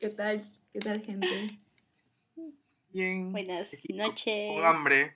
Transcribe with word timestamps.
¿Qué 0.00 0.08
tal? 0.08 0.42
¿Qué 0.72 0.78
tal, 0.78 1.02
gente? 1.02 1.58
Bien. 2.88 3.32
Buenas 3.32 3.74
aquí 3.74 3.92
noches. 3.92 4.50
Con 4.56 4.64
hambre. 4.64 5.14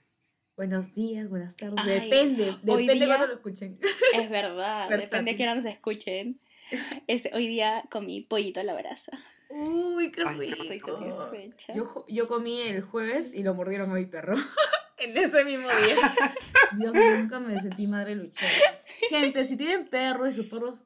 Buenos 0.59 0.93
días, 0.93 1.27
buenas 1.31 1.57
tardes. 1.57 1.79
Ay, 1.79 2.01
depende, 2.01 2.55
depende 2.63 2.95
día- 2.95 3.07
cuando 3.07 3.27
lo 3.29 3.33
escuchen. 3.33 3.79
Es 4.15 4.29
verdad, 4.29 4.91
depende 4.91 5.33
de 5.33 5.37
que 5.39 5.47
no 5.47 5.55
nos 5.55 5.65
escuchen. 5.65 6.39
Es, 7.07 7.27
hoy 7.33 7.49
día 7.49 7.85
comí 7.91 8.21
pollito 8.21 8.61
a 8.61 8.63
la 8.63 8.75
brasa. 8.75 9.13
Uy, 9.49 10.13
qué 10.13 10.23
Ay, 10.27 10.53
qué 10.55 10.65
rico. 10.65 12.05
Yo 12.07 12.29
comí 12.29 12.61
el 12.61 12.83
jueves 12.83 13.33
y 13.33 13.43
lo 13.43 13.55
mordieron 13.55 13.91
a 13.91 13.95
mi 13.95 14.05
perro. 14.05 14.37
en 14.99 15.17
ese 15.17 15.47
mismo 15.47 15.67
día. 15.67 15.97
Dios 16.79 16.93
mío, 16.93 17.19
nunca 17.21 17.41
me 17.41 17.59
sentí 17.59 17.87
madre 17.87 18.17
luchona. 18.17 18.51
Gente, 19.09 19.47
si 19.47 19.57
tienen 19.57 19.89
perros 19.89 20.29
y 20.29 20.33
sus 20.35 20.47
perros 20.47 20.85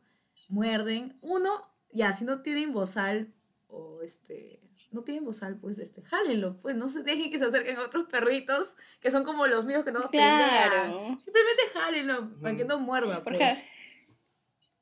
muerden, 0.49 1.19
uno, 1.21 1.51
ya, 1.93 2.15
si 2.15 2.25
no 2.25 2.43
tienen 2.43 2.73
bozal 2.73 3.27
o 3.69 4.03
este. 4.03 4.61
No 4.91 5.03
tienen 5.03 5.25
bozal, 5.27 5.59
pues 5.61 5.79
este, 5.79 6.01
jálenlo, 6.03 6.57
pues 6.63 6.75
no 6.75 6.89
se 6.89 7.03
dejen 7.03 7.31
que 7.31 7.39
se 7.39 7.45
acerquen 7.45 7.77
a 7.77 7.83
otros 7.85 8.07
perritos 8.11 8.75
que 9.01 9.11
son 9.11 9.23
como 9.23 9.47
los 9.47 9.67
míos 9.67 9.85
que 9.85 9.93
no 9.93 10.11
pelean. 10.11 10.39
Claro. 10.49 11.19
Simplemente 11.23 11.63
jálenlo 11.75 12.41
para 12.41 12.57
que 12.57 12.65
no 12.65 12.79
muerda. 12.81 13.23
pues. 13.23 13.37
Porque, 13.37 13.65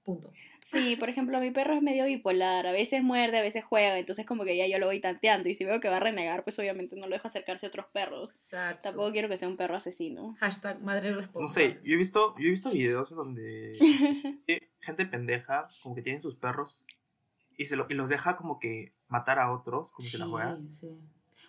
Punto. 0.04 0.32
sí, 0.64 0.94
por 0.94 1.08
ejemplo, 1.08 1.40
mi 1.40 1.50
perro 1.50 1.74
es 1.74 1.82
medio 1.82 2.04
bipolar. 2.04 2.68
A 2.68 2.70
veces 2.70 3.02
muerde, 3.02 3.38
a 3.38 3.42
veces 3.42 3.64
juega. 3.64 3.98
Entonces, 3.98 4.24
como 4.24 4.44
que 4.44 4.56
ya 4.56 4.68
yo 4.68 4.78
lo 4.78 4.86
voy 4.86 5.00
tanteando. 5.00 5.48
Y 5.48 5.56
si 5.56 5.64
veo 5.64 5.80
que 5.80 5.88
va 5.88 5.96
a 5.96 6.00
renegar, 6.00 6.44
pues 6.44 6.56
obviamente 6.60 6.94
no 6.94 7.06
lo 7.08 7.14
dejo 7.16 7.26
acercarse 7.26 7.66
a 7.66 7.70
otros 7.70 7.86
perros. 7.92 8.30
Exacto. 8.30 8.82
Tampoco 8.84 9.10
quiero 9.10 9.28
que 9.28 9.36
sea 9.36 9.48
un 9.48 9.56
perro 9.56 9.74
asesino. 9.74 10.36
Hashtag 10.38 10.80
madre 10.82 11.10
No 11.10 11.16
responsable. 11.22 11.74
sé, 11.74 11.80
yo 11.82 11.94
he 11.94 11.96
visto, 11.96 12.36
yo 12.38 12.46
he 12.46 12.50
visto 12.50 12.70
videos 12.70 13.10
donde 13.10 13.76
gente 14.80 15.06
pendeja, 15.06 15.68
como 15.82 15.96
que 15.96 16.02
tienen 16.02 16.22
sus 16.22 16.36
perros 16.36 16.84
y, 17.56 17.66
se 17.66 17.76
lo, 17.76 17.86
y 17.88 17.94
los 17.94 18.08
deja 18.08 18.36
como 18.36 18.58
que 18.58 18.92
matar 19.08 19.38
a 19.38 19.52
otros, 19.52 19.92
como 19.92 20.08
que 20.10 20.18
las 20.18 20.28
juegas. 20.28 20.62
Sí, 20.62 20.68
sí. 20.80 20.88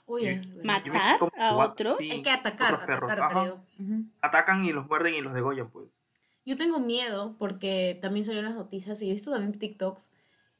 Oye, 0.05 0.25
Y- 0.25 0.33
es. 0.33 0.47
Matar 0.63 1.19
como 1.19 1.31
a 1.37 1.55
otros. 1.55 1.97
sí, 1.97 2.09
Es 2.11 2.21
que 2.21 2.29
atacar, 2.29 2.73
otros 2.75 2.87
perros, 2.87 3.11
atacar, 3.11 3.31
creo. 3.31 3.63
Ujú. 3.79 4.03
Atacan 4.21 4.63
y 4.65 4.71
los 4.71 4.87
muerden 4.87 5.13
y 5.15 5.21
los 5.21 5.33
degollan, 5.33 5.69
pues. 5.69 6.03
Yo 6.45 6.55
tengo 6.57 6.79
miedo 6.79 7.35
porque 7.37 7.97
también 8.01 8.25
salió 8.25 8.39
en 8.39 8.45
las 8.45 8.55
noticias 8.55 9.01
y 9.01 9.09
he 9.09 9.11
visto 9.11 9.31
también 9.31 9.57
TikToks 9.59 10.09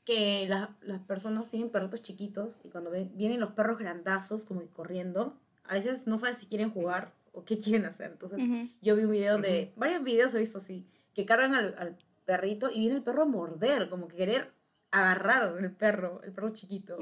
que 0.04 0.45
la- 0.50 0.76
las 0.81 1.04
personas 1.06 1.50
tienen 1.50 1.70
perritos 1.70 2.02
chiquitos 2.02 2.59
y 2.64 2.70
cuando 2.70 2.89
ven- 2.92 3.11
vienen 3.16 3.39
los 3.39 3.52
perros 3.54 3.78
grandazos 3.78 4.45
como 4.45 4.61
que 4.61 4.67
corriendo, 4.67 5.38
a 5.66 5.73
veces 5.76 6.08
no 6.08 6.17
sabes 6.17 6.38
si 6.38 6.45
quieren 6.48 6.72
jugar 6.72 7.14
o 7.34 7.44
qué 7.45 7.58
quieren 7.84 7.86
hacer. 7.86 8.11
Entonces 8.11 8.39
Ujú. 8.39 8.70
yo 8.82 8.95
vi 8.98 9.04
un 9.06 9.11
video 9.11 9.38
de, 9.38 9.72
varios 9.78 10.04
videos 10.04 10.34
he 10.36 10.39
visto 10.39 10.58
así, 10.58 10.86
que 11.14 11.26
cargan 11.26 11.54
al, 11.56 11.76
al 11.78 11.98
perrito 12.26 12.70
y 12.70 12.80
viene 12.80 12.95
el 12.95 13.04
perro 13.04 13.23
a 13.23 13.26
morder, 13.26 13.89
como 13.89 14.08
que 14.09 14.17
querer 14.17 14.52
agarrar 14.92 15.56
el 15.60 15.72
perro, 15.72 16.22
el 16.24 16.32
perro 16.32 16.52
chiquito. 16.54 16.98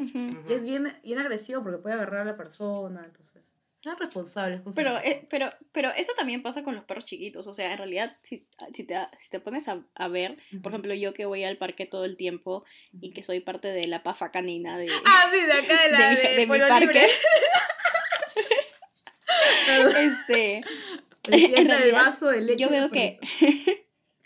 Y 0.50 0.54
es 0.54 0.66
bien, 0.66 0.92
bien 1.04 1.20
agresivo 1.20 1.62
porque 1.64 1.82
puede 1.82 1.96
agarrar 1.96 2.22
a 2.22 2.26
la 2.26 2.36
persona, 2.38 3.04
entonces 3.06 3.54
sean 3.84 3.98
responsables 4.00 4.62
con 4.62 4.74
Pero, 4.74 4.98
eh, 4.98 5.28
pero, 5.30 5.48
pero 5.72 5.92
eso 5.92 6.12
también 6.18 6.42
pasa 6.42 6.64
con 6.64 6.74
los 6.74 6.84
perros 6.86 7.06
chiquitos. 7.06 7.46
O 7.46 7.54
sea, 7.54 7.72
en 7.72 7.78
realidad, 7.78 8.18
si, 8.24 8.48
si, 8.74 8.84
te, 8.84 8.96
si 9.22 9.30
te 9.30 9.40
pones 9.40 9.68
a, 9.68 9.84
a 9.94 10.08
ver, 10.08 10.38
por 10.64 10.72
ejemplo, 10.72 10.94
yo 10.96 11.14
que 11.14 11.26
voy 11.26 11.44
al 11.44 11.58
parque 11.58 11.86
todo 11.86 12.04
el 12.06 12.18
tiempo 12.18 12.66
y 13.00 13.12
que 13.12 13.22
soy 13.24 13.42
parte 13.42 13.68
de 13.68 13.86
la 13.86 14.02
pafa 14.02 14.32
canina 14.32 14.78
de, 14.80 14.88
Ah, 15.06 15.26
sí, 15.32 15.46
de 15.46 15.54
acá 15.54 15.84
de 15.84 15.92
la 15.92 16.00
de 16.00 16.10
mi- 16.10 16.16
de, 16.22 16.28
de 16.30 16.40
mi 16.40 16.46
Pueblo 16.48 16.68
parque. 16.68 17.08
Este, 19.98 20.62
el 21.32 21.92
vaso 21.92 22.28
de 22.28 22.42
leche. 22.42 22.64
yo 22.64 22.70
veo 22.70 22.90
que. 22.92 23.20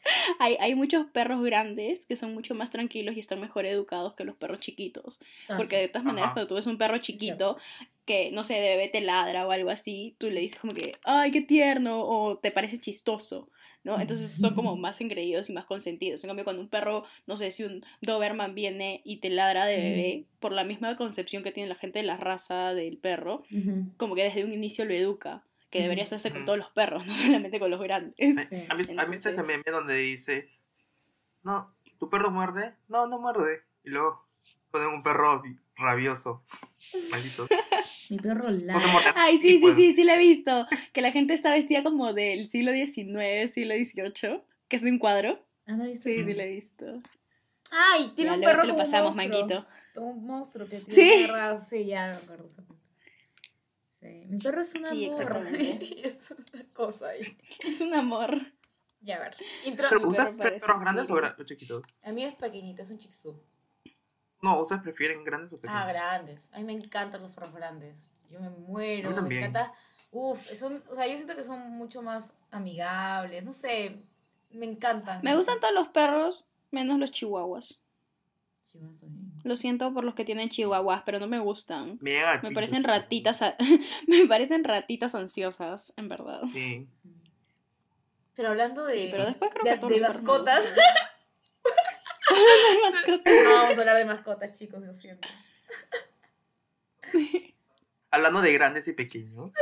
hay, 0.39 0.57
hay 0.59 0.75
muchos 0.75 1.05
perros 1.07 1.41
grandes 1.43 2.05
que 2.05 2.15
son 2.15 2.33
mucho 2.33 2.55
más 2.55 2.71
tranquilos 2.71 3.15
y 3.15 3.19
están 3.19 3.39
mejor 3.39 3.65
educados 3.65 4.13
que 4.13 4.23
los 4.23 4.35
perros 4.35 4.59
chiquitos. 4.59 5.19
Ah, 5.47 5.55
Porque 5.57 5.75
sí. 5.75 5.81
de 5.81 5.87
todas 5.89 6.05
maneras, 6.05 6.27
Ajá. 6.27 6.33
cuando 6.33 6.47
tú 6.47 6.55
ves 6.55 6.67
un 6.67 6.77
perro 6.77 6.97
chiquito 6.99 7.57
que, 8.05 8.31
no 8.31 8.43
sé, 8.43 8.55
de 8.55 8.69
bebé 8.69 8.87
te 8.89 9.01
ladra 9.01 9.45
o 9.47 9.51
algo 9.51 9.69
así, 9.69 10.15
tú 10.17 10.29
le 10.29 10.41
dices 10.41 10.59
como 10.59 10.73
que, 10.73 10.93
ay, 11.03 11.31
qué 11.31 11.41
tierno, 11.41 12.01
o 12.01 12.37
te 12.37 12.49
parece 12.51 12.79
chistoso, 12.79 13.49
¿no? 13.83 13.99
Entonces 14.01 14.31
son 14.31 14.55
como 14.55 14.75
más 14.77 14.99
engreídos 14.99 15.49
y 15.49 15.53
más 15.53 15.65
consentidos. 15.65 16.23
En 16.23 16.29
cambio, 16.29 16.43
cuando 16.43 16.61
un 16.61 16.69
perro, 16.69 17.03
no 17.27 17.37
sé, 17.37 17.51
si 17.51 17.63
un 17.63 17.85
Doberman 18.01 18.55
viene 18.55 19.01
y 19.05 19.17
te 19.17 19.29
ladra 19.29 19.65
de 19.65 19.77
bebé, 19.77 20.23
por 20.39 20.51
la 20.53 20.63
misma 20.63 20.95
concepción 20.95 21.43
que 21.43 21.51
tiene 21.51 21.69
la 21.69 21.75
gente 21.75 21.99
de 21.99 22.05
la 22.05 22.17
raza 22.17 22.73
del 22.73 22.97
perro, 22.97 23.43
como 23.97 24.15
que 24.15 24.23
desde 24.23 24.43
un 24.43 24.53
inicio 24.53 24.85
lo 24.85 24.93
educa, 24.93 25.43
que 25.69 25.81
debería 25.81 26.03
hacerse 26.03 26.31
con 26.31 26.45
todos 26.45 26.57
los 26.57 26.69
perros, 26.71 27.05
no 27.07 27.15
solamente 27.15 27.59
con 27.59 27.69
los 27.71 27.81
grandes. 27.81 28.15
Sí. 28.17 28.63
¿Han 28.69 28.77
visto, 28.77 28.93
visto 29.09 29.29
ese 29.29 29.43
meme 29.43 29.63
donde 29.67 29.95
dice, 29.95 30.49
no, 31.43 31.73
¿tu 31.99 32.09
perro 32.09 32.31
muerde? 32.31 32.75
No, 32.87 33.07
no 33.07 33.19
muerde. 33.19 33.61
Y 33.83 33.89
luego 33.89 34.25
ponen 34.71 34.87
un 34.89 35.03
perro 35.03 35.41
rabioso. 35.75 36.43
Malditos. 37.11 37.49
Mi 38.09 38.17
perro 38.17 38.49
muerden. 38.49 39.13
Ay, 39.15 39.37
sí, 39.37 39.53
sí, 39.55 39.59
pues, 39.61 39.75
sí, 39.75 39.93
sí 39.93 40.03
la 40.03 40.15
he 40.15 40.17
visto. 40.19 40.65
Que 40.93 41.01
la 41.01 41.11
gente 41.11 41.33
está 41.35 41.51
vestida 41.53 41.83
como 41.83 42.13
del 42.13 42.49
siglo 42.49 42.71
XIX, 42.71 43.53
siglo 43.53 43.75
XVIII, 43.75 44.41
que 44.67 44.75
es 44.75 44.81
de 44.81 44.89
un 44.91 44.97
cuadro. 44.99 45.39
Ah, 45.67 45.73
¿no 45.73 45.85
viste 45.85 46.11
Sí, 46.11 46.19
eso? 46.19 46.27
sí 46.27 46.33
la 46.33 46.43
he 46.43 46.49
visto. 46.49 46.85
Ay, 47.71 48.11
tiene 48.15 48.31
Ya, 48.31 48.35
un 48.37 48.41
perro 48.41 48.61
te 48.61 48.67
lo 48.67 48.73
como 48.73 48.83
un 48.83 48.85
pasamos, 48.91 49.15
monstruo. 49.15 49.39
Manguito. 49.39 49.67
Un 49.95 50.25
monstruo 50.25 50.67
que 50.67 50.79
tiene 50.79 50.93
Sí. 50.95 51.27
Sí, 51.69 51.85
ya 51.85 52.07
me 52.07 52.15
acuerdo. 52.15 52.49
Sí, 54.01 54.25
mi 54.27 54.37
perro 54.39 54.61
es 54.61 54.75
una 54.75 54.89
Sí, 54.89 55.05
amor. 55.05 55.47
es 56.03 56.31
una 56.31 56.63
cosa 56.73 57.07
ahí. 57.09 57.19
Es 57.65 57.81
un 57.81 57.93
amor. 57.93 58.37
Ya, 59.01 59.17
a 59.17 59.19
ver. 59.19 59.35
Intro. 59.65 59.87
¿Pero 59.89 60.07
usas 60.07 60.25
perro 60.27 60.37
parece 60.37 60.59
perros 60.59 60.81
grandes 60.81 61.11
o 61.11 61.15
gra- 61.15 61.35
o 61.39 61.43
chiquitos? 61.43 61.83
A 62.03 62.11
mí 62.11 62.23
es 62.23 62.35
pequeñito, 62.35 62.81
es 62.83 62.89
un 62.89 62.97
chixú. 62.97 63.39
No, 64.41 64.59
¿ustedes 64.61 64.81
prefieren 64.81 65.23
grandes 65.23 65.51
o 65.53 65.57
pequeños? 65.59 65.81
Ah, 65.83 65.87
grandes. 65.87 66.49
A 66.53 66.59
mí 66.59 66.63
me 66.63 66.73
encantan 66.73 67.21
los 67.21 67.31
perros 67.33 67.53
grandes. 67.53 68.09
Yo 68.29 68.39
me 68.39 68.49
muero. 68.49 69.09
Me 69.23 69.37
encanta. 69.37 69.73
Uf, 70.11 70.49
son, 70.53 70.81
o 70.89 70.95
sea, 70.95 71.05
yo 71.07 71.15
siento 71.15 71.35
que 71.35 71.43
son 71.43 71.69
mucho 71.71 72.01
más 72.01 72.33
amigables. 72.51 73.43
No 73.43 73.53
sé, 73.53 73.97
me 74.49 74.65
encantan. 74.65 75.21
Me 75.23 75.35
gustan 75.35 75.59
todos 75.59 75.73
los 75.73 75.89
perros, 75.89 76.45
menos 76.71 76.99
los 76.99 77.11
chihuahuas. 77.11 77.79
Lo 79.43 79.55
siento 79.57 79.93
por 79.93 80.03
los 80.03 80.15
que 80.15 80.25
tienen 80.25 80.49
chihuahuas, 80.49 81.03
pero 81.05 81.19
no 81.19 81.27
me 81.27 81.39
gustan. 81.39 81.97
Me 82.01 82.11
llegan 82.11 82.39
Me 82.43 82.51
parecen 82.51 82.83
ratitas, 82.83 83.41
a- 83.41 83.55
me 84.07 84.27
parecen 84.27 84.63
ratitas 84.63 85.15
ansiosas, 85.15 85.93
en 85.97 86.07
verdad. 86.09 86.41
Sí. 86.51 86.87
Pero 88.35 88.49
hablando 88.49 88.85
de, 88.85 88.93
Sí, 88.93 89.07
pero 89.11 89.25
después 89.25 89.51
creo 89.53 89.63
de, 89.75 89.79
que 89.79 89.85
me 89.95 89.99
mascotas. 90.07 90.63
gustan. 90.75 90.85
De 92.29 92.81
mascotas. 92.91 93.33
No 93.43 93.49
vamos 93.53 93.77
a 93.77 93.81
hablar 93.81 93.97
de 93.97 94.05
mascotas, 94.05 94.57
chicos, 94.57 94.81
lo 94.81 94.93
siento. 94.95 95.27
Hablando 98.11 98.41
de 98.41 98.53
grandes 98.53 98.87
y 98.87 98.93
pequeños, 98.93 99.53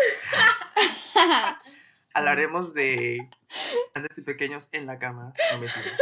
hablaremos 2.14 2.74
de 2.74 3.30
grandes 3.94 4.18
y 4.18 4.22
pequeños 4.22 4.70
en 4.72 4.86
la 4.86 5.00
cama. 5.00 5.34
No 5.54 5.60
mentira. 5.60 5.98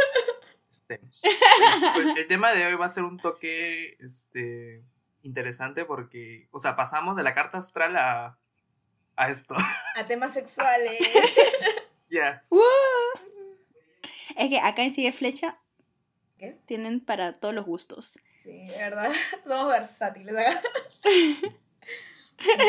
Este, 0.68 1.00
el 2.16 2.26
tema 2.26 2.52
de 2.52 2.66
hoy 2.66 2.74
va 2.74 2.86
a 2.86 2.90
ser 2.90 3.04
un 3.04 3.18
toque 3.18 3.96
este, 4.00 4.82
interesante 5.22 5.84
porque, 5.84 6.48
o 6.50 6.58
sea, 6.58 6.76
pasamos 6.76 7.16
de 7.16 7.22
la 7.22 7.34
carta 7.34 7.58
astral 7.58 7.96
a, 7.96 8.38
a 9.16 9.30
esto. 9.30 9.54
A 9.96 10.04
temas 10.06 10.34
sexuales. 10.34 10.98
Ya. 12.08 12.40
¡Uh! 12.50 12.62
Es 14.36 14.48
que 14.48 14.60
acá 14.60 14.84
en 14.84 14.92
Sigue 14.92 15.12
Flecha 15.12 15.58
¿Qué? 16.38 16.56
tienen 16.64 17.04
para 17.04 17.32
todos 17.32 17.52
los 17.52 17.66
gustos. 17.66 18.20
Sí, 18.44 18.68
de 18.68 18.78
verdad. 18.78 19.10
Somos 19.44 19.72
versátiles. 19.72 20.32
¿verdad? 20.32 20.62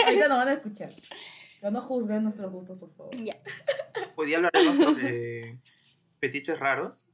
Ahorita 0.05 0.27
nos 0.27 0.37
van 0.39 0.47
a 0.47 0.53
escuchar. 0.53 0.91
Pero 1.61 1.71
no 1.71 1.81
juzguen 1.81 2.23
nuestros 2.23 2.51
gustos, 2.51 2.79
por 2.79 2.91
favor. 2.95 3.15
Ya. 3.15 3.39
Hoy 4.15 4.25
día 4.25 4.37
hablaremos 4.37 4.77
sobre 4.77 5.59
fetiches 6.19 6.59
raros, 6.59 7.07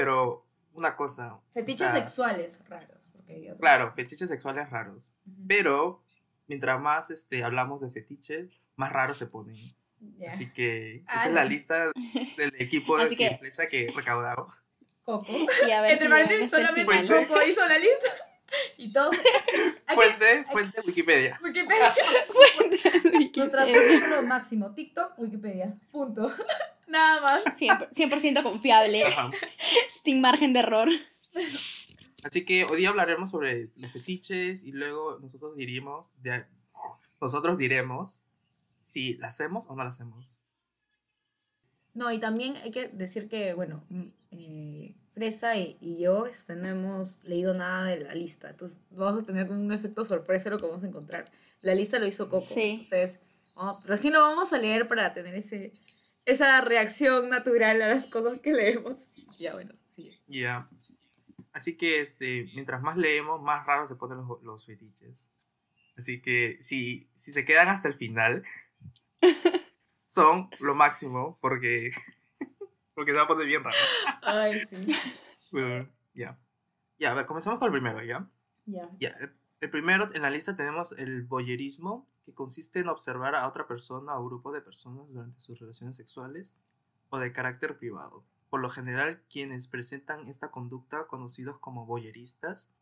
pero 0.00 0.46
una 0.72 0.96
cosa. 0.96 1.34
o 1.34 1.42
Fetiches 1.52 1.90
sea, 1.90 2.00
sexuales 2.00 2.58
raros. 2.68 3.10
Porque. 3.14 3.54
Claro, 3.60 3.92
fetiches 3.94 4.28
sexuales 4.30 4.70
raros. 4.70 5.14
Ujú. 5.26 5.36
Pero 5.46 6.02
mientras 6.46 6.80
más 6.80 7.10
este, 7.10 7.44
hablamos 7.44 7.82
de 7.82 7.90
fetiches, 7.90 8.50
más 8.76 8.92
raros 8.92 9.18
se 9.18 9.26
ponen. 9.26 9.56
Ya. 10.18 10.28
Así 10.28 10.50
que 10.50 11.04
esa 11.06 11.26
es 11.26 11.34
la 11.34 11.44
lista 11.44 11.90
del 12.38 12.54
equipo 12.58 12.96
de 12.96 13.14
que- 13.14 13.36
Flecha 13.36 13.66
que 13.66 13.86
he 13.88 13.92
recaudado. 13.92 14.48
Coco. 15.04 15.26
Y 15.66 15.70
a 15.70 15.82
ver 15.82 15.92
Entre 15.92 16.06
si 16.06 16.10
paréntesis, 16.10 16.42
el 16.44 16.66
solamente. 16.66 17.26
Coco 17.26 17.42
hizo 17.42 17.66
la 17.68 17.78
lista. 17.78 18.08
Y 18.76 18.92
todo. 18.92 19.12
Fuente, 19.94 20.44
fuente 20.50 20.80
Wikipedia. 20.84 21.38
Wikipedia. 21.40 21.94
Wikipedia. 22.64 23.30
Nuestra 23.36 23.62
fuente 23.62 23.94
es 23.94 24.08
lo 24.08 24.22
máximo. 24.22 24.74
TikTok, 24.74 25.16
Wikipedia. 25.18 25.78
Punto. 25.92 26.28
Nada 26.90 27.20
más. 27.20 27.44
100%, 27.58 27.90
100% 27.90 28.42
confiable, 28.42 29.04
Ajá. 29.04 29.30
sin 30.02 30.20
margen 30.20 30.52
de 30.52 30.60
error. 30.60 30.88
Así 32.22 32.44
que 32.44 32.64
hoy 32.64 32.78
día 32.78 32.90
hablaremos 32.90 33.30
sobre 33.30 33.70
los 33.76 33.92
fetiches 33.92 34.64
y 34.64 34.72
luego 34.72 35.18
nosotros 35.20 35.56
diríamos, 35.56 36.10
de- 36.22 36.44
nosotros 37.20 37.56
diremos 37.58 38.22
si 38.80 39.14
la 39.14 39.28
hacemos 39.28 39.66
o 39.68 39.76
no 39.76 39.82
la 39.82 39.88
hacemos. 39.88 40.42
No, 41.94 42.12
y 42.12 42.18
también 42.18 42.56
hay 42.56 42.70
que 42.70 42.88
decir 42.88 43.28
que, 43.28 43.54
bueno, 43.54 43.84
mm, 43.88 44.06
eh, 44.32 44.94
Fresa 45.14 45.56
y, 45.56 45.76
y 45.80 45.98
yo 45.98 46.26
este, 46.26 46.54
no 46.54 46.68
hemos 46.68 47.24
leído 47.24 47.52
nada 47.52 47.84
de 47.84 48.00
la 48.00 48.14
lista. 48.14 48.50
Entonces 48.50 48.78
vamos 48.90 49.22
a 49.22 49.26
tener 49.26 49.46
como 49.48 49.60
un 49.60 49.72
efecto 49.72 50.04
sorpresa 50.04 50.50
lo 50.50 50.58
que 50.58 50.66
vamos 50.66 50.84
a 50.84 50.86
encontrar. 50.86 51.30
La 51.62 51.74
lista 51.74 51.98
lo 51.98 52.06
hizo 52.06 52.28
Coco. 52.28 52.54
Sí. 52.54 52.80
Entonces, 52.82 53.18
oh, 53.56 53.80
recién 53.84 54.12
lo 54.14 54.20
vamos 54.20 54.52
a 54.52 54.58
leer 54.58 54.86
para 54.88 55.12
tener 55.12 55.34
ese, 55.34 55.72
esa 56.30 56.60
reacción 56.60 57.28
natural 57.28 57.82
a 57.82 57.88
las 57.88 58.06
cosas 58.06 58.40
que 58.40 58.52
leemos. 58.52 58.98
Ya, 59.38 59.52
bueno, 59.54 59.74
sí. 59.88 60.18
Ya. 60.26 60.68
Así 61.52 61.76
que 61.76 62.00
este, 62.00 62.48
mientras 62.54 62.82
más 62.82 62.96
leemos, 62.96 63.42
más 63.42 63.66
raros 63.66 63.88
se 63.88 63.96
ponen 63.96 64.18
los, 64.18 64.42
los 64.42 64.64
fetiches. 64.64 65.32
Así 65.96 66.20
que 66.22 66.58
si, 66.60 67.08
si 67.12 67.32
se 67.32 67.44
quedan 67.44 67.68
hasta 67.68 67.88
el 67.88 67.94
final, 67.94 68.44
son 70.06 70.50
lo 70.60 70.74
máximo 70.74 71.38
porque, 71.40 71.90
porque 72.94 73.12
se 73.12 73.16
va 73.18 73.24
a 73.24 73.26
poner 73.26 73.46
bien 73.46 73.64
raro. 73.64 73.76
Ay, 74.22 74.60
sí. 74.66 74.94
Bueno, 75.50 75.88
ya. 76.14 76.38
Ya, 76.98 77.10
a 77.10 77.14
ver, 77.14 77.26
comencemos 77.26 77.58
con 77.58 77.66
el 77.66 77.72
primero, 77.72 78.02
¿ya? 78.04 78.28
Ya. 78.66 78.88
Ya, 78.98 79.08
el, 79.20 79.32
el 79.60 79.70
primero 79.70 80.10
en 80.14 80.22
la 80.22 80.30
lista 80.30 80.56
tenemos 80.56 80.92
el 80.92 81.22
voyerismo, 81.22 82.08
que 82.30 82.34
consiste 82.34 82.78
en 82.78 82.88
observar 82.88 83.34
a 83.34 83.48
otra 83.48 83.66
persona 83.66 84.16
o 84.16 84.24
grupo 84.24 84.52
de 84.52 84.60
personas 84.62 85.08
durante 85.08 85.40
sus 85.40 85.58
relaciones 85.58 85.96
sexuales 85.96 86.60
o 87.08 87.18
de 87.18 87.32
carácter 87.32 87.76
privado. 87.76 88.24
Por 88.50 88.60
lo 88.60 88.68
general, 88.68 89.22
quienes 89.28 89.66
presentan 89.66 90.28
esta 90.28 90.50
conducta, 90.52 91.06
conocidos 91.08 91.58
como 91.58 91.86
voyeristas, 91.86 92.72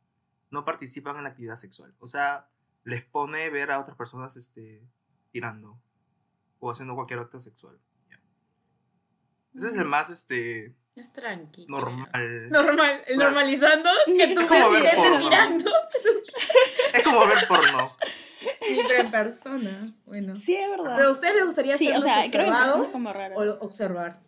no 0.50 0.64
participan 0.66 1.16
en 1.16 1.22
la 1.24 1.30
actividad 1.30 1.56
sexual. 1.56 1.94
O 1.98 2.06
sea, 2.06 2.50
les 2.84 3.04
pone 3.04 3.48
ver 3.50 3.70
a 3.70 3.80
otras 3.80 3.96
personas 3.96 4.36
este, 4.36 4.86
tirando 5.30 5.78
o 6.60 6.70
haciendo 6.70 6.94
cualquier 6.94 7.20
acto 7.20 7.38
sexual. 7.40 7.78
Ese 9.54 9.68
es 9.68 9.76
el 9.76 9.86
más 9.86 10.10
este, 10.10 10.74
Es 10.94 11.12
tranquilo. 11.12 11.68
normal. 11.80 12.10
Normal, 12.50 13.02
el 13.06 13.16
Claro. 13.16 13.30
normalizando 13.30 13.90
que 14.06 14.34
tu 14.34 14.46
presidente 14.46 15.18
tirando. 15.20 15.70
Es 16.92 17.04
como 17.04 17.26
ver 17.26 17.38
porno. 17.48 17.96
Sí, 18.68 18.80
pero 18.86 19.00
en 19.00 19.10
persona. 19.10 19.94
Bueno. 20.06 20.36
Sí, 20.36 20.54
es 20.54 20.68
verdad. 20.70 20.94
Pero 20.96 21.08
a 21.08 21.10
ustedes 21.10 21.34
les 21.34 21.46
gustaría 21.46 21.76
Sí, 21.76 21.86
ser 21.86 21.96
o 21.96 22.00
creo 22.00 22.14
que 22.14 22.24
en 22.24 22.30
persona 22.30 22.44
observados 22.74 22.84
es 22.86 22.92
como 22.92 23.12
raro. 23.12 23.36
o 23.36 23.64
observar. 23.64 24.20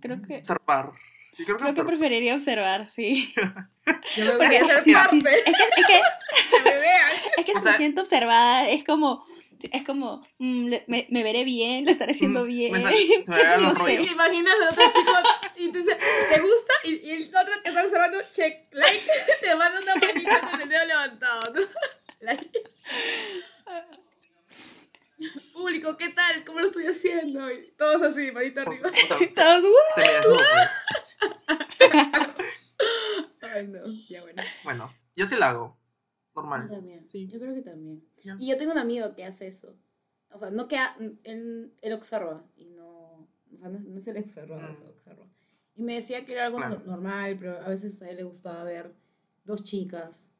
Creo 0.00 0.20
que, 0.22 0.36
Observar. 0.38 0.90
Yo 1.38 1.44
creo 1.46 1.56
que 1.56 1.62
creo 1.62 1.74
que 1.74 1.82
preferiría 1.84 2.34
observar, 2.34 2.88
sí. 2.88 3.32
Yo 4.16 4.24
me 4.24 4.30
gustaría 4.36 4.64
ser 4.66 4.84
Sí, 4.84 4.92
parte. 4.92 5.20
sí, 5.20 5.26
es 5.26 5.56
que, 5.56 5.80
es 5.80 5.86
que, 5.86 6.00
que 6.58 6.70
me 6.70 6.78
vean. 6.78 7.10
es 7.38 7.44
que 7.44 7.52
O 7.52 7.54
si 7.56 7.60
sea- 7.62 7.72
me 7.72 7.78
siento 7.78 8.00
observada, 8.02 8.68
es 8.68 8.84
como, 8.84 9.24
es 9.72 9.84
como, 9.84 10.26
mm, 10.38 10.66
le- 10.68 10.84
me, 10.88 11.06
me 11.10 11.22
veré 11.22 11.44
bien, 11.44 11.84
lo 11.84 11.90
estaré 11.90 12.12
haciendo 12.12 12.44
Mm, 12.44 12.46
bien. 12.48 12.72
me 12.72 12.80
sal- 12.80 12.94
se 13.22 13.30
me 13.30 13.36
vean 13.36 13.62
los 13.62 13.72
No 13.74 13.84
sé. 13.84 13.90
¿Te 13.92 13.96
rollos. 13.98 14.12
imaginas 14.12 14.54
a 14.60 14.70
otro 14.72 14.84
chico 14.92 15.12
y 15.56 15.68
te 15.72 15.78
dice, 15.78 15.98
¿te 16.30 16.40
gusta? 16.40 16.72
Y, 16.84 16.94
y 16.96 17.10
el 17.12 17.36
otro 17.36 17.52
que 17.62 17.68
está 17.68 17.82
observando, 17.82 18.18
check, 18.32 18.68
like, 18.72 19.06
te 19.40 19.54
manda 19.54 19.80
una 19.80 19.94
manita 19.96 20.40
con 20.50 20.60
el 20.60 20.68
dedo 20.68 20.86
levantado, 20.86 21.52
¿no? 21.54 21.60
Like. 22.20 22.50
Público, 25.52 25.96
¿qué 25.96 26.08
tal? 26.10 26.44
¿Cómo 26.44 26.60
lo 26.60 26.66
estoy 26.66 26.86
haciendo? 26.86 27.50
Y 27.50 27.70
todos 27.78 28.02
así, 28.02 28.30
manita 28.32 28.62
O 28.62 28.68
arriba. 28.70 28.90
sea, 29.06 29.18
Todos, 29.34 29.64
uh, 29.64 30.34
pues. 30.34 31.18
Ay, 33.42 33.66
no, 33.68 33.80
ya 34.08 34.22
bueno. 34.22 34.42
Bueno, 34.64 34.94
yo 35.16 35.26
sí 35.26 35.36
la 35.36 35.50
hago. 35.50 35.78
Yo 36.34 36.42
Normal. 36.42 36.68
también. 36.68 37.06
Sí. 37.08 37.26
Yo 37.28 37.38
creo 37.38 37.54
que 37.54 37.62
también. 37.62 38.02
Ya. 38.24 38.36
Y 38.40 38.48
yo 38.48 38.56
tengo 38.56 38.72
un 38.72 38.78
amigo 38.78 39.14
que 39.14 39.24
hace 39.24 39.46
eso. 39.46 39.76
O 40.30 40.38
sea, 40.38 40.50
no 40.50 40.66
que 40.66 40.76
ha- 40.76 40.96
él, 41.22 41.72
él 41.80 41.92
observa 41.92 42.44
y 42.56 42.66
no. 42.66 43.28
O 43.52 43.56
sea, 43.56 43.68
no, 43.68 43.78
no 43.78 43.98
es 43.98 44.08
el 44.08 44.16
observador, 44.18 44.70
Mm. 44.72 44.88
observa. 44.88 45.26
Y 45.76 45.82
me 45.82 45.94
decía 45.94 46.24
que 46.24 46.32
era 46.32 46.46
algo 46.46 46.58
Claro. 46.58 46.80
no- 46.80 46.86
normal, 46.92 47.36
pero 47.38 47.60
a 47.60 47.68
veces 47.68 48.00
a 48.02 48.10
él 48.10 48.16
le 48.16 48.22
gustaba 48.24 48.64
ver 48.64 48.92
dos 49.44 49.62
chicas. 49.62 50.30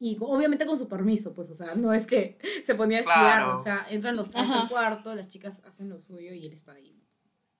Y 0.00 0.16
obviamente 0.20 0.66
con 0.66 0.76
su 0.76 0.88
permiso, 0.88 1.32
pues, 1.32 1.50
o 1.50 1.54
sea, 1.54 1.74
no 1.76 1.92
es 1.92 2.06
que 2.06 2.38
se 2.64 2.74
ponía 2.74 2.98
a 2.98 3.00
espiar, 3.02 3.16
Claro. 3.42 3.54
o 3.54 3.58
sea, 3.58 3.86
entran 3.90 4.16
los 4.16 4.30
tres 4.30 4.44
Ajá. 4.50 4.62
al 4.62 4.68
cuarto, 4.68 5.14
las 5.14 5.28
chicas 5.28 5.62
hacen 5.64 5.88
lo 5.88 6.00
suyo 6.00 6.32
y 6.32 6.44
él 6.44 6.52
está 6.52 6.72
ahí 6.72 7.00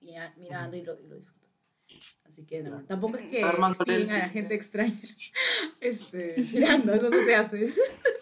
mira- 0.01 0.33
mirando 0.37 0.75
y, 0.75 0.83
lo, 0.83 0.99
y 0.99 1.07
lo 1.07 1.15
disfruta. 1.15 1.34
Así 2.27 2.45
que 2.45 2.63
no, 2.63 2.83
tampoco 2.85 3.17
es 3.17 3.23
que 3.23 3.41
espíen 3.41 4.09
a 4.11 4.17
la 4.17 4.29
gente 4.29 4.55
extraña 4.55 4.93
este, 5.79 6.35
mirando, 6.51 6.93
eso 6.93 7.09
no 7.09 7.23
se 7.23 7.35
hace. 7.35 7.73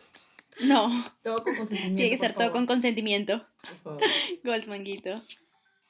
no, 0.63 1.05
Todo 1.23 1.43
con 1.43 1.55
consentimiento. 1.55 1.97
tiene 1.97 2.09
que 2.09 2.17
ser 2.17 2.33
todo 2.33 2.41
favor, 2.43 2.53
con 2.53 2.65
consentimiento. 2.67 3.47
por 3.61 3.77
favor. 3.77 4.01
Goldsmanguito. 4.43 5.23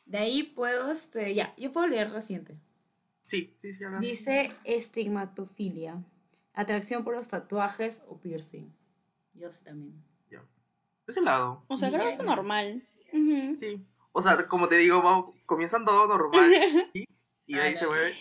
De 0.05 0.17
ahí 0.17 0.43
puedo, 0.43 0.91
este, 0.91 1.33
ya, 1.33 1.53
yo 1.57 1.71
puedo 1.71 1.87
leer 1.87 2.11
reciente. 2.11 2.55
Sí, 3.23 3.55
sí, 3.57 3.71
sí. 3.71 3.85
Dice 4.01 4.51
estigmatofilia, 4.63 6.03
atracción 6.53 7.03
por 7.03 7.15
los 7.15 7.29
tatuajes 7.29 8.01
o 8.07 8.19
piercing. 8.19 8.73
Yo 9.33 9.51
sí 9.51 9.63
también. 9.63 10.03
Yo 10.29 11.13
sí 11.13 11.19
la 11.21 11.35
hago. 11.35 11.65
O 11.67 11.77
sea, 11.77 11.89
creo 11.89 12.03
que 12.03 12.09
es 12.11 12.23
normal. 12.23 12.87
Ujú. 13.11 13.57
Sí. 13.57 13.85
O 14.13 14.21
sea, 14.21 14.47
como 14.47 14.67
te 14.67 14.77
digo, 14.77 15.01
vamos, 15.01 15.35
comienzan 15.45 15.83
todo 15.83 16.07
normal. 16.07 16.49
Y, 16.93 17.05
y 17.47 17.55
de 17.55 17.61
ahí 17.61 17.73
Ah, 17.73 17.77
se 17.77 17.87
mueve. 17.87 18.15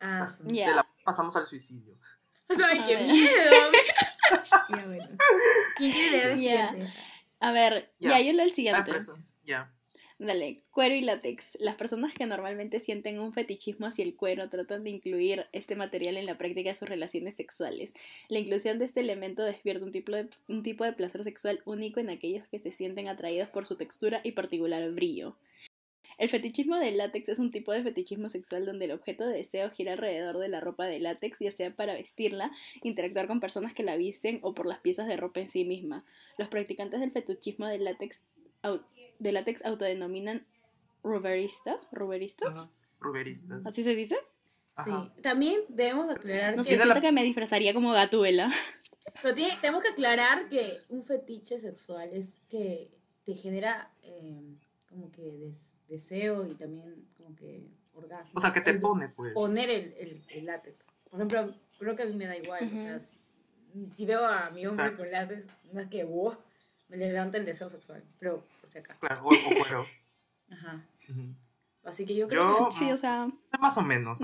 Ah, 0.00 0.26
sí. 0.26 0.42
La 0.52 0.86
pasamos 1.04 1.34
al 1.36 1.46
suicidio. 1.46 1.96
Ay, 2.48 2.78
A 2.78 2.84
qué 2.84 2.96
ver. 2.96 3.06
miedo. 3.06 3.28
ya, 4.70 4.86
bueno. 4.86 5.08
¿Quién 5.76 5.92
quiere 5.92 6.10
leer 6.10 6.26
el 6.32 6.38
siguiente? 6.38 6.92
A 7.40 7.52
ver, 7.52 7.92
Ya. 7.98 8.10
ya, 8.10 8.20
yo 8.20 8.32
leo 8.32 8.44
el 8.44 8.50
Ah, 8.50 8.54
siguiente. 8.54 8.92
Ya. 9.44 9.70
Dale, 10.18 10.62
cuero 10.70 10.94
y 10.94 11.00
látex. 11.00 11.56
Las 11.60 11.74
personas 11.76 12.14
que 12.14 12.24
normalmente 12.24 12.78
sienten 12.80 13.18
un 13.18 13.32
fetichismo 13.32 13.86
hacia 13.86 14.04
el 14.04 14.14
cuero 14.14 14.48
tratan 14.48 14.84
de 14.84 14.90
incluir 14.90 15.46
este 15.52 15.74
material 15.74 16.16
en 16.16 16.24
la 16.26 16.38
práctica 16.38 16.68
de 16.70 16.74
sus 16.76 16.88
relaciones 16.88 17.34
sexuales. 17.34 17.92
La 18.28 18.38
inclusión 18.38 18.78
de 18.78 18.84
este 18.84 19.00
elemento 19.00 19.42
despierta 19.42 19.84
un 19.84 19.90
tipo 19.92 20.12
de, 20.12 20.28
un 20.48 20.62
tipo 20.62 20.84
de 20.84 20.92
placer 20.92 21.24
sexual 21.24 21.60
único 21.64 21.98
en 21.98 22.10
aquellos 22.10 22.46
que 22.48 22.58
se 22.60 22.70
sienten 22.72 23.08
atraídos 23.08 23.48
por 23.48 23.66
su 23.66 23.76
textura 23.76 24.20
y 24.22 24.32
particular 24.32 24.88
brillo. 24.92 25.36
El 26.18 26.28
fetichismo 26.28 26.76
del 26.78 26.96
látex 26.98 27.28
es 27.28 27.38
un 27.38 27.50
tipo 27.50 27.72
de 27.72 27.82
fetichismo 27.82 28.28
sexual 28.28 28.64
donde 28.66 28.84
el 28.86 28.92
objeto 28.92 29.26
de 29.26 29.36
deseo 29.36 29.70
gira 29.70 29.92
alrededor 29.92 30.38
de 30.38 30.48
la 30.48 30.60
ropa 30.60 30.86
de 30.86 30.98
látex, 31.00 31.38
ya 31.40 31.50
sea 31.50 31.74
para 31.74 31.94
vestirla, 31.94 32.50
interactuar 32.82 33.26
con 33.26 33.40
personas 33.40 33.74
que 33.74 33.82
la 33.82 33.96
visten 33.96 34.38
o 34.42 34.54
por 34.54 34.66
las 34.66 34.78
piezas 34.80 35.06
de 35.08 35.16
ropa 35.16 35.40
en 35.40 35.48
sí 35.48 35.64
misma. 35.64 36.04
Los 36.38 36.48
practicantes 36.48 37.00
del 37.00 37.10
fetichismo 37.10 37.66
del 37.66 37.84
látex, 37.84 38.24
au- 38.62 38.84
de 39.18 39.32
látex 39.32 39.64
autodenominan 39.64 40.46
ruberistas. 41.02 41.88
¿Ruberistas? 41.92 42.56
Ajá. 42.56 42.70
Ruberistas. 43.00 43.66
¿Así 43.66 43.82
se 43.82 43.94
dice? 43.94 44.16
Sí. 44.84 44.90
Ajá. 44.90 45.12
También 45.22 45.60
debemos 45.68 46.10
aclarar 46.10 46.56
No 46.56 46.62
que... 46.62 46.68
siento 46.70 46.86
la- 46.86 47.00
que 47.00 47.12
me 47.12 47.22
disfrazaría 47.22 47.74
como 47.74 47.92
gatuela. 47.92 48.50
Pero 49.22 49.34
tiene- 49.34 49.56
tenemos 49.60 49.82
que 49.82 49.90
aclarar 49.90 50.48
que 50.48 50.78
un 50.88 51.04
fetiche 51.04 51.58
sexual 51.58 52.10
es 52.12 52.40
que 52.48 52.90
te 53.26 53.34
genera 53.34 53.90
eh, 54.02 54.42
como 54.94 55.10
que 55.12 55.22
des- 55.22 55.76
deseo 55.88 56.46
y 56.46 56.54
también 56.54 56.94
como 57.16 57.34
que 57.36 57.66
orgasmo. 57.94 58.30
O 58.34 58.40
sea, 58.40 58.52
que 58.52 58.60
te 58.60 58.70
El- 58.70 58.80
pone, 58.80 59.08
pues. 59.08 59.34
Poner 59.34 59.68
el, 59.70 59.92
el, 59.98 60.24
el 60.28 60.46
látex. 60.46 60.76
Por 61.10 61.18
ejemplo, 61.20 61.54
creo 61.78 61.96
que 61.96 62.02
a 62.04 62.06
mí 62.06 62.14
me 62.14 62.26
da 62.26 62.36
igual. 62.36 62.70
O 62.72 62.76
sea, 62.78 63.00
si, 63.00 63.90
si 63.92 64.06
veo 64.06 64.24
a 64.26 64.50
mi 64.50 64.66
hombre 64.66 64.84
Claro. 64.86 64.96
con 64.98 65.10
látex, 65.10 65.46
no 65.72 65.80
es 65.80 65.88
que 65.88 66.04
wow, 66.04 66.36
me 66.88 66.96
levanta 66.96 67.38
el 67.38 67.44
deseo 67.44 67.68
sexual. 67.68 68.02
Pero 68.20 68.44
por 68.60 68.70
si 68.70 68.78
acá. 68.78 68.94
Claro, 69.00 69.22
o, 69.24 69.30
cuero. 69.58 69.84
Ajá. 70.50 70.84
Así 71.84 72.06
que 72.06 72.14
yo 72.14 72.28
creo 72.28 72.60
Yo, 72.60 72.70
Sí, 72.70 72.90
o 72.92 72.96
sea, 72.96 73.28
más 73.60 73.76
o 73.76 73.82
menos. 73.82 74.22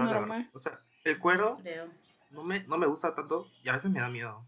O 0.53 0.59
sea, 0.59 0.81
el 1.05 1.19
cuero 1.19 1.57
que 1.59 1.63
creo. 1.65 1.89
no 2.31 2.43
me, 2.45 2.63
no 2.65 2.79
me 2.79 2.87
gusta 2.87 3.15
tanto 3.15 3.49
y 3.63 3.69
a 3.69 3.73
veces 3.73 3.91
me 3.91 4.01
da 4.01 4.09
miedo. 4.09 4.45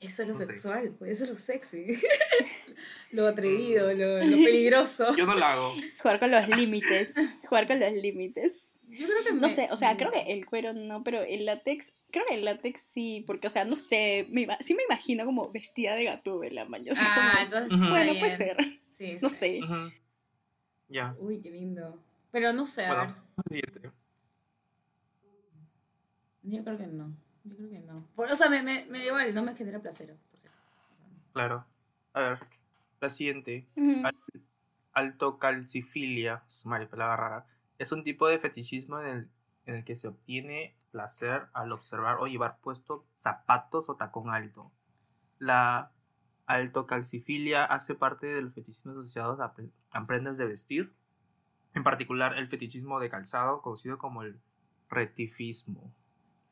Eso 0.00 0.22
es 0.22 0.28
lo 0.28 0.34
No 0.34 0.40
sé. 0.40 0.46
sexual, 0.46 0.94
pues 0.98 1.10
eso 1.12 1.24
es 1.24 1.30
lo 1.30 1.36
sexy. 1.36 1.86
lo 3.12 3.26
atrevido, 3.28 3.92
lo, 3.92 4.24
lo 4.24 4.36
peligroso. 4.38 5.14
Yo 5.14 5.26
no 5.26 5.34
lo 5.34 5.44
hago. 5.44 5.74
jugar 6.02 6.18
con 6.18 6.30
los 6.30 6.48
límites. 6.48 7.14
Jugar 7.48 7.66
con 7.66 7.78
los 7.80 7.92
límites. 7.92 8.72
Yo 8.88 9.06
creo 9.06 9.18
que 9.24 9.32
No 9.34 9.42
me- 9.42 9.50
sé, 9.50 9.68
o 9.70 9.76
sea, 9.76 9.96
creo 9.96 10.10
que 10.10 10.20
el 10.32 10.46
cuero 10.46 10.72
no, 10.72 11.04
pero 11.04 11.20
el 11.22 11.44
látex, 11.44 11.94
creo 12.10 12.24
que 12.26 12.34
el 12.34 12.44
látex 12.44 12.80
sí, 12.82 13.22
porque, 13.26 13.46
o 13.46 13.50
sea, 13.50 13.64
no 13.64 13.76
sé, 13.76 14.26
me, 14.30 14.48
sí 14.60 14.74
me 14.74 14.82
imagino 14.84 15.24
como 15.26 15.52
vestida 15.52 15.94
de 15.94 16.04
gatúbela, 16.04 16.64
man. 16.64 16.82
yo 16.82 16.94
Ah, 16.96 17.30
como, 17.34 17.44
entonces. 17.44 17.72
Está 17.74 17.88
bueno, 17.90 18.18
puede 18.18 18.36
ser, 18.36 18.56
Sí, 18.96 19.18
no 19.22 19.28
sí. 19.28 19.34
sé. 19.36 19.60
Ya. 20.88 21.14
Uy, 21.20 21.40
qué 21.40 21.50
lindo. 21.50 22.02
Pero 22.32 22.52
no 22.52 22.64
sé, 22.64 22.86
a 22.86 22.94
Bueno, 22.94 23.16
siguiente. 23.48 23.78
ver. 23.80 23.92
Yo 26.42 26.64
creo 26.64 26.78
que 26.78 26.86
no. 26.86 27.14
Yo 27.44 27.56
creo 27.56 27.70
que 27.70 27.80
no. 27.80 28.06
Por- 28.14 28.30
o 28.30 28.36
sea, 28.36 28.48
me, 28.50 28.62
me, 28.62 28.86
me 28.86 28.98
da 28.98 29.04
igual, 29.06 29.34
no 29.34 29.42
me 29.42 29.54
genera 29.56 29.80
placer. 29.80 30.16
Por 30.30 30.40
si 30.40 30.46
acaso. 30.48 30.62
O 30.82 30.96
sea, 30.96 31.06
no. 31.06 31.32
Claro. 31.32 31.64
A 32.12 32.20
ver, 32.20 32.38
la 33.00 33.08
siguiente. 33.08 33.68
Al- 34.04 34.14
Altocalcifilia, 34.92 36.42
es 36.46 36.64
palabra 36.64 37.16
rara, 37.16 37.46
es 37.78 37.92
un 37.92 38.02
tipo 38.04 38.26
de 38.26 38.38
fetichismo 38.38 39.00
en 39.00 39.06
el, 39.06 39.30
en 39.66 39.74
el 39.76 39.84
que 39.84 39.94
se 39.94 40.08
obtiene 40.08 40.76
placer 40.90 41.46
al 41.52 41.70
observar 41.72 42.16
o 42.18 42.26
llevar 42.26 42.58
puesto 42.60 43.06
zapatos 43.14 43.88
o 43.88 43.96
tacón 43.96 44.30
alto. 44.30 44.72
La 45.38 45.92
altocalcifilia 46.46 47.64
hace 47.64 47.94
parte 47.94 48.26
del 48.26 48.50
fetichismo 48.52 48.90
asociado 48.92 49.40
a, 49.42 49.54
pre- 49.54 49.70
a 49.92 50.04
prendas 50.04 50.36
de 50.36 50.46
vestir, 50.46 50.92
en 51.74 51.84
particular 51.84 52.36
el 52.36 52.48
fetichismo 52.48 52.98
de 52.98 53.08
calzado, 53.08 53.62
conocido 53.62 53.96
como 53.96 54.22
el 54.22 54.40
retifismo, 54.88 55.94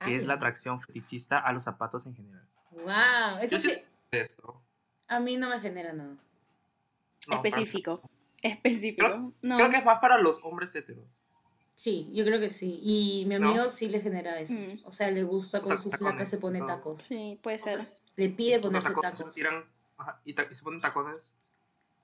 que 0.05 0.17
es 0.17 0.27
la 0.27 0.35
atracción 0.35 0.81
fetichista 0.81 1.39
a 1.39 1.53
los 1.53 1.65
zapatos 1.65 2.07
en 2.07 2.15
general. 2.15 2.47
Wow, 2.71 3.39
eso 3.43 3.57
Yo 3.57 3.59
sí 3.59 3.75
esto. 4.11 4.61
a 5.09 5.21
mí 5.21 5.37
no 5.37 5.49
me 5.49 5.59
genera 5.61 5.93
nada. 5.93 6.15
No, 7.27 7.37
Específico. 7.37 8.01
Específico. 8.43 9.05
Creo- 9.07 9.33
no. 9.43 9.57
Creo 9.57 9.71
que 9.71 9.77
es 9.79 9.85
más 9.85 9.99
para 9.99 10.19
los 10.19 10.41
hombres 10.45 10.75
heteros. 10.77 11.05
Sí, 11.75 12.11
yo 12.13 12.25
creo 12.25 12.41
que 12.41 12.51
sí. 12.51 12.79
Y 12.83 13.25
mi 13.27 13.39
¿No? 13.39 13.49
amigo 13.51 13.69
sí 13.69 13.89
le 13.89 14.01
genera 14.01 14.39
eso. 14.41 14.55
Mm. 14.55 14.81
O 14.85 14.93
sea, 14.93 15.11
le 15.11 15.23
gusta 15.25 15.59
O 15.59 15.63
con 15.63 15.69
sea, 15.73 15.77
su 15.81 15.91
flaca 15.91 16.05
tacones, 16.07 16.29
se 16.31 16.39
pone 16.39 16.61
tacos. 16.61 17.03
Sí, 17.03 17.39
puede 17.43 17.57
O 17.57 17.65
sea, 17.65 17.77
ser. 17.77 17.97
Le 18.17 18.29
pide 18.31 18.57
O 18.57 18.61
sea, 18.63 18.69
ponerse 18.71 18.89
tacones, 18.89 19.19
tacos. 19.19 19.35
se 19.35 19.41
tiran 19.41 19.65
ajá, 19.97 20.21
y, 20.25 20.33
ta- 20.33 20.47
y 20.51 20.55
se 20.55 20.63
ponen 20.65 20.81
tacones 20.81 21.37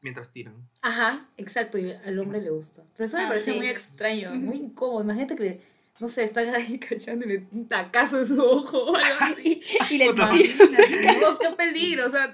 mientras 0.00 0.30
tiran. 0.30 0.68
Ajá, 0.82 1.28
exacto, 1.36 1.78
y 1.78 1.90
al 1.92 2.18
hombre 2.18 2.40
le 2.40 2.50
gusta. 2.50 2.82
Pero 2.96 3.04
eso 3.04 3.16
me 3.16 3.24
Ah, 3.24 3.28
parece 3.28 3.52
sí. 3.52 3.58
muy 3.58 3.68
extraño, 3.68 4.30
Ujú. 4.30 4.38
muy 4.40 4.56
incómodo. 4.58 5.02
Imagínate 5.02 5.36
que, 5.36 5.42
le- 5.42 5.60
no 6.00 6.08
sé, 6.08 6.24
están 6.24 6.54
ahí 6.54 6.78
cachándole 6.88 7.46
un 7.52 7.68
tacazo 7.68 8.18
en 8.20 8.26
su 8.26 8.40
ojo 8.42 8.78
o 8.84 8.96
algo 8.96 9.18
así. 9.20 9.62
Y 9.90 9.98
le 9.98 10.12
no, 10.12 10.30
qué 11.40 11.50
peligro, 11.56 12.06
o 12.06 12.10
sea, 12.10 12.32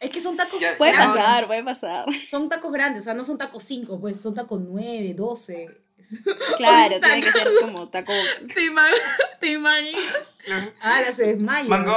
es 0.00 0.10
que 0.10 0.20
son 0.20 0.36
tacos 0.36 0.60
Ya- 0.60 0.76
Puede 0.76 0.92
pasar, 0.92 1.46
puede 1.46 1.64
pasar. 1.64 2.06
Son 2.30 2.48
tacos 2.48 2.72
grandes, 2.72 3.02
o 3.02 3.04
sea, 3.04 3.14
no 3.14 3.24
son 3.24 3.38
tacos 3.38 3.64
5, 3.64 4.00
pues 4.00 4.20
son 4.20 4.34
tacos 4.34 4.60
9, 4.60 5.14
12. 5.14 5.68
Claro, 6.56 7.00
tiene 7.00 7.20
que 7.20 7.32
ser 7.32 7.48
como 7.60 7.88
taco. 7.88 8.12
¿Te, 8.54 8.66
ima- 8.66 8.86
¿Te 9.40 9.48
imaginas? 9.52 10.36
Ah, 10.80 11.00
la 11.00 11.12
se 11.12 11.26
desmaya. 11.26 11.68
Mango. 11.68 11.96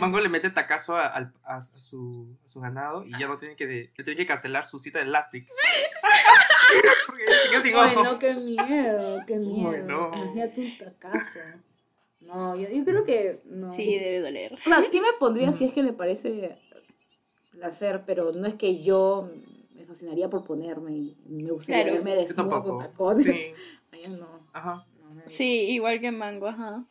Mango 0.00 0.20
le 0.20 0.28
mete 0.28 0.50
tacazo 0.50 0.96
a, 0.96 1.06
al- 1.06 1.32
a- 1.44 1.56
a 1.56 1.60
su, 1.62 2.36
a 2.44 2.48
su 2.48 2.60
ganado 2.60 3.04
y 3.04 3.10
ya 3.18 3.26
no 3.28 3.36
tiene 3.36 3.56
que, 3.56 3.66
de- 3.66 3.92
le 3.96 4.04
tiene 4.04 4.16
que 4.16 4.26
cancelar 4.26 4.64
su 4.64 4.78
cita 4.78 4.98
de 4.98 5.06
LASIK. 5.06 5.46
Porque 7.06 7.24
sin 7.62 7.74
Ay, 7.76 7.92
ojo. 7.94 8.04
no, 8.04 8.18
qué 8.18 8.34
miedo, 8.34 9.18
qué 9.26 9.36
miedo. 9.36 9.70
Uy, 9.70 9.76
no. 9.84 10.08
Imagínate 10.14 10.60
un 10.60 10.78
tacazo. 10.78 11.38
No, 12.20 12.56
yo, 12.56 12.68
yo 12.68 12.84
creo 12.84 13.04
que 13.04 13.40
no. 13.44 13.70
Sí, 13.74 13.98
debe 13.98 14.20
doler. 14.20 14.54
O 14.54 14.68
sea, 14.68 14.82
sí 14.90 15.00
me 15.00 15.12
pondría 15.18 15.52
si 15.52 15.64
es 15.64 15.72
que 15.72 15.82
le 15.82 15.92
parece 15.92 16.58
placer, 17.52 18.02
pero 18.06 18.32
no 18.32 18.46
es 18.46 18.54
que 18.54 18.82
yo 18.82 19.30
me 19.74 19.84
fascinaría 19.84 20.28
por 20.28 20.44
ponerme 20.44 20.92
y 20.92 21.16
me 21.28 21.50
gustaría 21.52 21.84
Claro. 21.84 21.96
verme 21.96 22.16
desnudo 22.16 22.62
con 22.62 22.78
tacones. 22.78 23.24
Sí, 23.24 23.52
Ay, 23.92 24.08
no, 24.08 24.28
ajá. 24.52 24.84
no 25.00 25.10
me- 25.14 25.28
Sí, 25.28 25.70
igual 25.70 26.00
que 26.00 26.10
mango, 26.10 26.48
ajá. 26.48 26.84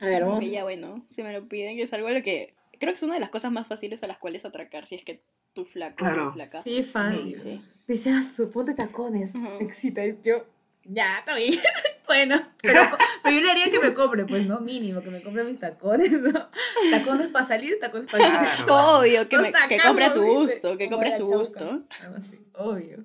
A 0.00 0.06
ver, 0.06 0.24
vamos. 0.24 0.44
Y 0.44 0.50
ya 0.52 0.62
bueno, 0.64 1.04
si 1.08 1.22
me 1.22 1.32
lo 1.32 1.46
piden, 1.48 1.76
que 1.76 1.82
es 1.82 1.92
algo 1.92 2.08
a 2.08 2.12
lo 2.12 2.22
que. 2.22 2.54
Creo 2.78 2.92
que 2.92 2.96
es 2.96 3.02
una 3.02 3.14
de 3.14 3.20
las 3.20 3.30
cosas 3.30 3.50
más 3.50 3.66
fáciles 3.66 4.02
a 4.02 4.06
las 4.06 4.18
cuales 4.18 4.44
atracar 4.44 4.86
si 4.86 4.94
es 4.94 5.04
que 5.04 5.22
tu 5.52 5.64
flaco 5.64 5.96
Claro. 5.96 6.32
flaca. 6.32 6.60
Sí, 6.62 6.82
fácil. 6.84 7.34
Sí, 7.34 7.40
sí. 7.40 7.62
Dice, 7.88 8.10
ah, 8.10 8.22
su, 8.22 8.50
ponte 8.50 8.74
tacones. 8.74 9.34
Me 9.34 9.58
excita. 9.64 10.04
Y 10.06 10.16
yo, 10.22 10.44
ya, 10.84 11.18
está 11.18 11.34
bien. 11.34 11.54
bueno, 12.06 12.36
pero, 12.62 12.82
pero 13.24 13.34
yo 13.36 13.42
le 13.42 13.50
haría 13.50 13.70
que 13.70 13.80
me 13.80 13.92
compre, 13.94 14.24
pues, 14.26 14.46
¿no? 14.46 14.60
Mínimo, 14.60 15.00
que 15.02 15.10
me 15.10 15.20
compre 15.22 15.42
mis 15.42 15.58
tacones, 15.58 16.12
¿no? 16.12 16.48
Tacones 16.92 17.28
para 17.28 17.44
salir, 17.44 17.78
tacones 17.80 18.08
para 18.12 18.24
ir. 18.24 18.64
Claro. 18.64 18.98
Obvio, 19.00 19.28
que, 19.28 19.38
me- 19.38 19.52
que 19.68 19.78
compre 19.84 20.04
a 20.04 20.14
tu 20.14 20.22
gusto, 20.24 20.76
que 20.78 20.88
compre 20.88 21.08
a 21.08 21.16
su 21.16 21.26
gusto. 21.26 21.82
Algo 22.00 22.16
así, 22.16 22.38
obvio. 22.54 23.04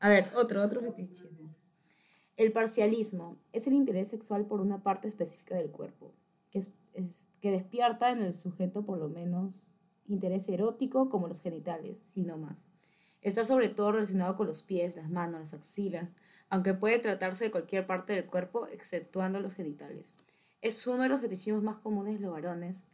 A 0.00 0.08
ver, 0.08 0.28
otro, 0.34 0.62
otro 0.62 0.80
fetichismo. 0.80 1.54
El 2.38 2.50
parcialismo 2.52 3.36
es 3.52 3.66
el 3.66 3.74
interés 3.74 4.08
sexual 4.08 4.46
por 4.46 4.60
una 4.60 4.82
parte 4.82 5.06
específica 5.06 5.54
del 5.54 5.70
cuerpo, 5.70 6.12
que, 6.52 6.60
es, 6.60 6.72
es- 6.94 7.20
que 7.40 7.50
despierta 7.50 8.10
en 8.10 8.22
el 8.22 8.36
sujeto 8.36 8.84
por 8.84 8.98
lo 8.98 9.08
menos 9.08 9.74
interés 10.06 10.48
erótico 10.48 11.10
como 11.10 11.26
los 11.26 11.40
genitales, 11.40 11.98
sino 11.98 12.38
más. 12.38 12.68
Está 13.20 13.44
sobre 13.44 13.68
todo 13.68 13.92
relacionado 13.92 14.36
con 14.36 14.46
los 14.46 14.62
pies, 14.62 14.94
las 14.96 15.10
manos, 15.10 15.40
las 15.40 15.54
axilas, 15.54 16.08
aunque 16.50 16.74
puede 16.74 17.00
tratarse 17.00 17.44
de 17.46 17.50
cualquier 17.50 17.86
parte 17.86 18.12
del 18.12 18.26
cuerpo 18.26 18.68
exceptuando 18.68 19.40
los 19.40 19.54
genitales. 19.54 20.14
Es 20.60 20.86
uno 20.86 21.02
de 21.02 21.08
los 21.08 21.20
fetichismos 21.20 21.62
más 21.64 21.78
comunes 21.78 22.14
de 22.14 22.20
los 22.26 22.32
varones, 22.32 22.84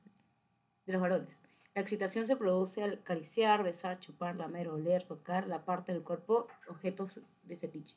de 0.86 0.92
los 0.94 1.02
varones. 1.02 1.42
La 1.74 1.82
excitación 1.82 2.26
se 2.26 2.36
produce 2.36 2.82
al 2.82 2.94
acariciar, 2.94 3.62
besar, 3.62 4.00
chupar, 4.00 4.36
lamer, 4.36 4.68
oler, 4.68 5.04
tocar 5.04 5.46
la 5.46 5.64
parte 5.64 5.92
del 5.92 6.02
cuerpo, 6.02 6.46
objetos 6.68 7.20
de 7.44 7.56
fetiche. 7.56 7.96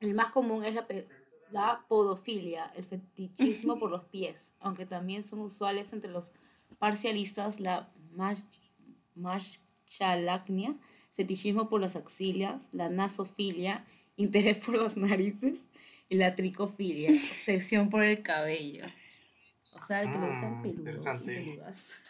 El 0.00 0.14
más 0.14 0.30
común 0.30 0.64
es 0.64 0.74
la, 0.74 0.86
la 1.50 1.84
podofilia, 1.88 2.72
el 2.74 2.84
fetichismo 2.84 3.78
por 3.78 3.90
los 3.90 4.04
pies, 4.04 4.52
aunque 4.60 4.86
también 4.86 5.22
son 5.22 5.40
usuales 5.40 5.92
entre 5.92 6.10
los 6.10 6.32
parcialistas 6.78 7.60
la 7.60 7.88
maschalacnia, 9.14 10.74
fetichismo 11.14 11.68
por 11.68 11.80
las 11.80 11.96
axilas, 11.96 12.68
la 12.72 12.88
nasofilia, 12.88 13.84
interés 14.16 14.58
por 14.58 14.76
las 14.76 14.96
narices 14.96 15.58
y 16.08 16.16
la 16.16 16.34
tricofilia, 16.34 17.10
obsesión 17.10 17.90
por 17.90 18.02
el 18.02 18.22
cabello. 18.22 18.86
O 19.72 19.82
sea, 19.84 20.02
el 20.02 20.10
que 20.12 20.18
le 20.18 20.28
gustan 20.28 20.58
Mm, 20.58 20.62
peludos 20.62 21.20
y 21.22 21.24
peludas. 21.26 22.00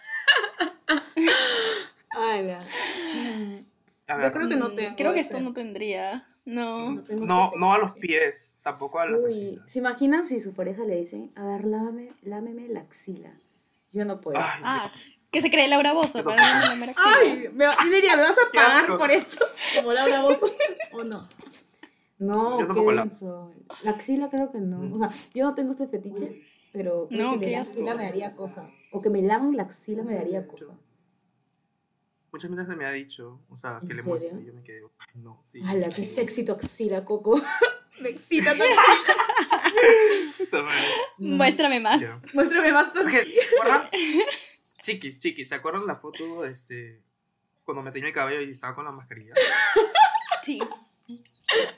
Ala. 2.11 2.67
Mm, 3.15 3.59
A 4.09 4.13
Yo 4.15 4.19
ver, 4.19 4.33
creo 4.33 4.49
que 4.49 4.57
no 4.57 4.69
Mm, 4.71 4.77
tengo 4.77 4.97
Creo 4.97 5.13
que 5.15 5.21
ese. 5.21 5.31
esto 5.33 5.41
no 5.41 5.53
tendría. 5.53 6.27
No. 6.47 7.03
tengo 7.03 7.27
no, 7.27 7.49
ese 7.49 7.59
no 7.59 7.75
a 7.75 7.79
los 7.79 7.93
pies, 7.95 8.61
tampoco 8.63 8.99
a 9.01 9.07
las 9.07 9.23
Uy, 9.25 9.31
axilas. 9.33 9.71
¿se 9.71 9.79
imaginan 9.81 10.25
si 10.25 10.41
su 10.41 10.55
pareja 10.55 10.85
le 10.85 10.97
dicen, 10.97 11.31
a 11.35 11.45
ver, 11.45 11.65
lámame, 11.65 12.13
lámeme 12.23 12.69
la 12.69 12.81
axila? 12.81 13.33
Yo 13.93 14.05
no 14.05 14.21
puedo. 14.21 14.39
Ay, 14.39 14.61
Ah, 14.65 14.93
que 15.31 15.43
se 15.43 15.51
cree 15.51 15.69
Laura 15.69 15.93
Bozo 15.93 16.23
para 16.25 16.37
la 16.37 16.59
axila. 16.73 16.95
Ay, 17.21 17.49
me, 17.53 17.65
yo 17.65 17.71
le 17.91 17.97
diría, 17.97 18.17
¿me 18.17 18.23
vas 18.23 18.37
a 18.39 18.51
pagar 18.53 18.97
por 18.97 19.11
esto? 19.11 19.45
Como 19.75 19.93
Laura 19.93 20.23
Bozo, 20.23 20.51
¿o 20.93 21.03
no? 21.05 21.29
No, 22.19 22.61
Yo 22.61 22.67
qué 22.69 22.93
la-. 22.95 23.09
La 23.83 23.91
axila 23.91 24.31
creo 24.31 24.51
que 24.51 24.59
no. 24.59 24.95
O 24.95 24.99
sea, 24.99 25.11
yo 25.35 25.45
no 25.45 25.55
tengo 25.55 25.73
este 25.73 25.87
fetiche, 25.87 26.43
pero 26.73 27.09
creo 27.09 27.33
No, 27.33 27.39
que 27.41 27.51
la 27.51 27.61
axila 27.61 27.95
me 27.95 28.05
daría 28.05 28.35
cosa. 28.35 28.71
O 28.93 29.03
que 29.03 29.11
me 29.11 29.21
lavan 29.21 29.57
la 29.57 29.65
axila 29.65 30.03
me 30.03 30.15
daría 30.15 30.47
cosa. 30.47 30.79
Muchas 32.37 32.51
veces 32.51 32.77
me 32.77 32.85
ha 32.85 32.91
dicho, 32.93 33.41
o 33.49 33.57
sea, 33.57 33.81
que 33.81 33.93
¿En 33.93 33.97
le 33.97 34.03
serio? 34.03 34.09
muestre 34.11 34.41
y 34.43 34.45
yo 34.45 34.53
me 34.53 34.63
quedé, 34.63 34.83
no, 35.15 35.41
sí. 35.43 35.63
¡Hala, 35.67 35.89
qué 35.89 36.05
sexy 36.05 36.45
tu 36.45 36.53
axila, 36.53 37.03
Coco! 37.03 37.41
me 38.01 38.11
excita 38.11 38.53
tu 38.53 38.61
Puta 40.37 40.63
madre. 40.63 40.85
Muéstrame 41.17 41.81
más. 41.81 42.03
Ya. 42.03 42.21
Muéstrame 42.35 42.73
más 42.73 42.93
tu 42.93 42.99
axila. 43.01 43.91
Chiquis, 44.83 45.19
chiquis, 45.19 45.49
¿se 45.49 45.55
acuerdan 45.55 45.87
la 45.87 45.97
foto 45.97 46.43
de 46.43 46.51
este 46.51 47.01
cuando 47.65 47.83
me 47.83 47.91
tenía 47.91 48.09
el 48.09 48.15
cabello 48.15 48.43
y 48.43 48.51
estaba 48.51 48.75
con 48.75 48.85
la 48.85 48.93
mascarilla? 48.93 49.33
Sí. 50.43 50.61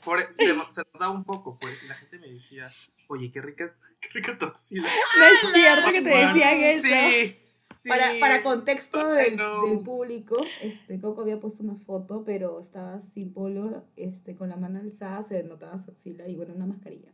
Por- 0.05 0.35
se, 0.37 0.45
se 0.69 0.83
notaba 0.93 1.09
un 1.11 1.25
poco, 1.25 1.57
pues, 1.59 1.83
y 1.85 1.87
la 1.87 1.95
gente 1.95 2.19
me 2.19 2.27
decía, 2.29 2.71
oye, 3.07 3.31
qué 3.31 3.41
rica, 3.41 3.75
qué 4.00 4.09
rica 4.12 4.37
tu 4.37 4.45
axila. 4.45 4.91
No 5.19 5.25
es 5.25 5.53
cierto 5.55 5.91
que 5.93 6.03
te 6.03 6.09
decían 6.11 6.55
eso. 6.65 6.83
Sí, 6.83 7.38
sí. 7.79 7.89
Para, 7.89 8.19
para 8.21 8.43
contexto 8.43 9.07
del, 9.13 9.37
no. 9.37 9.67
del 9.67 9.79
público, 9.81 10.37
este, 10.61 10.99
Coco 11.01 11.23
había 11.23 11.39
puesto 11.41 11.63
una 11.63 11.77
foto, 11.77 12.25
pero 12.25 12.61
estaba 12.61 13.01
sin 13.01 13.33
polo, 13.33 13.85
este, 13.97 14.35
con 14.35 14.49
la 14.49 14.57
mano 14.57 14.81
alzada, 14.81 15.23
se 15.23 15.43
notaba 15.45 15.79
su 15.79 15.91
axila 15.91 16.27
y 16.29 16.35
bueno, 16.37 16.55
una 16.55 16.67
mascarilla. 16.67 17.13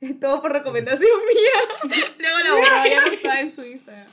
Todo 0.20 0.40
por 0.42 0.52
recomendación 0.52 1.10
mía. 1.28 1.92
Luego 2.18 2.38
la 2.38 2.54
borraba, 2.54 2.88
ya 2.88 3.00
no 3.06 3.12
estaba 3.12 3.40
en 3.40 3.54
su 3.54 3.62
Instagram. 3.64 4.08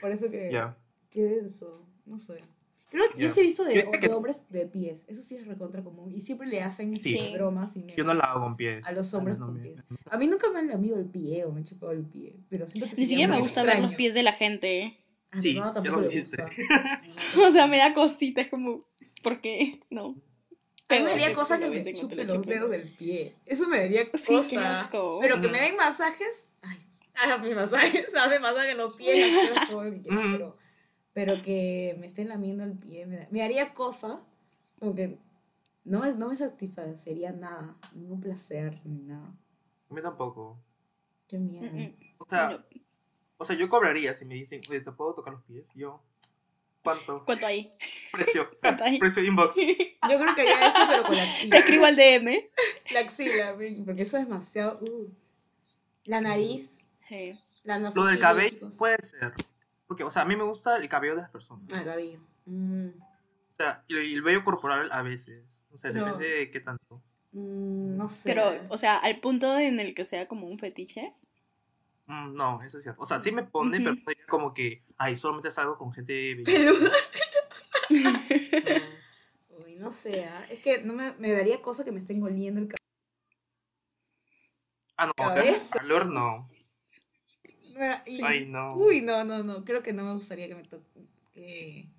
Por 0.00 0.10
eso 0.12 0.30
que, 0.30 0.50
Ya. 0.52 0.76
qué 1.10 1.22
denso, 1.24 1.84
no 2.06 2.18
sé. 2.20 2.40
Creo 2.88 3.04
que 3.12 3.18
yo 3.20 3.26
Ya. 3.26 3.34
sí 3.34 3.40
he 3.40 3.42
visto 3.42 3.64
de, 3.64 3.84
que- 3.90 3.98
de 4.08 4.14
hombres 4.14 4.48
de 4.48 4.64
pies, 4.66 5.04
eso 5.08 5.20
sí 5.20 5.34
es 5.34 5.44
recontra 5.46 5.82
común 5.82 6.12
y 6.14 6.20
siempre 6.20 6.46
le 6.46 6.62
hacen 6.62 6.98
Sí. 7.00 7.18
bromas 7.34 7.74
y 7.74 7.80
memes 7.80 7.96
Yo 7.96 8.04
no 8.04 8.14
la 8.14 8.24
hago 8.24 8.42
con 8.44 8.56
pies. 8.56 8.86
a 8.86 8.92
los 8.92 9.12
hombres 9.12 9.38
no 9.38 9.46
con 9.46 9.56
me- 9.56 9.62
pies. 9.70 9.84
A 10.08 10.16
mí 10.16 10.28
nunca 10.28 10.48
me 10.52 10.60
han 10.60 10.68
lamido 10.68 10.96
el 10.96 11.06
pie 11.06 11.44
o 11.44 11.50
me 11.50 11.58
han 11.58 11.64
chupado 11.64 11.90
el 11.90 12.04
pie, 12.04 12.36
pero 12.48 12.68
siento 12.68 12.88
que 12.88 13.00
Ni 13.00 13.06
siquiera 13.08 13.34
me 13.34 13.40
gusta 13.40 13.62
ver 13.62 13.70
los 13.70 13.76
extraño. 13.78 13.96
pies 13.96 14.14
de 14.14 14.22
la 14.22 14.32
gente. 14.32 15.00
A 15.30 15.36
mi 15.36 15.40
Sí, 15.42 15.54
ya 15.54 15.72
tampoco 15.72 15.96
lo 16.00 16.08
dijiste. 16.08 16.42
gusta. 16.42 17.02
O 17.46 17.50
sea, 17.50 17.66
me 17.66 17.78
da 17.78 17.92
cosita, 17.94 18.40
es 18.40 18.48
como, 18.48 18.86
¿por 19.22 19.40
qué? 19.40 19.80
No. 19.90 20.04
A 20.88 20.94
mí 20.94 21.00
me 21.00 21.04
Pero 21.04 21.04
daría 21.06 21.32
cosa 21.32 21.58
que 21.58 21.68
me 21.68 21.92
chupe 21.94 22.14
lo 22.24 22.36
los 22.36 22.46
dedos 22.46 22.70
del 22.70 22.92
pie. 22.96 23.34
Eso 23.44 23.66
me 23.68 23.80
daría 23.80 24.04
Sí, 24.14 24.34
cosa. 24.36 24.48
qué 24.50 24.58
asco. 24.58 25.18
Pero 25.20 25.40
que 25.40 25.48
me 25.48 25.60
den 25.60 25.76
masajes. 25.76 26.54
Ay, 26.62 26.78
hágame 27.14 27.54
masajes. 27.56 28.14
Hazme 28.14 28.38
masajes 28.38 28.70
en 28.70 28.78
los 28.78 28.94
pies. 28.94 29.28
pero, 30.08 30.56
pero 31.12 31.42
que 31.42 31.96
me 31.98 32.06
estén 32.06 32.28
lamiendo 32.28 32.62
el 32.62 32.78
pie. 32.78 33.04
Me, 33.06 33.16
da- 33.16 33.28
me 33.32 33.42
haría 33.42 33.74
cosa. 33.74 34.22
Como 34.78 34.94
que 34.94 35.18
no 35.84 35.98
me, 36.00 36.12
no 36.14 36.28
me 36.28 36.36
satisfacería 36.36 37.32
nada. 37.32 37.76
Ningún 37.92 38.20
placer 38.20 38.80
ni 38.84 39.02
nada. 39.02 39.34
A 39.90 39.94
mí 39.94 40.00
tampoco. 40.02 40.56
Qué 41.26 41.38
miedo. 41.38 41.68
Mm, 41.72 41.78
mm. 41.80 41.94
O 42.18 42.24
sea, 42.28 42.50
No. 42.50 42.64
O 43.38 43.44
sea, 43.44 43.56
yo 43.56 43.68
cobraría 43.68 44.14
si 44.14 44.24
me 44.24 44.34
dicen, 44.34 44.60
oye, 44.68 44.80
¿te 44.80 44.92
puedo 44.92 45.14
tocar 45.14 45.34
los 45.34 45.42
pies? 45.44 45.74
Yo, 45.74 46.02
¿cuánto? 46.82 47.24
¿Cuánto 47.24 47.46
hay? 47.46 47.72
Precio. 48.12 48.50
¿Cuánto 48.60 48.84
hay? 48.84 48.98
Precio 48.98 49.22
inbox. 49.24 49.56
Yo 49.56 50.18
creo 50.20 50.34
que 50.34 50.40
haría 50.42 50.68
eso, 50.68 50.78
pero 50.88 51.02
con 51.02 51.16
la 51.16 51.22
Te 51.24 51.28
axila. 51.30 51.58
escribo 51.58 51.84
al 51.86 51.96
DM. 51.96 52.48
La 52.92 53.00
axila, 53.00 53.56
porque 53.84 54.02
eso 54.02 54.16
es 54.18 54.24
demasiado. 54.28 54.78
uh. 54.82 55.10
La 56.04 56.20
nariz. 56.20 56.80
Sí. 57.08 57.32
La 57.64 57.78
Lo 57.78 58.04
del 58.04 58.18
cabello 58.20 58.48
chicos. 58.50 58.74
puede 58.76 58.98
ser. 59.02 59.32
Porque, 59.88 60.04
o 60.04 60.10
sea, 60.10 60.22
a 60.22 60.24
mí 60.24 60.36
me 60.36 60.44
gusta 60.44 60.76
el 60.76 60.88
cabello 60.88 61.16
de 61.16 61.22
las 61.22 61.30
personas. 61.30 61.64
Ah, 61.74 61.78
el 61.78 61.84
cabello. 61.84 62.20
Mm. 62.44 62.88
O 62.88 63.52
sea, 63.56 63.82
y 63.88 63.96
y 63.98 64.14
el 64.14 64.22
vello 64.22 64.44
corporal 64.44 64.88
a 64.92 65.02
veces. 65.02 65.66
O 65.72 65.76
sea, 65.76 65.90
No. 65.90 66.04
depende 66.04 66.28
de 66.28 66.50
qué 66.50 66.60
tanto. 66.60 67.02
Mm, 67.32 67.96
no 67.96 68.08
sé. 68.08 68.28
Pero, 68.28 68.52
o 68.68 68.78
sea, 68.78 68.98
al 68.98 69.18
punto 69.20 69.58
en 69.58 69.80
el 69.80 69.94
que 69.94 70.04
sea 70.04 70.28
como 70.28 70.46
un 70.46 70.58
fetiche. 70.58 71.12
Mm, 72.06 72.34
no, 72.34 72.62
eso 72.62 72.76
es 72.76 72.82
cierto. 72.84 73.02
O 73.02 73.06
sea, 73.06 73.18
sí 73.20 73.32
me 73.32 73.42
pone, 73.42 73.80
pero 73.80 73.96
como 74.28 74.54
que, 74.54 74.82
ay, 74.96 75.16
solamente 75.16 75.50
salgo 75.50 75.76
con 75.76 75.92
gente. 75.92 76.36
Peluda. 76.44 76.90
Mm, 77.90 79.62
Uy, 79.64 79.76
no 79.76 79.90
sé. 79.92 80.24
ah, 80.26 80.44
Es 80.50 80.60
que 80.60 80.82
no 80.82 80.92
me, 80.92 81.12
me 81.14 81.32
daría 81.32 81.60
cosa 81.62 81.84
que 81.84 81.92
me 81.92 81.98
estén 81.98 82.22
oliendo 82.22 82.60
el 82.60 82.68
cabello. 82.68 82.76
Ah, 84.96 85.06
no, 85.06 85.12
Cabeza. 85.14 85.76
calor 85.78 86.06
no. 86.06 86.48
Y- 88.06 88.22
Ay, 88.22 88.46
no. 88.46 88.74
Uy, 88.74 89.02
no, 89.02 89.24
no, 89.24 89.42
no. 89.44 89.64
Creo 89.64 89.82
que 89.82 89.92
no 89.92 90.04
me 90.04 90.14
gustaría 90.14 90.48
que 90.48 90.54
me 90.54 90.62
toque. 90.64 91.06
Que... 91.32 91.90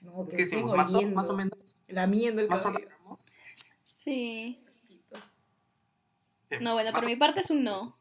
No, 0.00 0.24
¿Qué 0.24 0.30
que 0.30 0.36
me 0.38 0.42
estén 0.44 0.58
decimos? 0.60 0.76
Más 0.76 0.92
o, 0.94 0.96
oliendo. 0.96 1.16
más 1.16 1.28
o 1.30 1.36
menos. 1.36 1.76
Lamiendo 1.88 2.40
el 2.40 2.46
o 2.46 2.50
cabello. 2.56 2.88
Sí. 3.84 4.62
No, 6.60 6.72
bueno, 6.74 6.92
por 6.92 7.04
o- 7.04 7.06
mi 7.06 7.16
parte 7.16 7.40
es 7.40 7.50
un 7.50 7.64
no. 7.64 7.92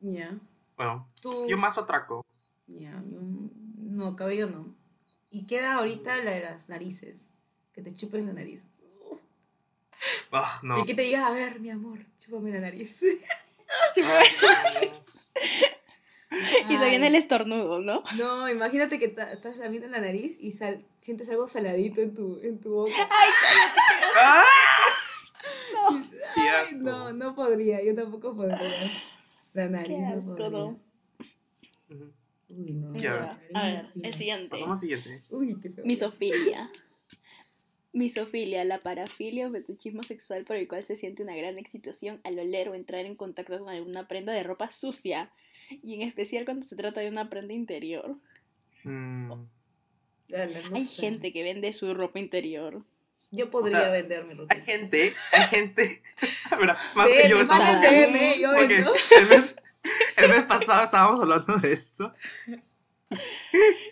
Ya. 0.00 0.38
Bueno, 0.76 1.08
Tú. 1.20 1.46
yo 1.48 1.56
más 1.56 1.76
atraco. 1.78 2.24
Ya, 2.66 2.92
yo- 3.10 3.20
no, 3.20 4.14
cabello 4.16 4.48
no. 4.48 4.74
Y 5.30 5.46
queda 5.46 5.74
ahorita 5.76 6.16
la 6.24 6.30
de 6.32 6.40
las 6.40 6.68
narices. 6.68 7.28
Que 7.72 7.82
te 7.82 7.92
chupen 7.94 8.26
la 8.26 8.32
nariz. 8.32 8.64
Ah, 10.30 10.60
no. 10.62 10.78
Y 10.78 10.84
que 10.84 10.94
te 10.94 11.02
digas, 11.02 11.24
a 11.24 11.30
ver, 11.32 11.58
mi 11.58 11.70
amor, 11.70 11.98
chúpame 12.18 12.50
la 12.52 12.60
nariz. 12.60 13.00
Sí, 13.94 14.00
Ay, 14.02 14.28
Y 16.70 16.76
se 16.76 16.88
viene 16.88 17.06
Ay. 17.06 17.12
el 17.12 17.14
estornudo, 17.16 17.80
¿no? 17.80 18.02
No, 18.16 18.48
imagínate 18.48 18.98
que 18.98 19.06
estás 19.06 19.56
lamiendo 19.58 19.88
la 19.88 20.00
nariz 20.00 20.38
y 20.40 20.52
sal- 20.52 20.86
sientes 20.98 21.28
algo 21.28 21.48
saladito 21.48 22.00
en 22.00 22.14
tu, 22.14 22.38
en 22.42 22.60
tu 22.60 22.70
boca. 22.74 22.92
¡Ah! 24.16 24.44
No. 25.90 25.98
Ay, 26.36 26.74
no, 26.76 27.12
no 27.12 27.34
podría, 27.34 27.82
yo 27.84 27.94
tampoco 27.94 28.34
podría. 28.36 28.58
La 29.54 29.68
nariz 29.68 29.96
Qué 29.96 30.04
asco, 30.04 30.50
no. 30.50 30.80
Uy, 32.50 32.72
no. 32.72 32.94
Ya. 32.94 33.40
A 33.54 33.66
ver, 33.66 33.84
el 34.02 34.14
siguiente. 34.14 34.48
Pasamos 34.48 34.78
al 34.78 34.80
siguiente. 34.80 35.10
Uy, 35.30 35.56
qué 35.60 35.70
feo. 35.70 35.84
Misofilia. 35.84 36.70
Misofilia, 37.92 38.64
la 38.64 38.82
parafilia 38.82 39.48
o 39.48 39.50
fetichismo 39.50 40.02
sexual 40.02 40.44
por 40.44 40.56
el 40.56 40.68
cual 40.68 40.84
se 40.84 40.96
siente 40.96 41.22
una 41.22 41.36
gran 41.36 41.58
excitación 41.58 42.20
al 42.22 42.38
oler 42.38 42.68
o 42.68 42.74
entrar 42.74 43.04
en 43.06 43.16
contacto 43.16 43.58
con 43.58 43.68
alguna 43.68 44.06
prenda 44.06 44.32
de 44.32 44.42
ropa 44.42 44.70
sucia, 44.70 45.30
y 45.82 45.94
en 45.94 46.02
especial 46.02 46.44
cuando 46.44 46.64
se 46.66 46.76
trata 46.76 47.00
de 47.00 47.08
una 47.08 47.28
prenda 47.28 47.54
interior. 47.54 48.16
Mm, 48.84 49.28
no 49.28 49.48
Hay 50.74 50.84
sé. 50.84 51.00
gente 51.02 51.32
que 51.32 51.42
vende 51.42 51.72
su 51.72 51.92
ropa 51.94 52.18
interior. 52.18 52.84
Yo 53.30 53.50
podría 53.50 53.80
sea, 53.80 53.88
vender 53.90 54.24
mi 54.24 54.34
ropa. 54.34 54.54
hay 54.54 54.62
gente, 54.62 55.12
hay 55.32 55.42
gente. 55.44 56.00
Mira, 56.60 56.76
más 56.94 57.06
que 57.08 57.14
DM, 57.22 57.28
yo 57.28 57.40
estamos- 57.40 57.80
DM, 57.80 58.38
yo 58.40 58.52
vendo. 58.52 58.94
el 59.16 59.26
mes, 59.26 59.56
el 60.16 60.28
mes 60.30 60.42
pasado 60.44 60.84
estábamos 60.84 61.20
hablando 61.20 61.56
de 61.58 61.72
esto. 61.72 62.12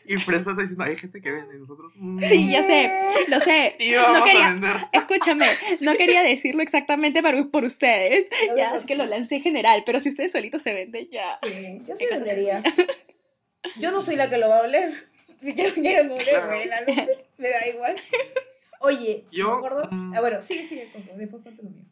Y 0.05 0.16
Fresa 0.19 0.50
está 0.50 0.61
diciendo, 0.61 0.85
hay 0.85 0.95
gente 0.95 1.23
que 1.23 1.31
vende 1.33 1.57
y 1.57 1.59
nosotros. 1.59 1.95
mm, 1.97 2.21
Sí, 2.23 2.50
ya 2.50 2.62
sé, 2.62 2.90
lo 3.28 3.40
sé. 3.40 3.75
Y 3.81 3.95
vamos 3.95 4.19
No 4.19 4.25
quería- 4.26 4.47
a 4.47 4.50
vender. 4.52 4.76
Escúchame, 4.93 5.47
no 5.81 5.97
quería 5.97 6.23
decirlo 6.23 6.62
exactamente 6.62 7.23
para, 7.23 7.43
por 7.47 7.64
ustedes, 7.64 8.26
No, 8.49 8.57
ya, 8.59 8.71
no, 8.71 8.76
así 8.76 8.87
que 8.87 8.95
lo 8.95 9.07
lancé 9.07 9.37
en 9.37 9.43
general, 9.43 9.83
pero 9.87 10.00
si 10.00 10.11
ustedes 10.11 10.33
solitos 10.33 10.61
se 10.62 10.75
venden, 10.75 11.09
ya. 11.11 11.38
Sí, 11.43 11.78
yo 11.88 11.97
sí 11.97 12.07
vendería. 12.11 12.62
Yo 13.81 13.90
no 13.90 14.02
soy 14.02 14.16
la 14.16 14.28
que 14.28 14.37
lo 14.37 14.50
va 14.50 14.59
a 14.59 14.62
oler. 14.62 14.93
Si 15.40 15.55
quiero, 15.55 15.75
quiero 15.75 16.12
oler, 16.14 16.25
Claro. 16.28 16.49
huélalo, 16.50 17.05
pues, 17.07 17.21
me 17.38 17.49
da 17.49 17.66
igual. 17.69 17.97
Oye, 18.80 19.26
Yo, 19.30 19.50
me 19.52 19.56
acuerdo. 19.67 19.89
mm, 19.91 20.15
Ah, 20.15 20.21
bueno, 20.21 20.43
sigue, 20.43 20.65
sigue, 20.65 20.91
con, 20.93 21.04
después 21.19 21.43
con 21.43 21.56
tu 21.56 21.62
mío. 21.65 21.84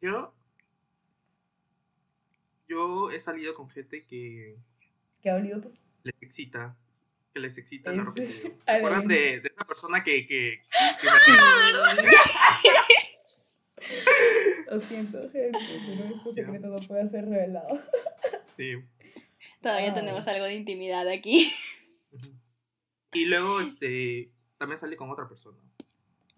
Yo. 0.00 0.34
Yo 2.68 3.10
he 3.10 3.18
salido 3.18 3.54
con 3.54 3.68
gente 3.70 4.04
que 4.04 4.56
Que 5.22 5.30
ha 5.30 5.34
olido 5.36 5.60
tus. 5.60 5.74
les 6.02 6.14
excita. 6.20 6.76
Que 7.32 7.40
les 7.40 7.58
excita 7.58 7.90
¿En 7.90 7.98
la 7.98 8.04
ropa 8.04 8.20
interior. 8.22 8.54
¿Se 8.64 8.72
acuerdan 8.72 9.08
de, 9.08 9.40
de 9.40 9.48
esa 9.54 9.64
persona 9.66 10.02
que. 10.04 10.26
que, 10.26 10.60
que 10.60 11.08
Lo 14.70 14.80
siento, 14.80 15.18
gente, 15.30 15.58
pero 15.86 16.14
este 16.14 16.32
secreto 16.32 16.68
no 16.68 16.76
puede 16.76 17.08
ser 17.08 17.26
revelado. 17.28 17.80
sí. 18.56 18.74
Todavía 19.60 19.90
Ah, 19.92 19.94
tenemos 19.94 20.22
sí. 20.24 20.30
algo 20.30 20.44
de 20.46 20.54
intimidad 20.54 21.08
aquí. 21.08 21.52
Y 23.12 23.24
luego, 23.26 23.60
este. 23.60 24.30
También 24.64 24.78
salí 24.78 24.96
con 24.96 25.10
otra 25.10 25.28
persona. 25.28 25.58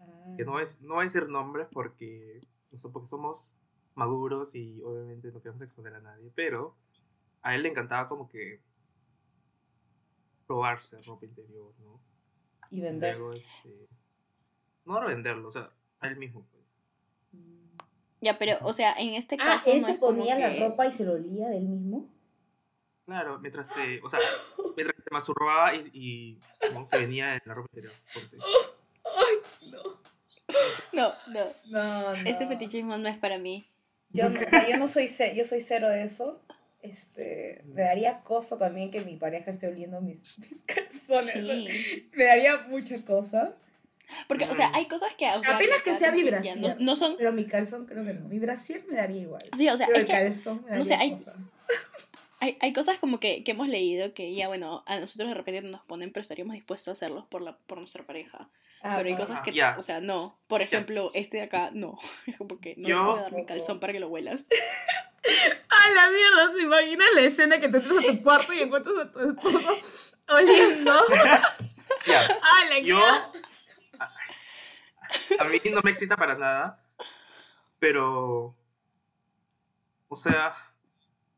Ah. 0.01 0.35
Que 0.37 0.45
no, 0.45 0.59
es, 0.59 0.81
no 0.83 0.95
voy 0.95 1.03
a 1.03 1.05
decir 1.05 1.29
nombres 1.29 1.69
porque. 1.73 2.41
Porque 2.93 3.07
somos 3.07 3.57
maduros 3.95 4.57
y 4.57 4.83
obviamente 4.83 5.31
no 5.31 5.41
queremos 5.41 5.63
exponer 5.63 5.95
a 5.95 6.01
nadie. 6.01 6.33
Pero 6.35 6.75
a 7.43 7.55
él 7.55 7.63
le 7.63 7.69
encantaba 7.69 8.09
como 8.09 8.29
que. 8.29 8.61
Probarse 10.49 11.01
ropa 11.03 11.25
interior, 11.25 11.73
¿no? 11.79 12.01
Y 12.73 12.81
vender. 12.81 13.17
Luego, 13.17 13.33
este. 13.33 13.87
No 14.87 15.05
venderlo, 15.07 15.47
o 15.47 15.51
sea, 15.53 15.71
a 16.01 16.09
él 16.09 16.17
mismo, 16.17 16.45
pues. 16.51 16.65
Ya, 18.21 18.37
pero, 18.39 18.59
o 18.63 18.73
sea, 18.73 18.93
en 18.95 19.15
este 19.15 19.37
Ah, 19.37 19.55
caso. 19.55 19.71
él 19.71 19.83
no 19.83 19.87
se 19.87 19.93
es 19.93 19.99
ponía 20.01 20.37
la 20.37 20.53
que- 20.53 20.69
ropa 20.69 20.85
y 20.87 20.93
se 20.93 21.05
lo 21.05 21.13
olía 21.13 21.49
de 21.49 21.59
él 21.59 21.69
mismo. 21.69 22.09
Claro, 23.05 23.39
mientras 23.39 23.69
se, 23.69 24.01
o 24.03 24.09
sea, 24.09 24.19
mientras 24.77 24.97
se 25.05 25.11
masturbaba 25.13 25.73
y, 25.77 25.91
y 25.93 26.41
¿no? 26.75 26.87
se 26.87 26.99
venía 26.99 27.35
en 27.35 27.43
la 27.45 27.55
ropa 27.55 27.69
interior. 27.73 27.93
porque- 28.15 28.37
No, 30.93 31.13
no. 31.27 31.45
No, 31.67 32.03
no. 32.03 32.07
Este 32.09 32.47
fetichismo 32.47 32.97
no 32.99 33.09
es 33.09 33.19
para 33.19 33.39
mí. 33.39 33.69
Yo, 34.11 34.29
no- 34.29 34.41
o 34.41 34.49
sea, 34.49 34.69
yo 34.69 34.77
no 34.79 34.89
soy 34.89 35.09
yo 35.35 35.45
soy 35.45 35.61
cero 35.61 35.89
de 35.89 36.03
eso. 36.05 36.43
Este, 36.83 37.63
me 37.67 37.83
daría 37.83 38.21
cosa 38.21 38.57
también 38.59 38.93
que 38.93 39.01
mi 39.01 39.17
pareja 39.17 39.51
esté 39.51 39.67
oliendo 39.67 40.01
mis, 40.01 40.23
mis 40.39 40.63
calzones. 40.63 41.35
Sí. 41.35 42.09
Me 42.15 42.25
daría 42.25 42.59
mucha 42.69 43.05
cosa. 43.05 43.57
Porque, 44.29 44.45
o 44.45 44.55
sea, 44.55 44.71
hay 44.73 44.87
cosas 44.87 45.13
que. 45.19 45.27
o 45.29 45.43
sea, 45.43 45.57
Apenas 45.57 45.83
que 45.83 45.93
sea 45.95 46.11
ya 46.11 46.15
vibración. 46.15 46.61
No, 46.61 46.77
no 46.79 46.95
son. 46.97 47.17
Pero 47.19 47.33
mi 47.33 47.45
calzón 47.47 47.87
creo 47.87 48.05
que 48.05 48.15
no. 48.15 48.29
Mi 48.29 48.39
brasier 48.39 48.85
me 48.89 48.95
daría 48.97 49.23
igual. 49.23 49.43
Sí, 49.57 49.69
o 49.69 49.77
sea, 49.77 49.89
pero 49.89 49.99
el 49.99 50.07
que 50.07 50.13
calzón 50.13 50.59
me 50.63 50.69
daría 50.71 50.79
no 50.79 50.85
sé, 50.85 50.95
hay- 50.95 51.11
cosa. 51.11 51.35
Hay, 52.41 52.57
hay 52.61 52.73
cosas 52.73 52.99
como 52.99 53.19
que, 53.21 53.43
que 53.45 53.53
hemos 53.53 53.69
leído 53.69 54.13
que 54.15 54.35
ya, 54.35 54.49
bueno, 54.49 54.83
a 54.87 54.99
nosotros 54.99 55.29
de 55.29 55.35
repente 55.35 55.63
nos 55.63 55.83
ponen, 55.83 56.13
pero 56.13 56.23
estaríamos 56.23 56.55
dispuestos 56.55 56.89
a 56.89 56.93
hacerlos 56.93 57.25
por, 57.27 57.43
la, 57.43 57.57
por 57.57 57.79
nuestra 57.79 58.05
pareja. 58.05 58.49
Ah, 58.83 58.95
pero 58.97 59.09
hay 59.09 59.17
cosas 59.17 59.43
que, 59.43 59.51
o 59.79 59.83
sea, 59.83 60.01
no. 60.01 60.39
Por 60.47 60.63
ejemplo, 60.63 61.11
este 61.15 61.39
de 61.39 61.43
acá, 61.45 61.71
no. 61.73 61.99
Es 62.27 62.37
como 62.37 62.61
que 62.61 62.75
no 62.77 62.89
Yo- 62.89 62.99
te 62.99 63.05
voy 63.05 63.19
a 63.19 63.23
dar 63.23 63.33
mi 63.33 63.47
calzón 63.47 63.81
para 63.81 63.93
que 63.93 64.01
lo 64.01 64.09
huelas. 64.09 64.49
¡Ay, 65.25 65.95
la 65.95 66.11
mierda! 66.11 66.55
¿Te 66.55 66.63
imaginas 66.63 67.09
la 67.15 67.21
escena 67.23 67.59
que 67.59 67.69
te 67.69 67.79
entras 67.79 67.99
a 67.99 68.07
tu 68.07 68.23
cuarto 68.23 68.53
y 68.53 68.61
encuentras 68.61 68.97
a 68.97 69.11
tu 69.11 69.21
esposo 69.31 69.79
oliendo? 70.29 70.93
Ya, 72.07 72.21
¡Ah, 72.43 72.65
la 72.69 72.79
yo. 72.81 72.97
mierda! 72.97 73.33
A, 73.99 74.13
a 75.41 75.45
mí 75.45 75.61
no 75.73 75.81
me 75.83 75.91
excita 75.91 76.17
para 76.17 76.35
nada, 76.37 76.81
pero. 77.79 78.55
O 80.09 80.17
sea, 80.17 80.55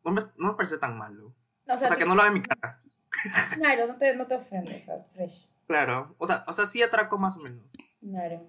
no 0.09 0.15
me, 0.15 0.23
no 0.37 0.49
me 0.49 0.55
parece 0.55 0.79
tan 0.79 0.97
malo. 0.97 1.35
No, 1.67 1.75
O 1.75 1.79
sea, 1.79 1.97
que 1.97 2.05
no 2.05 2.15
lo 2.15 2.23
haga 2.23 2.29
en 2.29 2.35
mi 2.35 2.43
cara. 2.43 2.81
Claro, 3.55 3.87
no 3.87 3.97
te, 3.97 4.15
no 4.17 4.27
te 4.27 4.35
ofendes, 4.35 4.83
o 4.83 4.87
sea, 4.87 5.03
fresh. 5.15 5.49
Claro, 5.67 6.15
o 6.19 6.27
sea, 6.27 6.45
o 6.47 6.53
sea, 6.53 6.67
sí 6.67 6.83
atraco 6.83 7.19
más 7.19 7.37
o 7.37 7.41
menos. 7.41 7.65
Claro. 8.01 8.49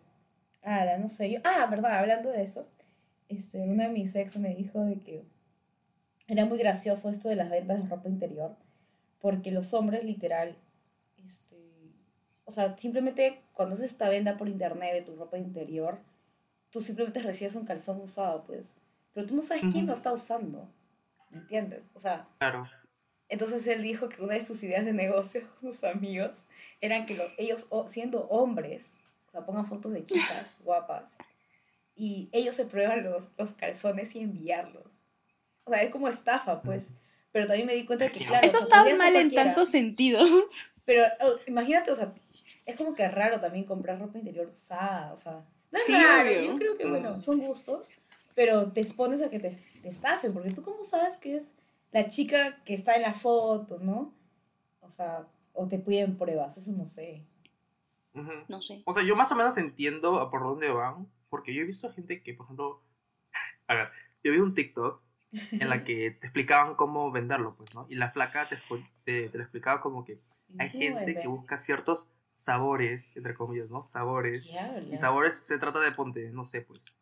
Ah, 0.64 0.86
no 1.00 1.10
sé. 1.10 1.32
Yo, 1.32 1.40
ah, 1.44 1.66
verdad, 1.70 1.98
hablando 2.00 2.30
de 2.30 2.44
eso, 2.44 2.68
este, 3.30 3.60
una 3.62 3.86
de 3.86 3.90
mis 3.90 4.16
ex 4.16 4.38
me 4.38 4.54
dijo 4.56 4.82
de 4.82 5.00
que 5.00 5.26
era 6.28 6.46
muy 6.46 6.58
gracioso 6.58 7.10
esto 7.10 7.30
de 7.30 7.36
las 7.36 7.50
ventas 7.50 7.82
de 7.82 7.90
ropa 7.90 8.10
interior, 8.10 8.56
porque 9.20 9.52
los 9.52 9.74
hombres 9.74 10.04
literal, 10.04 10.56
este, 11.26 11.58
o 12.46 12.52
sea, 12.52 12.78
simplemente 12.78 13.42
cuando 13.54 13.76
haces 13.76 13.92
esta 13.92 14.10
venta 14.10 14.38
por 14.38 14.48
internet 14.48 14.94
de 14.94 15.02
tu 15.02 15.16
ropa 15.16 15.38
interior, 15.38 16.00
tú 16.70 16.82
simplemente 16.82 17.22
recibes 17.22 17.56
un 17.56 17.66
calzón 17.66 18.02
usado, 18.02 18.44
pues, 18.44 18.76
pero 19.14 19.28
tú 19.28 19.36
no 19.36 19.44
sabes 19.44 19.64
quién 19.72 19.88
lo 19.88 19.94
está 19.94 20.14
usando, 20.14 20.70
¿me 21.30 21.40
entiendes? 21.40 21.84
O 21.94 22.00
sea, 22.00 22.28
Claro. 22.40 22.70
entonces 23.28 23.66
él 23.68 23.82
dijo 23.84 24.10
que 24.10 24.22
una 24.22 24.34
de 24.34 24.42
sus 24.42 24.62
ideas 24.64 24.86
de 24.86 24.94
negocio 24.94 25.42
con 25.60 25.72
sus 25.72 25.84
amigos 25.84 26.38
eran 26.82 27.06
que 27.06 27.16
lo- 27.16 27.24
ellos, 27.38 27.68
o- 27.70 27.88
siendo 27.90 28.22
hombres, 28.28 28.96
o 29.28 29.32
sea, 29.32 29.46
pongan 29.46 29.66
fotos 29.66 29.94
de 29.94 30.04
chicas 30.06 30.58
guapas 30.64 31.12
y 31.96 32.30
ellos 32.32 32.56
se 32.56 32.66
prueban 32.66 33.04
los, 33.04 33.30
los 33.38 33.54
calzones 33.54 34.16
y 34.16 34.20
enviarlos. 34.22 34.86
O 35.66 35.72
sea, 35.74 35.84
es 35.84 35.90
como 35.90 36.08
estafa, 36.08 36.62
pues. 36.62 36.94
Pero 37.32 37.46
también 37.46 37.68
me 37.68 37.76
di 37.76 37.86
cuenta 37.86 38.10
que, 38.10 38.26
claro, 38.26 38.48
Eso 38.48 38.58
o 38.58 38.62
sea, 38.68 38.84
está 38.88 38.98
mal 38.98 39.16
en 39.16 39.30
tantos 39.36 39.70
sentidos. 39.70 40.28
Pero 40.86 41.04
oh, 41.22 41.36
imagínate, 41.46 41.92
o 41.92 41.96
sea, 41.96 42.12
es 42.66 42.76
como 42.76 42.96
que 42.96 43.08
raro 43.08 43.40
también 43.40 43.66
comprar 43.66 44.00
ropa 44.00 44.18
interior 44.18 44.48
usada, 44.48 45.14
o 45.14 45.18
sea, 45.18 45.46
no 45.72 45.78
es 45.80 45.86
Sí, 45.86 45.94
raro, 45.94 46.28
obvio. 46.28 46.42
yo 46.44 46.56
creo 46.56 46.78
que, 46.78 46.88
bueno, 46.88 47.22
son 47.22 47.38
gustos, 47.40 47.98
pero 48.34 48.72
te 48.72 48.82
expones 48.82 49.22
a 49.22 49.30
que 49.30 49.38
te, 49.40 49.60
te 49.82 49.90
estafen, 49.90 50.34
porque 50.34 50.52
tú 50.52 50.62
cómo 50.62 50.84
sabes 50.84 51.18
que 51.18 51.38
es 51.38 51.54
la 51.92 52.08
chica 52.08 52.64
que 52.64 52.74
está 52.74 52.96
en 52.96 53.02
la 53.04 53.14
foto, 53.14 53.80
¿no? 53.80 54.14
O 54.82 54.90
sea, 54.90 55.28
o 55.54 55.68
te 55.68 55.80
piden 55.80 56.18
pruebas, 56.18 56.58
eso 56.58 56.72
no 56.74 56.86
sé. 56.86 57.24
Ujú. 58.14 58.32
No 58.48 58.62
sé. 58.62 58.82
O 58.86 58.94
sea, 58.94 59.04
yo 59.04 59.16
más 59.16 59.32
o 59.32 59.36
menos 59.36 59.58
entiendo 59.58 60.30
por 60.30 60.44
dónde 60.44 60.70
van, 60.70 61.08
porque 61.30 61.54
yo 61.54 61.62
he 61.62 61.66
visto 61.66 61.92
gente 61.92 62.22
que, 62.24 62.34
por 62.34 62.46
ejemplo, 62.46 62.82
a 63.68 63.76
ver, 63.76 63.90
yo 64.24 64.32
vi 64.32 64.40
un 64.40 64.54
TikTok 64.54 65.02
en 65.32 65.70
la 65.70 65.84
que 65.84 66.12
te 66.12 66.28
explicaban 66.28 66.76
cómo 66.76 67.12
venderlo, 67.12 67.56
pues, 67.56 67.74
¿no? 67.76 67.86
Y 67.90 67.96
la 67.96 68.12
flaca 68.12 68.48
te, 68.48 68.58
te, 69.04 69.30
te 69.30 69.38
lo 69.38 69.44
explicaba 69.44 69.80
como 69.80 70.04
que 70.04 70.20
hay 70.58 70.70
gente 70.70 71.20
que 71.20 71.28
busca 71.28 71.58
ciertos 71.58 72.12
sabores, 72.34 73.16
entre 73.16 73.34
comillas, 73.36 73.70
¿no? 73.70 73.84
Sabores. 73.84 74.50
Y 74.90 74.98
sabores 74.98 75.36
se 75.36 75.60
trata 75.60 75.80
de 75.80 75.92
ponte, 75.92 76.32
no 76.32 76.44
sé, 76.46 76.62
pues, 76.62 76.96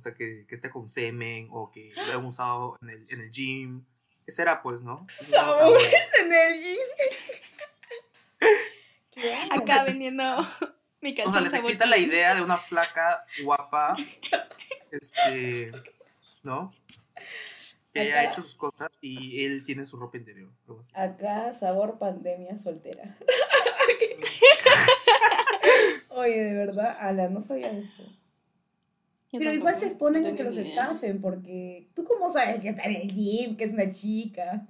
o 0.00 0.02
sea, 0.02 0.14
que, 0.14 0.46
que 0.46 0.54
esté 0.54 0.70
con 0.70 0.88
semen 0.88 1.48
o 1.50 1.70
que 1.70 1.92
lo 1.94 2.02
hayan 2.04 2.24
usado 2.24 2.78
en 2.80 2.88
el, 2.88 3.06
en 3.10 3.20
el 3.20 3.30
gym. 3.30 3.84
¿Qué 4.24 4.32
será, 4.32 4.62
pues, 4.62 4.82
no? 4.82 5.04
Sabores 5.10 5.94
en 6.22 6.32
el 6.32 6.62
gym. 6.62 6.78
Acá 9.50 9.84
vendiendo 9.84 10.24
mi 11.02 11.14
O 11.20 11.30
sea, 11.30 11.42
necesita 11.42 11.84
la 11.84 11.98
idea 11.98 12.34
de 12.34 12.40
una 12.40 12.56
flaca 12.56 13.26
guapa, 13.44 13.94
este, 14.90 15.70
¿no? 16.42 16.72
Que 17.92 18.00
haya 18.00 18.24
hecho 18.24 18.40
sus 18.40 18.54
cosas 18.54 18.88
y 19.02 19.44
él 19.44 19.64
tiene 19.64 19.84
su 19.84 19.98
ropa 19.98 20.16
interior. 20.16 20.50
Acá, 20.94 21.52
sabor 21.52 21.98
pandemia 21.98 22.56
soltera. 22.56 23.18
Oye, 26.08 26.42
de 26.42 26.54
verdad, 26.54 26.96
Ala, 26.98 27.28
no 27.28 27.42
sabía 27.42 27.70
eso. 27.70 28.19
Pero 29.32 29.52
igual 29.52 29.74
se 29.74 29.86
exponen 29.86 30.26
a 30.26 30.34
que 30.34 30.42
los 30.42 30.56
estafen, 30.56 31.20
porque 31.20 31.88
tú 31.94 32.04
cómo 32.04 32.28
sabes 32.28 32.60
que 32.60 32.68
está 32.68 32.82
en 32.84 32.96
el 32.96 33.12
gym, 33.12 33.56
que 33.56 33.64
es 33.64 33.72
una 33.72 33.90
chica. 33.90 34.66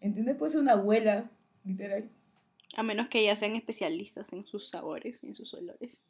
¿Entiendes? 0.00 0.36
Puede 0.36 0.52
ser 0.52 0.60
una 0.60 0.72
abuela, 0.72 1.28
literal. 1.64 2.08
A 2.76 2.82
menos 2.84 3.08
que 3.08 3.18
ellas 3.20 3.40
sean 3.40 3.56
especialistas 3.56 4.32
en 4.32 4.46
sus 4.46 4.68
sabores, 4.68 5.22
en 5.24 5.34
sus 5.34 5.52
olores. 5.54 6.00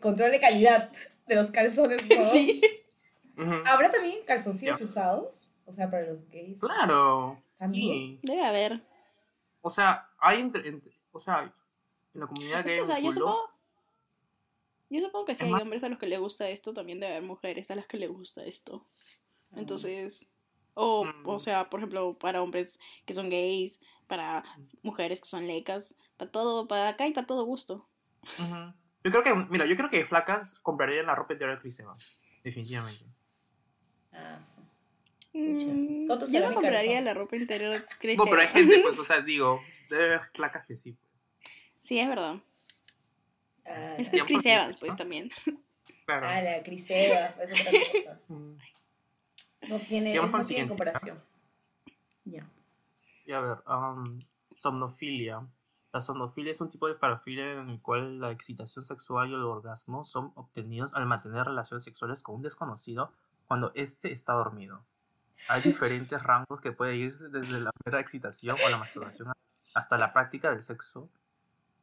Control 0.00 0.30
de 0.30 0.40
calidad 0.40 0.90
de 1.26 1.34
los 1.34 1.50
calzones. 1.50 2.00
Sí. 2.32 2.62
¿Habrá 3.64 3.90
también 3.90 4.18
calzoncillos 4.26 4.80
usados? 4.82 5.50
O 5.64 5.72
sea, 5.72 5.90
para 5.90 6.06
los 6.06 6.28
gays. 6.28 6.60
Claro. 6.60 7.40
¿También? 7.58 8.18
Sí. 8.20 8.20
Debe 8.22 8.42
haber. 8.42 8.82
O 9.62 9.70
sea, 9.70 10.08
hay 10.18 10.40
entre, 10.40 10.62
o 11.10 11.18
sea, 11.18 11.52
en 12.14 12.20
la 12.20 12.26
comunidad 12.26 12.64
gay. 12.64 12.74
Es 12.74 12.76
que, 12.76 12.82
o 12.82 12.86
sea, 12.86 12.98
yo 12.98 13.12
supongo, 13.12 13.50
yo 14.90 15.00
supongo 15.00 15.26
que 15.26 15.34
si 15.34 15.44
hay 15.44 15.52
hombres 15.52 15.82
a 15.84 15.88
los 15.88 15.98
que 15.98 16.06
les 16.06 16.18
gusta 16.18 16.48
esto, 16.48 16.74
también 16.74 17.00
debe 17.00 17.12
haber 17.14 17.26
mujeres 17.26 17.70
a 17.70 17.76
las 17.76 17.86
que 17.86 17.96
les 17.96 18.10
gusta 18.10 18.44
esto. 18.44 18.86
Ah, 19.52 19.56
Entonces, 19.58 20.26
o, 20.74 21.06
o 21.24 21.34
mm. 21.36 21.40
sea, 21.40 21.70
por 21.70 21.80
ejemplo, 21.80 22.18
para 22.18 22.42
hombres 22.42 22.78
que 23.06 23.14
son 23.14 23.30
gays, 23.30 23.80
para 24.06 24.44
mujeres 24.82 25.20
que 25.20 25.28
son 25.28 25.46
lecas, 25.46 25.94
para 26.16 26.30
todo, 26.30 26.66
para 26.66 26.88
acá 26.88 27.06
y 27.06 27.12
para 27.12 27.26
todo 27.26 27.44
gusto. 27.44 27.88
Yo 29.04 29.10
creo 29.10 29.22
que, 29.22 29.34
mira, 29.48 29.66
yo 29.66 29.76
creo 29.76 29.88
que 29.88 30.04
flacas 30.04 30.58
comprarían 30.60 31.06
la 31.06 31.14
ropa 31.14 31.32
interior 31.32 31.56
de 31.56 31.62
Chris 31.62 31.80
Evans, 31.80 32.20
definitivamente. 32.42 33.04
Ah, 34.12 34.38
sí. 34.40 34.60
Mm, 35.32 36.08
yo 36.08 36.40
no 36.40 36.54
compraría 36.54 37.00
la 37.00 37.14
ropa 37.14 37.36
interior 37.36 37.72
de 37.72 37.84
Chris 38.00 38.18
No, 38.18 38.24
pero 38.24 38.40
hay 38.42 38.48
gente, 38.48 38.80
pues, 38.82 38.98
o 38.98 39.04
sea, 39.04 39.20
digo, 39.22 39.62
debe 39.88 40.06
haber 40.06 40.20
flacas 40.34 40.66
que 40.66 40.74
sí, 40.74 40.92
pues. 40.92 41.30
Sí, 41.80 41.98
es 41.98 42.08
verdad. 42.08 42.40
Ah, 43.70 43.96
es 43.96 44.08
que 44.08 44.16
es 44.16 44.24
Chris 44.24 44.44
Evans, 44.46 44.76
pues, 44.76 44.96
también. 44.96 45.30
Claro. 46.06 46.26
Ah, 46.28 46.40
la 46.40 46.62
Chris 46.64 46.90
Evans, 46.90 47.34
pues, 47.36 47.50
otra 47.52 47.70
cosa. 47.92 48.20
Mm. 48.28 48.56
No 49.68 49.78
tiene, 49.78 50.14
no 50.14 50.40
tiene 50.40 50.68
comparación. 50.68 51.22
Ya. 52.24 52.48
Y 53.26 53.32
a 53.32 53.40
ver, 53.40 53.58
somnofilia. 54.56 55.46
La 55.92 56.00
somnofilia 56.00 56.52
es 56.52 56.60
un 56.60 56.70
tipo 56.70 56.88
de 56.88 56.94
parafilia 56.94 57.52
en 57.52 57.68
el 57.68 57.82
cual 57.82 58.20
la 58.20 58.30
excitación 58.30 58.84
sexual 58.84 59.30
y 59.30 59.34
el 59.34 59.42
orgasmo 59.42 60.02
son 60.02 60.32
obtenidos 60.34 60.94
al 60.94 61.06
mantener 61.06 61.44
relaciones 61.44 61.84
sexuales 61.84 62.22
con 62.22 62.36
un 62.36 62.42
desconocido 62.42 63.12
cuando 63.46 63.72
éste 63.74 64.10
está 64.10 64.32
dormido. 64.32 64.84
Hay 65.48 65.62
diferentes 65.62 66.22
rangos 66.22 66.60
que 66.60 66.72
puede 66.72 66.96
ir 66.96 67.16
desde 67.30 67.60
la 67.60 67.70
mera 67.84 68.00
excitación 68.00 68.56
o 68.64 68.68
la 68.68 68.78
masturbación 68.78 69.32
hasta 69.74 69.98
la 69.98 70.12
práctica 70.12 70.50
del 70.50 70.62
sexo 70.62 71.08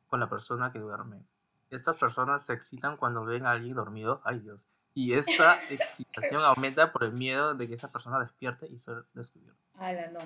con 0.07 0.19
la 0.19 0.29
persona 0.29 0.71
que 0.71 0.79
duerme. 0.79 1.21
Estas 1.69 1.97
personas 1.97 2.45
se 2.45 2.53
excitan 2.53 2.97
cuando 2.97 3.25
ven 3.25 3.45
a 3.45 3.51
alguien 3.51 3.75
dormido. 3.75 4.21
Ay 4.23 4.39
Dios. 4.39 4.67
Y 4.93 5.13
esa 5.13 5.59
excitación 5.69 6.43
aumenta 6.43 6.91
por 6.91 7.03
el 7.03 7.13
miedo 7.13 7.53
de 7.53 7.67
que 7.67 7.75
esa 7.75 7.91
persona 7.91 8.19
despierte 8.19 8.67
y 8.67 8.77
sea 8.77 9.03
descubierta. 9.13 9.59
Ala, 9.75 10.07
no. 10.07 10.19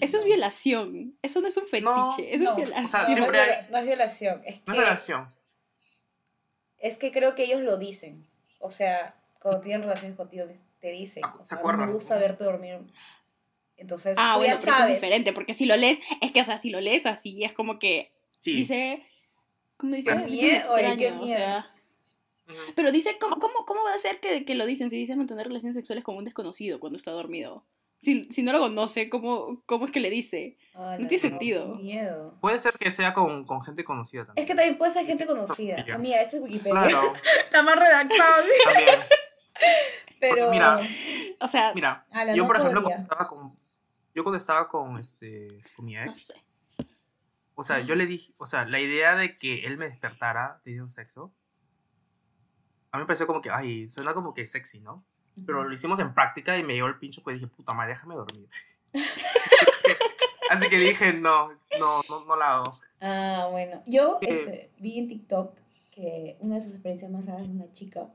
eso 0.00 0.16
es 0.16 0.24
violación. 0.24 1.18
Eso 1.20 1.40
no 1.40 1.48
es 1.48 1.56
un 1.56 1.66
fetiche. 1.66 2.34
eso 2.34 2.50
es 2.50 2.56
violación. 2.56 2.84
O 2.84 2.88
sea, 2.88 3.06
siempre 3.06 3.40
hay... 3.40 3.70
no, 3.70 3.78
es 3.78 3.84
violación. 3.84 4.42
Es 4.46 4.60
que, 4.60 4.62
no 4.66 4.72
es 4.72 4.78
violación. 4.78 5.34
Es 6.78 6.98
que 6.98 7.12
creo 7.12 7.34
que 7.34 7.44
ellos 7.44 7.60
lo 7.60 7.76
dicen. 7.76 8.26
O 8.58 8.70
sea, 8.70 9.16
cuando 9.38 9.60
tienen 9.60 9.82
relaciones 9.82 10.16
contigo, 10.16 10.46
te 10.80 10.90
dicen. 10.92 11.22
Ah, 11.24 11.36
o 11.38 11.44
sea, 11.44 11.60
no 11.60 11.76
me 11.76 11.92
gusta 11.92 12.16
verte 12.16 12.44
dormir. 12.44 12.78
Entonces, 13.76 14.16
ah, 14.18 14.36
bueno, 14.36 14.54
ya 14.54 14.58
sabes. 14.58 14.78
Eso 14.78 14.88
es 14.88 14.94
diferente. 14.94 15.32
Porque 15.32 15.52
si 15.52 15.66
lo 15.66 15.76
lees, 15.76 15.98
es 16.22 16.32
que, 16.32 16.40
o 16.40 16.44
sea, 16.44 16.56
si 16.56 16.70
lo 16.70 16.80
lees 16.80 17.04
así, 17.06 17.44
es 17.44 17.52
como 17.52 17.78
que. 17.78 18.12
Dice. 18.42 19.06
¿Cómo 19.76 19.94
dice? 19.94 20.10
Qué 20.10 20.16
miedo, 20.24 20.74
qué 20.76 21.10
miedo. 21.12 21.22
O 21.22 21.26
sea, 21.26 21.72
pero 22.74 22.92
dice, 22.92 23.18
¿cómo, 23.18 23.38
cómo, 23.38 23.66
cómo 23.66 23.82
va 23.82 23.94
a 23.94 23.98
ser 23.98 24.20
que, 24.20 24.44
que, 24.44 24.54
lo 24.54 24.66
dicen 24.66 24.88
si 24.88 24.96
dice 24.96 25.16
mantener 25.16 25.48
relaciones 25.48 25.74
sexuales 25.74 26.04
con 26.04 26.16
un 26.16 26.24
desconocido 26.24 26.78
cuando 26.78 26.96
está 26.96 27.10
dormido? 27.10 27.64
Si, 27.98 28.24
si 28.30 28.42
no 28.42 28.52
lo 28.52 28.60
conoce, 28.60 29.08
¿cómo, 29.08 29.62
¿cómo 29.66 29.86
es 29.86 29.90
que 29.90 30.00
le 30.00 30.10
dice? 30.10 30.58
no 30.74 30.96
tiene 31.08 31.18
sentido. 31.18 31.76
Miedo. 31.76 32.36
Puede 32.40 32.58
ser 32.58 32.74
que 32.74 32.90
sea 32.90 33.12
con, 33.12 33.44
con, 33.44 33.62
gente 33.62 33.84
conocida 33.84 34.26
también. 34.26 34.44
Es 34.44 34.48
que 34.48 34.54
también 34.54 34.78
puede 34.78 34.90
ser 34.90 35.06
gente 35.06 35.26
conocida. 35.26 35.84
Amiga, 35.92 36.20
este 36.20 36.36
es 36.36 36.42
Wikipedia. 36.42 36.72
Claro. 36.72 37.12
Está 37.44 37.62
más 37.62 37.76
redactado. 37.76 38.44
También. 38.64 38.94
Pero. 40.20 40.50
mira, 40.50 40.80
o 41.40 41.48
sea, 41.48 41.72
mira 41.74 42.06
yo 42.34 42.46
por 42.46 42.56
ejemplo, 42.56 42.82
cuando 42.82 43.02
estaba 43.02 43.28
con. 43.28 43.52
Yo 44.14 44.22
cuando 44.22 44.36
estaba 44.36 44.68
con, 44.68 44.98
este, 44.98 45.60
con 45.74 45.84
mi 45.84 45.96
ex. 45.96 46.06
No 46.06 46.14
sé. 46.14 46.34
O 47.56 47.64
sea, 47.64 47.80
yo 47.80 47.96
le 47.96 48.06
dije. 48.06 48.32
O 48.36 48.46
sea, 48.46 48.64
la 48.66 48.78
idea 48.78 49.16
de 49.16 49.36
que 49.38 49.66
él 49.66 49.76
me 49.76 49.86
despertara 49.86 50.60
un 50.80 50.88
sexo 50.88 51.32
a 52.96 52.98
mí 52.98 53.02
me 53.02 53.06
pareció 53.06 53.26
como 53.26 53.42
que, 53.42 53.50
ay, 53.50 53.86
suena 53.86 54.14
como 54.14 54.32
que 54.32 54.46
sexy, 54.46 54.80
¿no? 54.80 55.04
Pero 55.44 55.64
lo 55.64 55.74
hicimos 55.74 55.98
en 55.98 56.14
práctica 56.14 56.56
y 56.56 56.62
me 56.62 56.72
dio 56.72 56.86
el 56.86 56.98
pincho, 56.98 57.22
pues 57.22 57.34
dije, 57.34 57.46
puta 57.46 57.74
madre, 57.74 57.90
déjame 57.90 58.14
dormir. 58.14 58.48
Así 60.50 60.70
que 60.70 60.78
dije, 60.78 61.12
no, 61.12 61.50
no, 61.78 62.00
no, 62.08 62.24
no 62.24 62.36
la 62.36 62.54
hago. 62.54 62.78
Ah, 63.02 63.48
bueno. 63.50 63.82
Yo 63.86 64.18
este, 64.22 64.70
vi 64.78 64.98
en 64.98 65.08
TikTok 65.08 65.54
que 65.90 66.38
una 66.40 66.54
de 66.54 66.62
sus 66.62 66.72
experiencias 66.72 67.10
más 67.10 67.26
raras 67.26 67.46
de 67.46 67.52
una 67.52 67.70
chica 67.72 68.08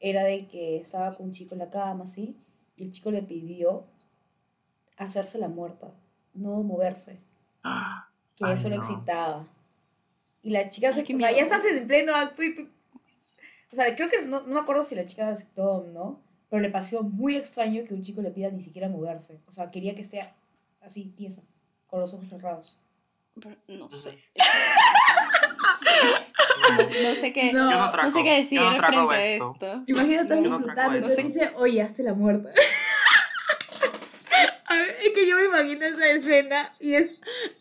era 0.00 0.24
de 0.24 0.48
que 0.48 0.78
estaba 0.78 1.14
con 1.14 1.26
un 1.26 1.32
chico 1.32 1.54
en 1.54 1.60
la 1.60 1.70
cama, 1.70 2.02
así, 2.04 2.36
y 2.76 2.82
el 2.82 2.90
chico 2.90 3.12
le 3.12 3.22
pidió 3.22 3.84
hacerse 4.96 5.38
la 5.38 5.48
muerta, 5.48 5.92
no 6.34 6.64
moverse. 6.64 7.20
Que 8.36 8.52
eso 8.52 8.68
lo 8.68 8.76
excitaba. 8.76 9.46
Y 10.42 10.50
la 10.50 10.68
chica 10.68 10.92
se... 10.92 11.02
o 11.02 11.18
sea, 11.18 11.32
ya 11.32 11.42
estás 11.42 11.64
en 11.64 11.86
pleno 11.86 12.14
acto 12.14 12.42
y 12.42 12.54
tú 12.54 12.68
o 13.72 13.76
sea, 13.76 13.94
creo 13.94 14.08
que 14.08 14.22
no, 14.22 14.40
no 14.40 14.54
me 14.54 14.60
acuerdo 14.60 14.82
si 14.82 14.94
la 14.94 15.04
chica 15.06 15.28
aceptó 15.28 15.64
o 15.64 15.86
no, 15.86 16.18
pero 16.48 16.62
le 16.62 16.70
pareció 16.70 17.02
muy 17.02 17.36
extraño 17.36 17.84
que 17.84 17.92
un 17.94 18.02
chico 18.02 18.22
le 18.22 18.30
pida 18.30 18.50
ni 18.50 18.62
siquiera 18.62 18.88
moverse. 18.88 19.38
O 19.46 19.52
sea, 19.52 19.70
quería 19.70 19.94
que 19.94 20.02
esté 20.02 20.26
así, 20.80 21.12
tiesa, 21.16 21.42
con 21.86 22.00
los 22.00 22.14
ojos 22.14 22.28
cerrados. 22.28 22.78
no 23.68 23.90
sé. 23.90 24.18
No, 26.78 27.14
sé 27.20 27.32
qué, 27.32 27.52
no, 27.52 27.70
no, 27.70 28.10
sé 28.10 28.24
qué 28.24 28.36
decir 28.38 28.60
frente 28.76 29.14
a 29.14 29.26
esto. 29.26 29.84
Imagínate 29.86 30.36
disfrutando, 30.36 30.96
entonces 30.96 31.24
dice, 31.24 31.52
oye, 31.56 31.82
hazte 31.82 32.02
la 32.02 32.14
muerta. 32.14 32.50
a 34.64 34.74
ver, 34.74 34.96
es 35.02 35.12
que 35.12 35.28
yo 35.28 35.36
me 35.36 35.45
imagino 35.60 35.86
esa 35.86 36.10
escena 36.10 36.76
y 36.80 36.94
es, 36.94 37.10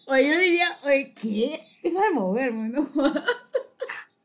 oye, 0.08 0.30
yo 0.30 0.40
diría, 0.40 0.68
oye, 0.84 1.14
¿qué? 1.14 1.62
Deja 1.84 2.02
de 2.02 2.12
moverme, 2.12 2.70
¿no? 2.70 2.88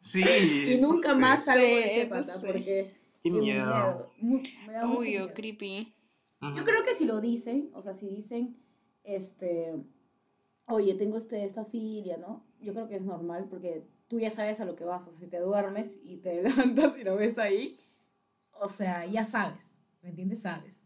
Sí. 0.02 0.24
y 0.66 0.78
nunca 0.80 1.14
más 1.14 1.44
salgo 1.44 1.62
de 1.62 1.84
ese 1.84 2.06
pata 2.06 2.34
porque. 2.40 2.90
Qué 3.22 3.30
miedo. 3.30 4.10
me 4.18 4.72
da 4.72 4.86
mucho 4.86 5.02
miedo. 5.02 5.28
creepy. 5.34 5.94
Yo 6.40 6.64
creo 6.64 6.84
que 6.84 6.94
si 6.94 7.04
lo 7.04 7.20
dicen, 7.20 7.70
o 7.74 7.82
sea, 7.82 7.92
si 7.92 8.08
dicen, 8.08 8.56
este, 9.04 9.74
oye, 10.66 10.94
tengo 10.94 11.18
este, 11.18 11.44
esta 11.44 11.66
filia, 11.66 12.16
¿no? 12.16 12.46
Yo 12.60 12.72
creo 12.72 12.88
que 12.88 12.96
es 12.96 13.02
normal 13.02 13.46
porque 13.50 13.86
tú 14.08 14.18
ya 14.18 14.30
sabes 14.30 14.60
a 14.60 14.64
lo 14.64 14.74
que 14.74 14.84
vas. 14.84 15.06
O 15.06 15.10
sea, 15.10 15.20
si 15.20 15.26
te 15.26 15.38
duermes 15.38 15.98
y 16.02 16.16
te 16.16 16.42
levantas 16.42 16.96
y 16.98 17.04
lo 17.04 17.16
ves 17.16 17.36
ahí, 17.36 17.78
o 18.52 18.70
sea, 18.70 19.04
ya 19.04 19.22
sabes. 19.22 19.70
¿Me 20.02 20.08
entiendes? 20.08 20.40
Sabes. 20.42 20.79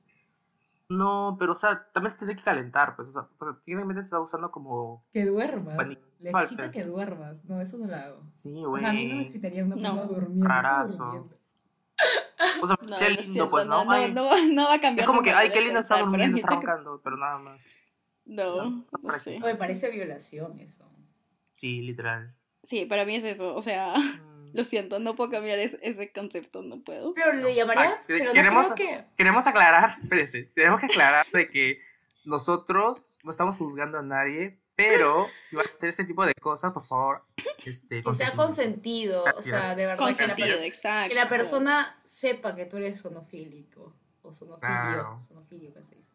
No, 0.89 1.37
pero 1.39 1.53
o 1.53 1.55
sea, 1.55 1.89
también 1.93 2.13
se 2.13 2.19
tiene 2.19 2.37
que 2.37 2.43
calentar, 2.43 2.95
pues, 2.95 3.09
o 3.09 3.13
sea, 3.13 3.29
técnicamente 3.63 4.03
te 4.03 4.05
está 4.05 4.21
usando 4.21 4.51
como... 4.51 5.05
Que 5.13 5.25
duermas. 5.25 5.89
Le 6.19 6.31
excita 6.31 6.71
que 6.71 6.85
duermas. 6.85 7.43
No, 7.45 7.61
eso 7.61 7.79
no 7.79 7.87
lo 7.87 7.95
hago. 7.95 8.23
Sí, 8.33 8.53
güey. 8.53 8.67
O 8.67 8.79
sea, 8.79 8.91
a 8.91 8.93
mí 8.93 9.07
no 9.07 9.17
me 9.17 9.23
excitaría 9.23 9.65
una 9.65 9.77
persona 9.77 10.03
no. 10.03 10.07
durmiendo. 10.07 10.47
Rarazo. 10.47 11.31
O 12.63 12.67
sea, 12.67 12.79
no, 12.89 12.97
qué 12.97 13.11
lindo, 13.11 13.49
pues, 13.49 13.67
¿no? 13.67 13.85
No, 13.85 14.09
no, 14.09 14.47
no, 14.53 14.65
va 14.65 14.75
a 14.75 14.81
cambiar. 14.81 15.05
Es 15.05 15.07
como 15.07 15.23
que, 15.23 15.33
ay, 15.33 15.51
qué 15.51 15.63
lindo 15.63 15.81
está 15.81 16.01
durmiendo, 16.01 16.37
está 16.37 16.51
roncando, 16.51 17.01
pero 17.03 17.17
nada 17.17 17.39
más. 17.39 17.61
No, 18.27 18.49
o 18.49 18.53
sea, 18.53 18.65
no, 18.65 18.85
no 19.03 19.19
sé. 19.19 19.39
Me 19.41 19.55
parece 19.55 19.91
violación 19.91 20.59
eso. 20.59 20.85
Sí, 21.53 21.81
literal. 21.83 22.35
Sí, 22.63 22.87
para 22.87 23.05
mí 23.05 23.17
es 23.17 23.25
eso, 23.25 23.55
o 23.55 23.63
sea... 23.63 23.95
Mm. 23.97 24.34
Lo 24.55 24.65
siento, 24.65 24.99
no 25.01 25.17
puedo 25.17 25.31
cambiar 25.31 25.59
ese, 25.59 25.79
ese 25.83 26.11
concepto, 26.13 26.63
no 26.63 26.81
puedo. 26.83 27.13
Pero 27.13 27.33
le 27.33 27.55
llamaría. 27.55 27.91
Ah, 27.91 28.03
pero 28.07 28.33
queremos- 28.33 28.71
no 28.71 28.75
creo 28.77 28.89
que. 28.89 29.05
Queremos 29.17 29.47
aclarar, 29.47 29.97
espérense, 30.03 30.45
tenemos 30.55 30.81
que 30.81 30.87
aclarar 30.87 31.27
de 31.33 31.51
que 31.51 31.81
nosotros 32.25 33.11
no 33.23 33.31
estamos 33.31 33.57
juzgando 33.57 33.99
a 33.99 34.03
nadie, 34.03 34.59
pero 34.77 35.27
si 35.41 35.57
van 35.57 35.67
a 35.67 35.77
hacer 35.77 35.89
ese 35.91 36.05
tipo 36.05 36.25
de 36.25 36.35
cosas, 36.35 36.73
por 36.73 36.87
favor, 36.87 37.25
este, 37.65 38.03
Que 38.03 38.15
sea 38.15 38.33
consentido. 38.33 39.25
O 39.37 39.43
sea, 39.43 39.57
Gracias. 39.59 39.77
de 39.77 39.87
verdad. 39.87 39.99
Que 39.99 40.13
la, 40.13 40.17
Consentido, 40.19 40.49
Gracias. 40.49 40.61
per- 40.61 40.67
exacto. 40.75 41.09
que 41.11 41.15
la 41.15 41.29
persona 41.29 42.01
sepa 42.05 42.55
que 42.55 42.65
tú 42.67 42.77
eres 42.79 42.99
sonofílico. 43.01 43.93
O 44.23 44.33
sonofilio. 44.33 44.61
Claro. 44.61 45.19
Sonofilio, 45.21 45.75
que 45.75 45.83
se 45.83 45.95
dice. 45.97 46.11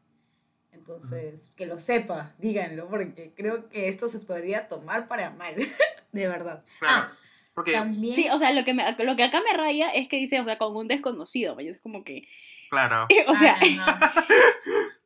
Entonces, 0.71 1.51
que 1.55 1.65
lo 1.65 1.77
sepa, 1.79 2.33
díganlo, 2.37 2.87
porque 2.89 3.33
creo 3.35 3.69
que 3.69 3.89
esto 3.89 4.07
se 4.09 4.19
podría 4.19 4.67
tomar 4.67 5.07
para 5.07 5.29
mal. 5.31 5.55
de 6.11 6.27
verdad. 6.27 6.63
Claro, 6.79 7.07
Ah, 7.09 7.13
porque, 7.59 7.73
también. 7.73 8.13
Sí, 8.15 8.29
o 8.29 8.39
sea, 8.39 8.53
lo 8.53 8.63
que, 8.63 8.73
me, 8.73 8.83
lo 9.03 9.15
que 9.15 9.23
acá 9.23 9.41
me 9.41 9.55
raya 9.57 9.89
es 9.89 10.07
que 10.07 10.17
dice, 10.17 10.39
o 10.39 10.45
sea, 10.45 10.57
con 10.57 10.75
un 10.75 10.87
desconocido, 10.87 11.55
¿me? 11.55 11.67
es 11.67 11.79
como 11.79 12.03
que, 12.05 12.27
claro. 12.69 13.05
o 13.27 13.35
sea, 13.35 13.57
Ah, 13.61 14.09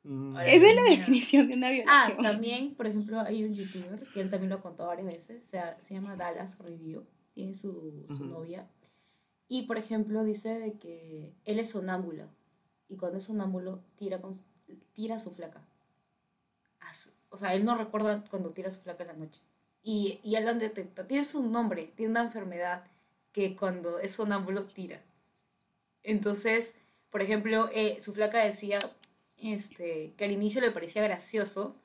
no, 0.03 0.33
no. 0.33 0.39
Esa 0.41 0.67
es 0.69 0.75
la 0.75 0.95
definición 0.97 1.47
de 1.47 1.55
una 1.55 1.67
Ah, 1.67 1.71
violación. 1.73 2.17
también, 2.21 2.75
por 2.75 2.87
ejemplo, 2.87 3.19
hay 3.21 3.43
un 3.43 3.55
youtuber 3.55 4.07
que 4.11 4.21
él 4.21 4.29
también 4.29 4.49
lo 4.49 4.57
ha 4.57 4.61
contado 4.61 4.89
varias 4.89 5.07
veces, 5.07 5.43
se, 5.45 5.61
se 5.79 5.93
llama 5.93 6.15
Dallas 6.15 6.57
Review, 6.59 7.05
tiene 7.33 7.53
su, 7.55 8.05
su 8.07 8.13
Ujú. 8.15 8.25
novia, 8.25 8.67
y 9.47 9.63
por 9.63 9.77
ejemplo 9.77 10.23
dice 10.23 10.49
de 10.59 10.73
que 10.77 11.33
él 11.45 11.59
es 11.59 11.69
sonámbulo, 11.71 12.27
y 12.89 12.97
cuando 12.97 13.17
es 13.17 13.23
sonámbulo 13.25 13.81
tira, 13.95 14.21
con, 14.21 14.39
tira 14.93 15.15
a 15.15 15.19
su 15.19 15.31
flaca. 15.33 15.61
A 16.81 16.93
su- 16.93 17.11
o 17.29 17.37
sea, 17.37 17.53
él 17.55 17.63
no 17.65 17.75
recuerda 17.77 18.23
cuando 18.29 18.49
tira 18.51 18.67
a 18.67 18.71
su 18.71 18.81
flaca 18.81 19.03
en 19.03 19.07
la 19.07 19.15
noche. 19.15 19.41
Y, 19.83 20.19
y 20.23 20.35
él 20.35 20.45
lo 20.45 20.53
detecta, 20.53 21.05
tiene 21.05 21.25
su 21.25 21.47
nombre, 21.47 21.91
tiene 21.95 22.11
una 22.11 22.23
enfermedad 22.23 22.85
que 23.33 23.55
cuando 23.55 23.99
es 23.99 24.13
sonámbulo 24.13 24.65
tira. 24.65 25.01
Entonces, 26.03 26.75
por 27.09 27.21
ejemplo, 27.21 27.69
eh, 27.73 27.97
su 27.99 28.13
flaca 28.13 28.43
decía 28.43 28.79
este, 29.37 30.13
que 30.17 30.25
al 30.25 30.31
inicio 30.31 30.61
le 30.61 30.71
parecía 30.71 31.03
gracioso, 31.03 31.75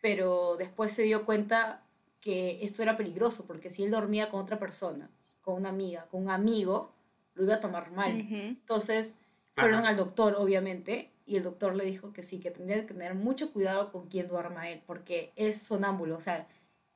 pero 0.00 0.56
después 0.56 0.92
se 0.92 1.02
dio 1.02 1.24
cuenta 1.26 1.84
que 2.20 2.64
esto 2.64 2.82
era 2.82 2.96
peligroso, 2.96 3.46
porque 3.46 3.70
si 3.70 3.84
él 3.84 3.90
dormía 3.90 4.30
con 4.30 4.40
otra 4.40 4.58
persona, 4.58 5.10
con 5.42 5.54
una 5.54 5.68
amiga, 5.68 6.06
con 6.10 6.22
un 6.22 6.30
amigo, 6.30 6.92
lo 7.34 7.44
iba 7.44 7.54
a 7.54 7.60
tomar 7.60 7.90
mal. 7.90 8.26
Entonces 8.30 9.16
fueron 9.54 9.80
Ajá. 9.80 9.90
al 9.90 9.96
doctor, 9.96 10.36
obviamente, 10.38 11.10
y 11.26 11.36
el 11.36 11.42
doctor 11.42 11.74
le 11.74 11.84
dijo 11.84 12.12
que 12.12 12.22
sí, 12.22 12.40
que 12.40 12.50
tendría 12.50 12.80
que 12.80 12.94
tener 12.94 13.14
mucho 13.14 13.52
cuidado 13.52 13.92
con 13.92 14.08
quién 14.08 14.28
duerma 14.28 14.70
él, 14.70 14.82
porque 14.86 15.32
es 15.36 15.60
sonámbulo, 15.62 16.16
o 16.16 16.20
sea, 16.20 16.46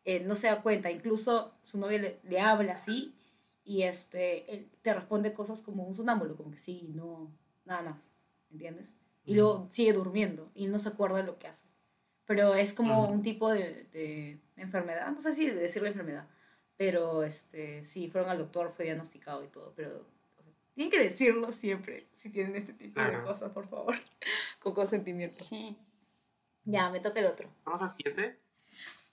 eh, 0.06 0.20
no 0.20 0.36
se 0.36 0.46
da 0.46 0.62
cuenta, 0.62 0.90
incluso 0.90 1.52
su 1.62 1.80
novia 1.80 1.98
le, 1.98 2.20
le 2.22 2.40
habla 2.40 2.74
así 2.74 3.12
y 3.64 3.82
este, 3.82 4.54
él 4.54 4.70
te 4.80 4.94
responde 4.94 5.34
cosas 5.34 5.62
como 5.62 5.82
un 5.82 5.96
sonámbulo, 5.96 6.36
como 6.36 6.52
que 6.52 6.58
sí, 6.58 6.92
no, 6.94 7.28
nada 7.64 7.82
más, 7.82 8.12
¿entiendes? 8.52 8.94
Y 9.24 9.34
luego 9.34 9.66
sigue 9.68 9.92
durmiendo 9.92 10.48
y 10.54 10.68
no 10.68 10.78
se 10.78 10.90
acuerda 10.90 11.16
de 11.16 11.24
lo 11.24 11.40
que 11.40 11.48
hace. 11.48 11.66
Pero 12.24 12.54
es 12.54 12.72
como 12.72 13.08
un 13.08 13.22
tipo 13.22 13.50
de, 13.50 13.88
de 13.92 14.40
enfermedad, 14.54 15.10
no 15.10 15.20
sé 15.20 15.32
si 15.32 15.50
decirle 15.50 15.88
enfermedad, 15.88 16.28
pero 16.76 17.24
este, 17.24 17.84
sí, 17.84 18.08
fueron 18.08 18.30
al 18.30 18.38
doctor, 18.38 18.72
fue 18.76 18.84
diagnosticado 18.84 19.42
y 19.42 19.48
todo, 19.48 19.72
pero 19.74 20.06
o 20.38 20.42
sea, 20.44 20.52
tienen 20.74 20.92
que 20.92 21.00
decirlo 21.00 21.50
siempre 21.50 22.06
si 22.12 22.30
tienen 22.30 22.54
este 22.54 22.74
tipo 22.74 23.00
de 23.00 23.18
cosas, 23.22 23.50
por 23.50 23.66
favor, 23.66 23.96
con 24.60 24.72
consentimiento. 24.72 25.44
Sí. 25.44 25.76
Ya, 26.64 26.90
me 26.90 27.00
toca 27.00 27.18
el 27.18 27.26
otro. 27.26 27.48
¿Vamos 27.64 27.82
al 27.82 27.90
siguiente? 27.90 28.45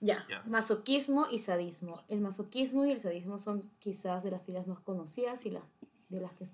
Ya, 0.06 0.26
masoquismo 0.46 1.28
y 1.32 1.40
sadismo. 1.40 2.02
El 2.10 2.20
masoquismo 2.20 2.86
y 2.86 2.92
el 2.92 3.00
sadismo 3.00 3.40
son 3.40 3.72
quizás 3.80 4.22
de 4.22 4.32
las 4.32 4.44
filas 4.44 4.68
más 4.68 4.82
conocidas 4.82 5.46
y 5.46 5.50
las, 5.50 5.64
de, 6.10 6.20
las 6.20 6.34
que, 6.34 6.46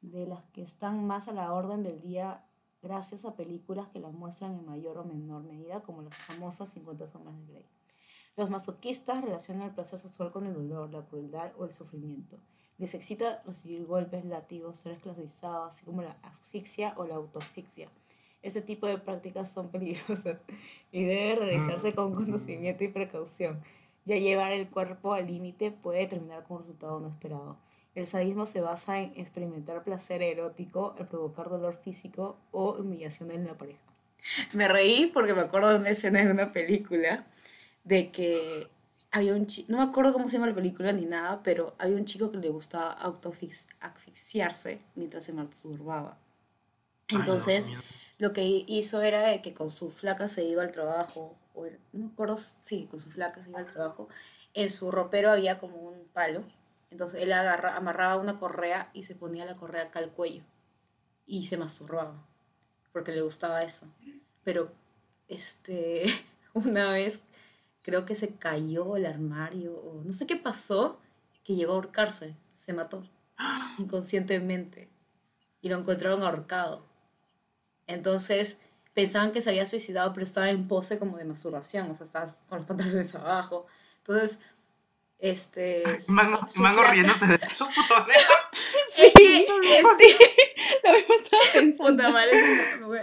de 0.00 0.26
las 0.26 0.42
que 0.52 0.62
están 0.62 1.06
más 1.06 1.28
a 1.28 1.32
la 1.32 1.52
orden 1.52 1.82
del 1.82 2.00
día 2.00 2.46
gracias 2.80 3.26
a 3.26 3.36
películas 3.36 3.88
que 3.88 4.00
las 4.00 4.14
muestran 4.14 4.54
en 4.54 4.64
mayor 4.64 4.96
o 4.96 5.04
menor 5.04 5.42
medida, 5.42 5.82
como 5.82 6.00
las 6.00 6.16
famosas 6.16 6.70
50 6.70 7.08
sombras 7.08 7.36
de 7.40 7.52
Grey. 7.52 7.66
Los 8.38 8.48
masoquistas 8.48 9.22
relacionan 9.22 9.68
el 9.68 9.74
placer 9.74 9.98
sexual 9.98 10.32
con 10.32 10.46
el 10.46 10.54
dolor, 10.54 10.90
la 10.90 11.04
crueldad 11.04 11.52
o 11.58 11.66
el 11.66 11.74
sufrimiento. 11.74 12.38
Les 12.78 12.94
excita 12.94 13.42
recibir 13.44 13.84
golpes, 13.84 14.24
látigos, 14.24 14.78
ser 14.78 14.92
esclavizados, 14.92 15.74
así 15.74 15.84
como 15.84 16.00
la 16.00 16.16
asfixia 16.22 16.94
o 16.96 17.04
la 17.04 17.16
autoasfixia. 17.16 17.90
Este 18.42 18.60
tipo 18.60 18.86
de 18.86 18.98
prácticas 18.98 19.52
son 19.52 19.70
peligrosas 19.70 20.38
y 20.92 21.04
debe 21.04 21.36
realizarse 21.36 21.92
con 21.94 22.14
conocimiento 22.14 22.84
y 22.84 22.88
precaución. 22.88 23.62
Ya 24.04 24.16
llevar 24.16 24.52
el 24.52 24.68
cuerpo 24.68 25.14
al 25.14 25.28
límite 25.28 25.70
puede 25.70 26.06
terminar 26.06 26.44
con 26.44 26.56
un 26.56 26.62
resultado 26.64 26.98
no 27.00 27.08
esperado. 27.08 27.56
El 27.94 28.06
sadismo 28.06 28.46
se 28.46 28.60
basa 28.60 29.00
en 29.00 29.12
experimentar 29.16 29.84
placer 29.84 30.22
erótico, 30.22 30.94
el 30.98 31.06
provocar 31.06 31.50
dolor 31.50 31.76
físico 31.76 32.36
o 32.50 32.72
humillación 32.72 33.30
en 33.30 33.46
la 33.46 33.54
pareja. 33.54 33.80
Me 34.54 34.66
reí 34.66 35.10
porque 35.12 35.34
me 35.34 35.42
acuerdo 35.42 35.70
de 35.70 35.76
una 35.76 35.90
escena 35.90 36.24
de 36.24 36.30
una 36.30 36.52
película 36.52 37.24
de 37.84 38.10
que 38.10 38.66
había 39.10 39.34
un 39.34 39.46
chico, 39.46 39.70
no 39.70 39.78
me 39.78 39.84
acuerdo 39.84 40.12
cómo 40.12 40.26
se 40.26 40.34
llama 40.34 40.46
la 40.46 40.54
película 40.54 40.92
ni 40.92 41.04
nada, 41.04 41.42
pero 41.42 41.74
había 41.78 41.96
un 41.96 42.06
chico 42.06 42.30
que 42.30 42.38
le 42.38 42.48
gustaba 42.48 42.92
autoasfixiarse 42.92 44.80
mientras 44.94 45.24
se 45.24 45.32
masturbaba. 45.34 46.16
Ay, 47.08 47.16
no, 47.16 47.20
Entonces, 47.20 47.66
qué 47.66 47.70
miedo. 47.72 47.82
Lo 48.22 48.32
que 48.32 48.44
hizo 48.44 49.02
era 49.02 49.22
de 49.22 49.42
que 49.42 49.52
con 49.52 49.72
su 49.72 49.90
flaca 49.90 50.28
se 50.28 50.44
iba 50.44 50.62
al 50.62 50.70
trabajo, 50.70 51.36
o 51.54 51.66
no 51.92 52.04
me 52.06 52.12
acuerdo, 52.12 52.36
sí, 52.36 52.86
con 52.88 53.00
su 53.00 53.10
flaca 53.10 53.42
se 53.42 53.50
iba 53.50 53.58
al 53.58 53.66
trabajo, 53.66 54.08
en 54.54 54.70
su 54.70 54.92
ropero 54.92 55.32
había 55.32 55.58
como 55.58 55.74
un 55.78 56.06
palo, 56.12 56.44
entonces 56.92 57.20
él 57.20 57.32
agarra, 57.32 57.76
amarraba 57.76 58.18
una 58.18 58.38
correa 58.38 58.90
y 58.92 59.02
se 59.02 59.16
ponía 59.16 59.44
la 59.44 59.56
correa 59.56 59.86
acá 59.86 59.98
al 59.98 60.12
cuello 60.12 60.44
y 61.26 61.46
se 61.46 61.56
masturbaba, 61.56 62.24
porque 62.92 63.10
le 63.10 63.22
gustaba 63.22 63.64
eso. 63.64 63.88
Pero, 64.44 64.70
este, 65.26 66.04
una 66.54 66.92
vez 66.92 67.22
creo 67.82 68.06
que 68.06 68.14
se 68.14 68.36
cayó 68.36 68.96
el 68.96 69.06
armario, 69.06 69.74
o 69.74 70.04
no 70.04 70.12
sé 70.12 70.28
qué 70.28 70.36
pasó, 70.36 71.00
que 71.42 71.56
llegó 71.56 71.72
a 71.72 71.74
ahorcarse, 71.74 72.36
se 72.54 72.72
mató 72.72 73.02
inconscientemente 73.78 74.88
y 75.60 75.70
lo 75.70 75.76
encontraron 75.76 76.22
ahorcado. 76.22 76.91
Entonces 77.92 78.58
pensaban 78.94 79.32
que 79.32 79.40
se 79.40 79.50
había 79.50 79.66
suicidado, 79.66 80.12
pero 80.12 80.24
estaba 80.24 80.50
en 80.50 80.68
pose 80.68 80.98
como 80.98 81.16
de 81.16 81.24
masturbación, 81.24 81.90
o 81.90 81.94
sea, 81.94 82.04
estaba 82.06 82.26
con 82.48 82.58
los 82.58 82.66
pantalones 82.66 83.14
abajo. 83.14 83.66
Entonces, 83.98 84.38
este. 85.18 85.82
Mango, 86.08 86.40
su 86.48 86.60
Mango 86.62 86.82
riéndose 86.84 87.26
de 87.26 87.34
esto, 87.36 87.66
puto 87.74 88.06
Es 88.98 89.12
que- 89.14 89.40
es- 89.40 89.48
Lo 90.84 90.92
mismo 90.92 91.14
estaba 91.14 91.42
pensando. 91.52 91.92
Puta 92.02 92.10
madre, 92.10 92.30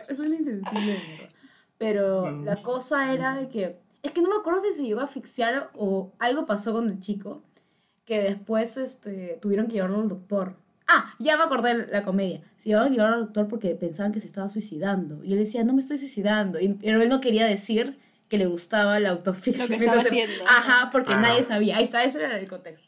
es 0.10 0.20
un 0.20 0.34
insensible. 0.34 1.32
Pero 1.78 2.26
Mm. 2.26 2.44
la 2.46 2.62
cosa 2.62 3.14
era 3.14 3.36
de 3.36 3.48
que. 3.48 3.78
Es 4.04 4.12
que 4.12 4.22
no 4.22 4.30
me 4.30 4.36
acuerdo 4.38 4.60
si 4.62 4.72
se 4.74 4.84
llegó 4.84 5.02
a 5.02 5.06
asfixiar 5.06 5.70
o 5.74 6.12
algo 6.20 6.46
pasó 6.46 6.72
con 6.74 6.90
el 6.90 7.00
chico. 7.00 7.42
Que 8.06 8.22
después 8.22 8.76
este, 8.78 9.38
tuvieron 9.42 9.68
que 9.68 9.74
llevarlo 9.74 10.00
al 10.02 10.10
doctor. 10.10 10.56
Ah, 10.92 11.14
ya 11.20 11.38
me 11.38 11.44
acordé 11.44 11.76
de 11.78 11.88
la 11.92 12.04
comedia. 12.04 12.42
Se 12.58 12.70
llevaron 12.70 12.92
a 12.92 12.96
llevar 12.96 13.14
al 13.14 13.26
doctor 13.26 13.48
porque 13.48 13.76
pensaban 13.76 14.12
que 14.12 14.20
se 14.20 14.26
estaba 14.28 14.50
suicidando. 14.50 15.24
Y 15.24 15.34
él 15.34 15.40
decía, 15.40 15.64
no 15.64 15.74
me 15.74 15.82
estoy 15.82 15.98
suicidando. 16.00 16.60
Y- 16.60 16.74
pero 16.74 17.02
él 17.02 17.10
no 17.10 17.22
quería 17.22 17.46
decir 17.46 18.00
que 18.28 18.38
le 18.40 18.48
gustaba 18.48 19.00
la 19.00 19.10
autoasfixia. 19.12 19.64
Lo 19.66 19.70
que 19.70 19.76
estaba 19.76 19.98
Entonces, 20.02 20.12
haciendo. 20.24 20.46
Ajá, 20.50 20.90
porque 20.92 21.16
nadie 21.16 21.44
sabía. 21.44 21.78
Ahí 21.78 21.84
está, 21.84 22.04
ese 22.04 22.18
era 22.24 22.40
el 22.40 22.48
contexto. 22.48 22.88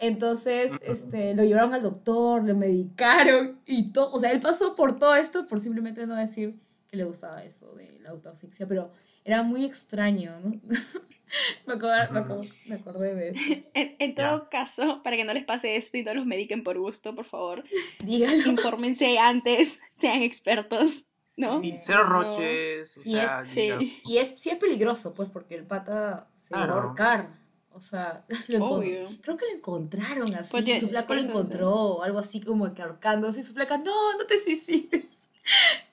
Entonces, 0.00 0.72
este, 0.82 1.34
lo 1.34 1.42
llevaron 1.44 1.74
al 1.74 1.82
doctor, 1.82 2.44
le 2.44 2.54
medicaron 2.54 3.58
y 3.66 3.92
todo. 3.92 4.12
O 4.12 4.18
sea, 4.20 4.30
él 4.32 4.40
pasó 4.40 4.74
por 4.76 4.98
todo 4.98 5.14
esto 5.16 5.46
por 5.46 5.60
simplemente 5.60 6.06
no 6.06 6.14
decir 6.14 6.54
que 6.88 6.96
le 6.96 7.04
gustaba 7.04 7.42
eso 7.44 7.72
de 7.74 7.98
la 8.00 8.10
autoasfixia, 8.10 8.66
pero 8.66 8.92
era 9.24 9.42
muy 9.42 9.64
extraño, 9.64 10.38
¿no? 10.40 10.60
me, 11.66 11.74
acuerdo- 11.74 12.12
me, 12.12 12.18
acuerdo- 12.20 12.44
me 12.66 12.74
acordé 12.76 13.14
de 13.14 13.28
eso. 13.30 13.40
En, 13.74 13.96
en 13.98 14.14
todo 14.14 14.48
caso, 14.50 15.02
para 15.02 15.16
que 15.16 15.24
no 15.24 15.32
les 15.34 15.44
pase 15.44 15.76
esto 15.76 15.96
y 15.96 16.02
no 16.02 16.14
los 16.14 16.26
mediquen 16.26 16.62
por 16.64 16.78
gusto, 16.78 17.14
por 17.14 17.24
favor, 17.24 17.64
Dígalo. 18.04 18.48
infórmense 18.48 19.18
antes, 19.18 19.80
sean 19.92 20.22
expertos, 20.22 21.04
¿no? 21.36 21.62
Y 21.62 21.76
cero 21.80 22.04
No. 22.08 22.10
roches, 22.22 22.96
o 22.96 23.00
Y 23.00 23.04
sea, 23.12 23.42
es- 23.42 23.54
diga- 23.54 23.78
Sí, 23.80 24.00
Y 24.04 24.18
es, 24.18 24.34
sí 24.38 24.50
es 24.50 24.56
peligroso, 24.56 25.12
pues, 25.14 25.28
porque 25.30 25.54
el 25.54 25.64
pata 25.64 26.28
se 26.42 26.54
va 26.54 26.64
a 26.64 26.70
ahorcar. 26.70 27.38
O 27.70 27.80
sea, 27.80 28.24
lo 28.48 28.80
creo 28.80 29.36
que 29.36 29.44
lo 29.46 29.56
encontraron 29.56 30.34
así. 30.34 30.60
Ya- 30.64 30.80
su 30.80 30.88
flaco 30.88 31.14
lo 31.14 31.22
encontró, 31.22 32.02
algo 32.02 32.18
así 32.18 32.40
como 32.40 32.74
que 32.74 32.82
ahorcándose. 32.82 33.38
Y 33.40 33.44
su 33.44 33.52
flaca, 33.52 33.78
no, 33.78 34.14
no 34.18 34.24
te 34.26 34.36
suicides. 34.36 35.04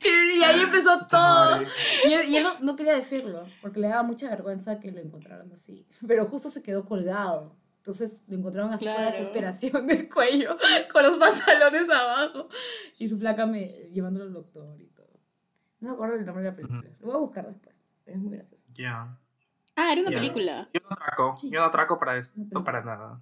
Y 0.03 0.43
ahí 0.43 0.61
empezó 0.61 0.99
todo. 1.07 1.61
Y 2.07 2.13
él, 2.13 2.29
y 2.29 2.37
él 2.37 2.43
no, 2.43 2.59
no 2.59 2.75
quería 2.75 2.93
decirlo, 2.93 3.45
porque 3.61 3.79
le 3.79 3.87
daba 3.87 4.03
mucha 4.03 4.29
vergüenza 4.29 4.79
que 4.79 4.91
lo 4.91 4.99
encontraran 4.99 5.51
así. 5.51 5.87
Pero 6.07 6.25
justo 6.27 6.49
se 6.49 6.61
quedó 6.61 6.85
colgado. 6.85 7.55
Entonces 7.77 8.23
lo 8.27 8.37
encontraron 8.37 8.73
así 8.73 8.85
con 8.85 8.93
la 8.95 9.05
desesperación 9.05 9.85
del 9.87 10.09
cuello, 10.09 10.57
con 10.91 11.03
los 11.03 11.17
pantalones 11.17 11.89
abajo. 11.89 12.49
Y 12.97 13.07
su 13.07 13.17
flaca 13.17 13.45
me, 13.45 13.67
llevándolo 13.93 14.25
al 14.25 14.33
doctor 14.33 14.81
y 14.81 14.87
todo. 14.87 15.19
No 15.79 15.89
me 15.89 15.93
acuerdo 15.93 16.15
el 16.15 16.25
nombre 16.25 16.43
de 16.43 16.49
la 16.49 16.55
película. 16.55 16.83
Lo 16.99 17.07
voy 17.07 17.15
a 17.15 17.19
buscar 17.19 17.47
después. 17.47 17.85
Pero 18.03 18.17
es 18.17 18.23
muy 18.23 18.33
gracioso. 18.33 18.65
Ya. 18.73 19.17
Ah, 19.75 19.91
era 19.91 20.01
una 20.01 20.09
película. 20.11 20.69
Yo 20.73 20.79
no 20.81 20.95
atraco, 20.95 21.35
Sí. 21.37 21.49
yo 21.51 21.59
no 21.59 21.65
atraco 21.65 21.99
para 21.99 22.17
esto, 22.17 22.63
para 22.63 22.83
nada. 22.83 23.21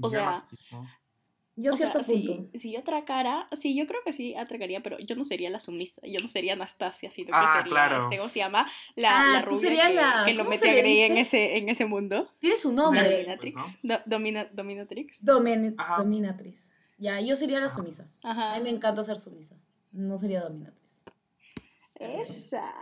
O 0.00 0.10
Ya 0.10 0.32
sea. 0.32 0.46
Yo 1.60 1.72
O 1.72 1.74
sea, 1.74 1.90
cierto 1.90 2.04
si- 2.04 2.20
punto. 2.28 2.56
Si, 2.58 2.70
yo 2.72 2.78
atracara, 2.78 3.48
sí, 3.52 3.74
yo 3.76 3.86
creo 3.88 4.00
que 4.04 4.12
sí 4.12 4.32
atracaría, 4.36 4.80
pero 4.80 4.96
yo 5.00 5.16
no 5.16 5.24
sería 5.24 5.50
la 5.50 5.58
sumisa, 5.58 6.00
yo 6.06 6.20
no 6.20 6.28
sería 6.28 6.52
Anastasia, 6.52 7.10
sino 7.10 7.26
que 7.28 7.32
Ah, 7.34 7.54
sería, 7.56 7.70
claro. 7.72 8.02
este, 8.04 8.16
¿cómo 8.18 8.28
se 8.28 8.38
llama? 8.38 8.70
La, 8.94 9.10
Ah, 9.10 9.32
la 9.32 9.42
rubia 9.42 9.88
que, 9.88 9.94
la- 9.94 10.22
que 10.24 10.34
lo 10.34 10.44
¿cómo 10.44 10.50
mete 10.50 10.70
a 10.70 10.74
Grey 10.74 11.00
en 11.00 11.16
ese, 11.16 11.58
en 11.58 11.68
ese 11.68 11.84
mundo. 11.84 12.30
Tiene 12.38 12.56
su 12.56 12.68
Sí, 12.70 12.74
nombre. 12.76 13.02
Dominatrix. 13.02 13.54
pues, 13.54 13.76
Do- 13.82 14.00
domina- 14.06 14.48
dominatrix. 14.52 15.20
Domin- 15.20 15.74
Ajá. 15.78 15.96
dominatriz. 15.96 16.70
Ya, 16.96 17.20
yo 17.20 17.34
sería 17.34 17.58
la 17.58 17.66
Ajá. 17.66 17.74
sumisa. 17.76 18.08
Ajá. 18.22 18.54
A 18.54 18.58
mí 18.58 18.62
me 18.62 18.70
encanta 18.70 19.02
ser 19.02 19.18
sumisa. 19.18 19.56
No 19.92 20.16
sería 20.16 20.42
dominatriz. 20.42 21.02
Esa. 21.96 22.72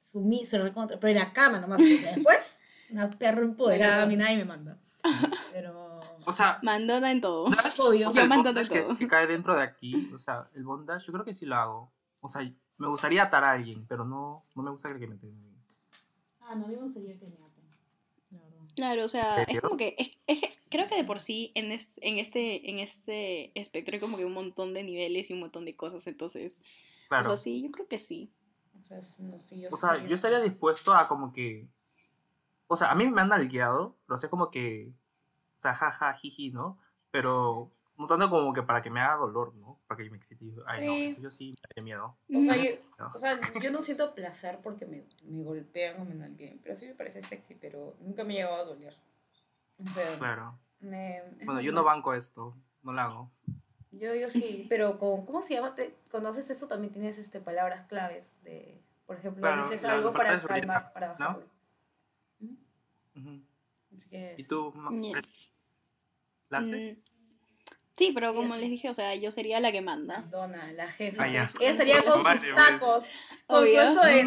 Sumisa, 0.00 0.58
recontra. 0.58 0.98
Pero 1.00 1.10
en 1.12 1.18
la 1.18 1.32
cama 1.32 1.58
nomás. 1.58 1.78
después, 1.78 2.60
una 2.90 3.08
perra 3.10 3.40
empoderada, 3.40 4.02
a 4.02 4.06
mí 4.06 4.16
nadie 4.16 4.36
me 4.36 4.44
manda. 4.44 4.78
Pero. 5.52 5.85
O 6.26 6.32
sea, 6.32 6.58
Mandona 6.62 7.10
en 7.12 7.20
todo. 7.20 7.44
bondage, 7.44 7.80
Obvio. 7.80 8.08
o 8.08 8.10
sea, 8.10 8.20
Yo 8.20 8.24
el 8.24 8.28
mando 8.28 8.52
de 8.52 8.54
bondage 8.54 8.74
que, 8.74 8.80
todo. 8.82 8.96
que 8.96 9.08
cae 9.08 9.26
dentro 9.26 9.54
de 9.54 9.62
aquí, 9.62 10.10
o 10.12 10.18
sea, 10.18 10.50
el 10.54 10.64
bondage 10.64 11.06
yo 11.06 11.12
creo 11.12 11.24
que 11.24 11.32
sí 11.32 11.46
lo 11.46 11.54
hago. 11.56 11.92
O 12.20 12.28
sea, 12.28 12.42
me 12.78 12.88
gustaría 12.88 13.22
atar 13.22 13.44
a 13.44 13.52
alguien, 13.52 13.86
pero 13.86 14.04
no, 14.04 14.44
no 14.54 14.62
me 14.62 14.70
gusta 14.70 14.88
que 14.98 15.06
me 15.06 15.16
tengan. 15.16 15.54
Ah, 16.40 16.54
no, 16.54 16.64
a 16.66 16.68
mí 16.68 16.74
me 16.76 16.82
gustaría 16.82 17.18
que 17.18 17.26
me 17.26 17.34
aten. 17.36 17.56
Claro, 18.74 19.04
o 19.04 19.08
sea, 19.08 19.30
es 19.48 19.60
como 19.62 19.78
que, 19.78 19.94
es, 19.98 20.10
es 20.26 20.40
creo 20.68 20.86
que 20.86 20.96
de 20.96 21.04
por 21.04 21.20
sí 21.20 21.50
en 21.54 21.72
este, 21.72 22.06
en 22.06 22.18
este, 22.18 22.68
en 22.68 22.78
este 22.78 23.58
espectro 23.58 23.94
hay 23.94 24.00
como 24.00 24.18
que 24.18 24.26
un 24.26 24.34
montón 24.34 24.74
de 24.74 24.82
niveles 24.82 25.30
y 25.30 25.32
un 25.32 25.40
montón 25.40 25.64
de 25.64 25.74
cosas, 25.74 26.06
entonces, 26.06 26.60
Claro. 27.08 27.32
o 27.32 27.36
sea, 27.36 27.42
sí, 27.42 27.62
yo 27.62 27.70
creo 27.70 27.88
que 27.88 27.98
sí. 27.98 28.30
O 28.78 28.84
sea, 28.84 28.98
no, 29.24 29.38
sí, 29.38 29.62
yo 29.62 29.68
O 29.72 29.76
sea, 29.78 29.96
yo 30.06 30.14
estaría 30.14 30.40
dispuesto 30.40 30.92
a 30.92 31.08
como 31.08 31.32
que. 31.32 31.66
O 32.66 32.76
sea, 32.76 32.90
a 32.90 32.94
mí 32.94 33.06
me 33.08 33.20
han 33.22 33.28
nalgueado, 33.28 33.96
lo 34.08 34.18
sé 34.18 34.28
como 34.28 34.50
que. 34.50 34.92
O 35.56 35.58
sea, 35.60 35.74
jaja, 35.74 36.12
jiji, 36.14 36.50
¿no? 36.50 36.78
Pero 37.10 37.72
no 37.96 38.06
tanto 38.06 38.28
como 38.28 38.52
que 38.52 38.62
para 38.62 38.82
que 38.82 38.90
me 38.90 39.00
haga 39.00 39.16
dolor, 39.16 39.54
¿no? 39.54 39.80
Para 39.86 40.02
que 40.02 40.10
me 40.10 40.16
excite. 40.18 40.44
Ay, 40.66 40.86
no, 40.86 40.92
Sí. 40.94 41.06
eso 41.06 41.20
yo 41.22 41.30
sí 41.30 41.50
me 41.52 41.56
daría 41.68 41.82
miedo. 41.84 42.16
O 42.38 42.42
sea, 42.42 42.56
yo, 42.56 42.70
No. 42.98 43.06
o 43.08 43.18
sea, 43.18 43.40
yo 43.60 43.70
no 43.70 43.80
siento 43.82 44.14
placer 44.14 44.58
porque 44.62 44.84
me, 44.84 45.04
me 45.22 45.42
golpean 45.44 46.00
o 46.00 46.04
me 46.04 46.14
nalgueen, 46.14 46.60
pero 46.62 46.76
sí 46.76 46.86
me 46.86 46.94
parece 46.94 47.22
sexy, 47.22 47.54
pero 47.54 47.96
nunca 48.00 48.22
me 48.24 48.34
ha 48.34 48.36
llegado 48.44 48.56
a 48.56 48.64
doler. 48.64 48.94
O 49.82 49.86
sea, 49.88 50.18
Claro. 50.18 50.58
me, 50.80 51.22
Bueno, 51.44 51.60
yo 51.62 51.72
no 51.72 51.84
banco 51.84 52.12
esto, 52.12 52.54
no 52.82 52.92
lo 52.92 53.00
hago. 53.00 53.30
Yo, 53.92 54.14
yo 54.14 54.28
sí, 54.28 54.66
pero 54.68 54.98
con, 54.98 55.24
¿cómo 55.24 55.40
se 55.40 55.54
llama? 55.54 55.74
Te- 55.74 55.96
cuando 56.10 56.28
haces 56.28 56.50
eso 56.50 56.68
también 56.68 56.92
tienes 56.92 57.16
este, 57.16 57.40
palabras 57.40 57.86
claves 57.86 58.34
de, 58.42 58.82
por 59.06 59.16
ejemplo, 59.16 59.40
Claro, 59.40 59.62
dices 59.62 59.82
algo 59.86 60.12
para 60.12 60.38
calmar, 60.38 60.92
para 60.92 61.08
¿no? 61.08 61.12
bajarle. 61.14 61.46
¿Mm? 62.40 62.56
Ujú. 63.16 63.42
Así 63.96 64.08
que, 64.08 64.34
¿Y 64.36 64.44
tú? 64.44 64.72
Ya. 65.00 65.22
¿La 66.48 66.58
haces? 66.58 66.96
Mm, 66.96 67.00
Sí, 67.96 68.12
pero 68.14 68.34
como 68.34 68.56
les 68.56 68.68
dije, 68.68 68.90
o 68.90 68.94
sea, 68.94 69.14
yo 69.14 69.30
sería 69.32 69.58
la 69.58 69.72
que 69.72 69.80
manda. 69.80 70.20
Madonna, 70.20 70.70
la 70.72 70.86
jefa. 70.86 71.22
Ah. 71.22 71.28
Ella 71.28 71.50
estaría 71.60 72.04
con 72.04 72.22
Vale, 72.22 72.38
sus 72.38 72.54
tacos, 72.54 73.06
con 73.46 73.66
su 73.66 73.80
esto 73.80 74.04
de, 74.04 74.20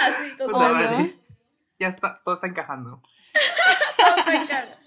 así, 0.00 0.36
con 0.38 0.50
su. 0.50 1.18
Ya 1.80 1.88
está, 1.88 2.14
todo 2.24 2.36
está 2.36 2.46
encajando. 2.46 3.02
todo 3.96 4.32
en 4.32 4.46
cara. 4.46 4.78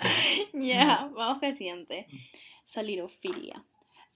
Ya, 0.52 1.08
vamos 1.14 1.40
el 1.44 1.56
siguiente. 1.56 2.08
Salirofilia. 2.64 3.64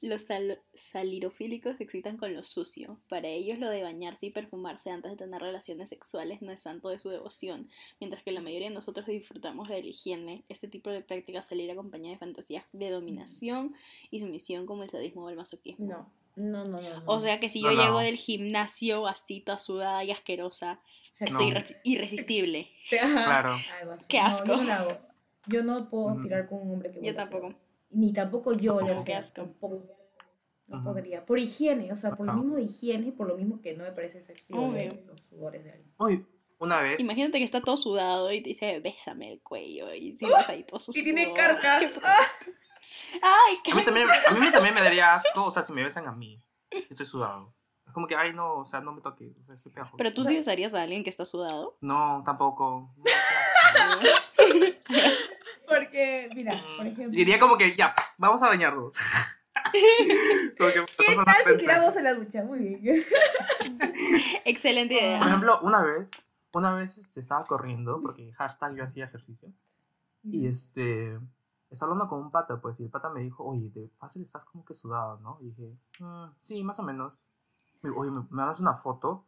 Los 0.02 0.22
sal- 0.22 0.61
salirofílicos 0.74 1.76
se 1.78 1.85
excitan 1.85 2.16
con 2.18 2.35
lo 2.35 2.44
sucio. 2.44 2.98
Para 3.09 3.28
ellos 3.28 3.59
lo 3.59 3.70
de 3.70 3.82
bañarse 3.82 4.26
y 4.26 4.30
perfumarse 4.30 4.90
antes 4.90 5.11
de 5.11 5.16
tener 5.16 5.40
relaciones 5.40 5.88
sexuales 5.88 6.42
no 6.42 6.52
es 6.52 6.61
santo 6.62 6.90
de 6.90 6.98
su 6.98 7.09
devoción. 7.09 7.68
Mientras 8.00 8.22
que 8.22 8.30
la 8.32 8.40
mayoría 8.42 8.68
de 8.68 8.74
nosotros 8.74 9.06
disfrutamos 9.06 9.68
de 9.68 9.80
la 9.82 9.87
higiene, 9.88 10.44
este 10.48 10.68
tipo 10.68 10.90
de 10.90 11.00
prácticas 11.00 11.46
salir 11.48 11.70
acompañada 11.70 12.11
de 12.12 12.18
fantasías 12.18 12.64
de 12.72 12.90
dominación 12.90 13.74
y 14.11 14.20
sumisión 14.20 14.66
como 14.66 14.82
el 14.82 14.90
sadismo 14.90 15.24
o 15.24 15.30
el 15.30 15.37
masoquismo. 15.37 15.87
No, 15.87 16.11
no, 16.37 16.64
no, 16.66 16.80
no. 16.80 17.00
no. 17.00 17.02
O 17.06 17.20
sea 17.22 17.40
que 17.40 17.48
si 17.48 17.62
yo 17.62 17.72
no. 17.72 17.82
llego 17.82 17.98
del 18.00 18.16
gimnasio 18.16 19.06
así 19.06 19.40
toda 19.40 19.59
sudada 19.59 20.04
y 20.04 20.11
asquerosa, 20.11 20.78
O 21.11 21.14
sea, 21.14 21.26
estoy 21.28 21.50
No. 21.50 21.59
irre- 21.61 21.80
irresistible. 21.85 22.68
o 22.85 22.88
sea, 22.88 23.00
Claro. 23.06 23.56
Qué 24.09 24.18
No, 24.20 24.26
asco. 24.26 24.54
yo 25.46 25.62
no 25.64 25.88
puedo 25.88 26.20
tirar 26.22 26.46
con 26.48 26.61
un 26.61 26.74
hombre 26.74 26.90
que 26.92 27.02
Yo 27.02 27.14
tampoco. 27.14 27.54
Ni 27.90 28.12
tampoco 28.12 28.53
yo 28.53 28.81
le 28.81 29.05
Qué 29.05 29.14
asco. 29.14 29.42
Tampoco. 29.42 29.96
No 30.68 30.79
Ujú. 30.79 30.85
podría. 30.85 31.25
Por 31.25 31.38
higiene, 31.38 31.92
o 31.92 31.96
sea, 31.96 32.16
por 32.16 32.27
lo 32.27 32.33
Ajá. 32.33 32.40
mismo 32.40 32.57
de 32.57 32.62
higiene, 32.62 33.12
por 33.12 33.29
lo 33.29 33.37
mismo 33.37 33.61
que 33.61 33.77
no 33.77 33.85
me 33.85 33.92
parece 33.92 34.20
sexy 34.20 34.53
oler 34.55 35.05
los 35.07 35.22
sudores 35.22 35.62
de 35.62 35.70
alguien. 35.70 35.94
Uy, 35.99 36.27
una 36.59 36.81
vez. 36.81 36.99
Imagínate 37.01 37.38
que 37.38 37.44
está 37.44 37.61
todo 37.61 37.77
sudado 37.77 38.33
y 38.33 38.42
te 38.42 38.49
dice, 38.49 38.81
bésame 38.81 39.33
el 39.33 39.40
cuello 39.40 39.94
y 39.94 40.14
tienes 40.16 40.49
ahí 40.49 40.64
todo 40.64 40.81
su 40.81 40.90
Y 40.90 41.05
tiene 41.05 41.25
sudor. 41.25 41.37
carca. 41.37 41.79
Qué 41.79 41.88
puto 41.88 42.07
asco. 42.07 42.51
Ay, 43.22 43.57
qué 43.62 43.70
A 43.72 43.75
mí, 43.77 43.85
también, 43.85 44.09
a 44.27 44.31
mí 44.33 44.51
también 44.51 44.75
me 44.75 44.81
daría 44.81 45.14
asco, 45.14 45.44
o 45.44 45.51
sea, 45.51 45.62
si 45.62 45.72
me 45.72 45.83
besan 45.85 46.07
a 46.09 46.12
mí, 46.12 46.42
estoy 46.70 47.07
sudado. 47.07 47.55
Es 47.87 47.92
como 47.92 48.09
que, 48.09 48.16
ay, 48.16 48.33
no, 48.33 48.57
o 48.57 48.64
sea, 48.64 48.81
no 48.81 48.92
me 48.92 49.01
toques, 49.01 49.37
o 49.38 49.44
sea, 49.44 49.55
estoy 49.55 49.70
pegajoso. 49.70 49.96
Pero 49.99 50.12
tú 50.12 50.25
sí 50.25 50.35
besarías 50.35 50.75
a 50.75 50.83
alguien 50.83 51.05
que 51.05 51.11
está 51.11 51.25
sudado. 51.25 51.79
No, 51.81 52.22
tampoco. 52.25 52.92
No, 53.77 54.44
mira, 56.35 56.62
por 56.76 56.87
ejemplo. 56.87 57.11
Diría 57.16 57.38
como 57.38 57.56
que, 57.56 57.74
ya, 57.76 57.94
vamos 58.18 58.42
a 58.42 58.48
bañarnos. 58.48 58.98
¿Qué 59.72 61.16
tal 61.24 61.35
si 61.52 61.59
tiramos 61.59 61.96
en 61.96 62.04
la 62.04 62.14
ducha? 62.14 62.44
Muy 62.44 62.59
bien. 62.76 63.04
Excelente 64.44 64.94
Por 64.94 65.02
idea. 65.02 65.20
ejemplo, 65.26 65.61
una 65.62 65.82
vez, 65.82 66.30
una 66.52 66.74
vez 66.74 66.96
este, 66.98 67.20
estaba 67.20 67.44
corriendo, 67.44 68.00
porque 68.00 68.32
hashtag 68.32 68.74
yo 68.76 68.85
hacía 68.85 69.04
ejercicio, 69.06 69.50
y 70.22 70.46
este, 70.46 71.18
estaba 71.70 71.92
hablando 71.92 72.09
con 72.09 72.20
un 72.20 72.30
pata, 72.30 72.61
pues, 72.61 72.80
y 72.80 72.85
el 72.85 72.90
pata 72.90 73.11
me 73.11 73.20
dijo, 73.20 73.44
oye, 73.44 73.70
de 73.70 73.88
fácil 73.98 74.22
estás 74.22 74.44
como 74.44 74.64
que 74.64 74.74
sudado, 74.74 75.18
¿no? 75.20 75.38
Y 75.40 75.46
dije, 75.50 75.76
"Mm, 76.00 76.26
sí, 76.40 76.62
más 76.64 76.78
o 76.80 76.82
menos. 76.82 77.20
Me 77.82 77.90
dijo, 77.90 78.00
oye, 78.00 78.11
¿me, 78.11 78.20
me 78.20 78.26
mandas 78.30 78.61
una 78.61 78.74
foto? 78.74 79.26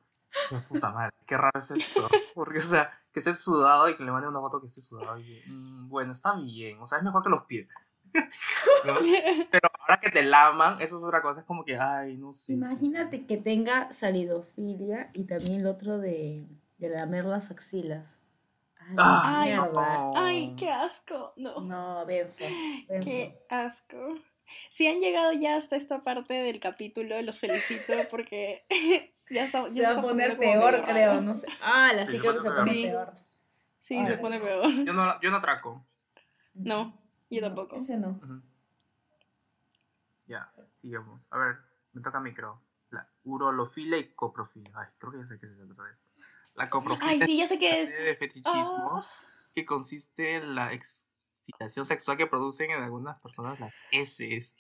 Y 0.51 0.57
puta 0.69 0.91
madre, 0.91 1.13
qué 1.27 1.37
raro 1.37 1.59
es 1.59 1.71
esto. 1.71 2.09
Porque, 2.45 2.59
o 2.61 2.63
sea, 2.63 2.89
que 3.13 3.19
esté 3.19 3.35
sudado 3.35 3.89
y 3.89 3.97
que 3.97 4.05
le 4.05 4.13
mande 4.13 4.29
una 4.29 4.39
foto 4.39 4.61
que 4.61 4.69
esté 4.69 4.81
sudado. 4.81 5.19
Y 5.19 5.25
dije, 5.25 5.43
"Mm, 5.49 5.89
bueno, 5.89 6.13
está 6.13 6.35
bien, 6.37 6.79
o 6.81 6.87
sea, 6.87 6.99
es 6.99 7.05
mejor 7.05 7.23
que 7.25 7.31
los 7.31 7.43
pies. 7.45 7.75
¿No? 8.87 8.95
Pero 9.51 9.69
ahora 9.81 9.99
que 10.01 10.11
te 10.11 10.23
laman, 10.23 10.81
eso 10.81 10.99
es 10.99 11.03
otra 11.05 11.21
cosa, 11.21 11.41
es 11.41 11.47
como 11.47 11.65
que, 11.65 11.77
ay, 11.77 12.17
no 12.17 12.33
sé. 12.33 12.53
Imagínate 12.53 13.27
que 13.27 13.37
tenga 13.39 13.91
salidofilia 13.93 15.11
y 15.15 15.25
también 15.25 15.61
el 15.61 15.67
otro 15.67 15.99
de, 15.99 16.47
de 16.79 16.89
lamer 16.89 17.25
las 17.25 17.51
axilas. 17.51 18.17
Ay, 18.79 18.95
Ah, 18.97 19.43
Ay, 19.43 19.55
no. 19.57 20.13
Ay, 20.17 20.55
qué 20.57 20.71
asco. 20.71 21.33
No. 21.37 21.61
No, 21.61 22.07
denso. 22.07 22.45
denso. 22.89 23.05
Qué 23.05 23.39
asco. 23.51 23.97
Si 24.71 24.87
han 24.87 25.01
llegado 25.01 25.33
ya 25.33 25.57
hasta 25.57 25.77
esta 25.77 26.03
parte 26.03 26.35
del 26.35 26.61
capítulo, 26.61 27.21
los 27.23 27.39
felicito 27.39 27.93
porque 28.11 28.63
ya 29.31 29.45
estamos. 29.45 29.73
Se 29.75 29.83
va 29.83 29.91
a 29.91 30.03
poner 30.03 30.39
peor, 30.39 30.83
creo, 30.85 31.21
no 31.21 31.35
sé. 31.35 31.47
Ah, 31.61 31.93
la 31.95 32.07
sí 32.07 32.13
Sí, 32.13 32.19
creo 32.19 32.35
que 32.35 32.41
se 32.41 32.49
se 32.49 32.55
pone 32.55 32.73
Sí. 32.73 32.83
peor. 32.83 33.13
Sí, 33.81 33.97
Ay. 33.97 34.07
se 34.07 34.19
pone 34.19 34.41
peor. 34.41 34.85
Yo 34.85 34.93
no, 34.93 35.21
yo 35.21 35.31
no 35.31 35.37
atraco. 35.39 35.85
No, 36.55 36.99
yo 37.31 37.41
No, 37.41 37.47
tampoco. 37.49 37.77
Ese 37.77 37.97
no. 37.97 38.21
Ya, 40.27 40.53
sigamos. 40.73 41.27
A 41.33 41.39
ver, 41.39 41.57
me 41.93 42.03
toca 42.03 42.19
a 42.19 42.21
mí, 42.21 42.35
creo. 42.35 42.61
La 42.91 43.09
urolofilia 43.25 43.97
y 43.99 44.09
coprofilia. 44.15 44.71
Ay, 44.75 44.87
creo 44.99 45.13
que 45.13 45.19
ya 45.19 45.27
sé 45.27 45.39
qué 45.39 45.47
se 45.47 45.57
trata 45.57 45.83
de 45.85 45.93
esto. 45.93 46.09
La 46.55 46.69
coprofilia 46.69 47.11
Ay, 47.13 47.21
sí, 47.21 47.37
ya 47.39 47.47
sé 47.47 47.59
qué 47.59 47.71
es 47.71 47.77
es. 47.79 47.87
una 47.87 47.93
serie 47.95 48.07
de 48.11 48.17
fetichismo 48.17 48.99
Ah. 48.99 49.07
que 49.55 49.65
consiste 49.65 50.37
en 50.37 50.55
la 50.55 50.73
excitación 51.49 51.87
sexual 51.87 52.17
que 52.17 52.27
producen 52.27 52.71
en 52.71 52.83
algunas 52.83 53.19
personas 53.21 53.59
las 53.59 53.73
heces. 53.91 54.57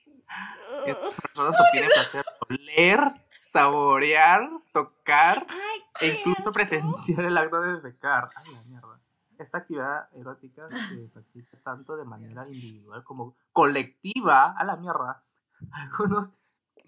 Estas 0.86 1.14
personas 1.14 1.60
obtienen 1.60 1.90
placer 1.92 2.24
oler, 2.48 3.00
saborear, 3.46 4.48
tocar 4.72 5.46
Ay, 5.48 5.82
e 6.00 6.18
incluso 6.18 6.52
presenciar 6.52 7.24
el 7.24 7.36
acto 7.36 7.60
de 7.60 7.74
defecar. 7.74 8.30
Ay, 8.34 8.54
la 8.54 8.62
mierda. 8.62 9.00
Esta 9.38 9.58
actividad 9.58 10.08
erótica 10.14 10.68
se 10.70 10.96
practica 11.12 11.58
tanto 11.62 11.96
de 11.96 12.04
manera 12.04 12.46
individual 12.48 13.04
como 13.04 13.36
colectiva. 13.52 14.52
A 14.52 14.64
la 14.64 14.76
mierda. 14.76 15.22
Algunos 15.72 16.38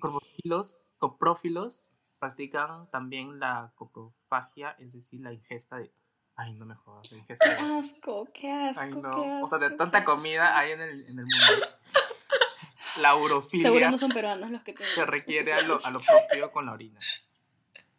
coprofilos, 0.01 0.79
coprófilos 0.99 1.87
practican 2.19 2.91
también 2.91 3.39
la 3.39 3.73
coprofagia, 3.75 4.73
es 4.79 4.93
decir, 4.95 5.21
la 5.21 5.33
ingesta 5.33 5.77
de. 5.77 5.93
Ay, 6.41 6.55
no 6.55 6.65
me 6.65 6.75
jodas, 6.75 7.07
Qué 7.09 7.17
asco, 7.19 8.29
qué 8.33 8.51
asco. 8.51 8.81
Ay, 8.83 8.91
qué 8.91 8.97
no. 9.01 9.43
O 9.43 9.47
sea, 9.47 9.59
de 9.59 9.71
tanta 9.71 10.05
comida 10.05 10.57
hay 10.59 10.73
en 10.73 10.81
el, 10.81 11.01
en 11.03 11.19
el 11.19 11.27
mundo. 11.27 11.67
La 12.97 13.15
urofilia 13.15 13.67
Seguro 13.67 13.91
no 13.91 13.99
son 13.99 14.11
peruanos 14.11 14.51
los 14.51 14.65
que 14.65 14.73
te. 14.73 14.85
se 14.87 15.05
requiere 15.05 15.53
a 15.53 15.61
lo, 15.61 15.85
a 15.85 15.91
lo 15.91 16.01
propio 16.07 16.51
con 16.51 16.65
la 16.65 16.73
orina. 16.73 16.99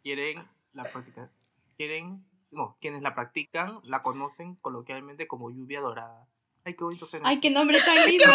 Quieren 0.02 0.44
la 0.72 0.90
práctica, 0.90 1.30
quieren, 1.76 2.26
no, 2.50 2.76
quienes 2.80 3.02
la 3.02 3.14
practican 3.14 3.78
la 3.84 4.02
conocen 4.02 4.56
coloquialmente 4.56 5.28
como 5.28 5.50
lluvia 5.50 5.80
dorada. 5.80 6.26
Ay, 6.64 6.74
qué 6.74 6.82
bonito 6.82 7.04
suena. 7.04 7.28
Ay, 7.28 7.38
qué 7.40 7.50
nombre 7.50 7.80
tan 7.80 7.94
lindo. 8.06 8.24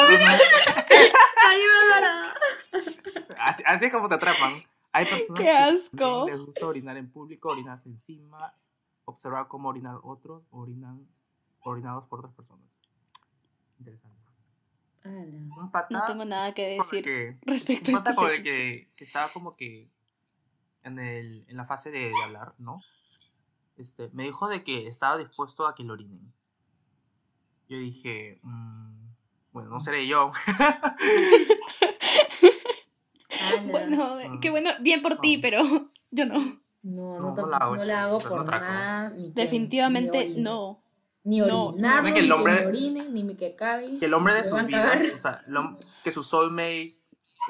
Así, 3.39 3.63
así 3.65 3.85
es 3.85 3.91
como 3.91 4.07
te 4.09 4.15
atrapan. 4.15 4.53
Hay 4.91 5.05
personas 5.05 5.39
Qué 5.39 5.45
que 5.45 5.51
asco. 5.51 6.25
les 6.27 6.39
gusta 6.39 6.65
orinar 6.65 6.97
en 6.97 7.09
público, 7.09 7.49
orinarse 7.49 7.87
encima, 7.87 8.53
observar 9.09 9.47
cómo 9.47 9.69
orinar 9.69 9.95
otros, 10.03 10.43
orinan, 10.51 11.07
orinados 11.61 12.05
por 12.07 12.19
otras 12.19 12.33
personas. 12.35 12.65
interesante. 13.79 14.17
Ala. 15.03 15.13
Un 15.61 15.71
pata. 15.71 15.87
No 15.91 16.03
tengo 16.05 16.25
nada 16.25 16.53
que 16.53 16.77
decir 16.77 17.03
que- 17.03 17.37
respecto 17.43 17.91
un 17.91 17.95
a 17.95 17.99
este 17.99 18.09
pata 18.11 18.15
con 18.15 18.29
el 18.29 18.43
que, 18.43 18.89
que 18.95 19.03
estaba 19.03 19.31
como 19.31 19.55
que 19.55 19.89
en, 20.83 20.99
el, 20.99 21.45
en 21.47 21.55
la 21.57 21.63
fase 21.63 21.91
de, 21.91 22.09
de 22.09 22.23
hablar, 22.23 22.53
¿no? 22.57 22.81
Este, 23.77 24.09
me 24.13 24.23
dijo 24.23 24.49
de 24.49 24.63
que 24.63 24.87
estaba 24.87 25.17
dispuesto 25.17 25.67
a 25.67 25.75
que 25.75 25.83
lo 25.83 25.93
orinen. 25.93 26.33
Yo 27.69 27.77
dije, 27.77 28.39
mm, 28.43 29.07
bueno, 29.53 29.69
no 29.69 29.79
seré 29.79 30.07
yo. 30.07 30.31
Bueno, 33.69 34.17
Mm. 34.29 34.39
qué 34.39 34.49
bueno, 34.49 34.71
bien 34.81 35.01
por 35.01 35.19
ti, 35.19 35.37
Mm. 35.37 35.41
pero 35.41 35.63
yo 36.11 36.25
no. 36.25 36.59
No, 36.95 37.01
no, 37.01 37.19
No, 37.19 37.19
no 37.19 37.33
tampoco- 37.33 37.47
la 37.49 37.57
hago, 37.57 37.75
no 37.75 37.83
la 37.83 38.07
no 38.07 38.19
por 38.19 38.45
nada. 38.61 39.09
Ni 39.09 39.33
que- 39.33 39.41
Definitivamente 39.41 40.17
ni 40.17 40.23
orine. 40.25 40.41
no. 40.41 40.83
Ni 41.23 41.39
No. 41.39 41.65
orinar, 41.67 42.03
ni 42.03 42.13
que 42.13 42.19
el 42.21 42.31
hombre- 42.31 42.53
que 42.55 42.61
me 42.61 42.67
orinen, 42.67 43.13
ni 43.13 43.35
que 43.35 43.55
cague. 43.55 43.99
Que 43.99 44.05
el 44.05 44.13
hombre 44.13 44.33
de 44.35 44.43
sus 44.45 44.65
vidas, 44.65 44.97
o 45.15 45.17
sea, 45.19 45.41
que 46.03 46.11
su 46.11 46.23
soulmate, 46.23 46.95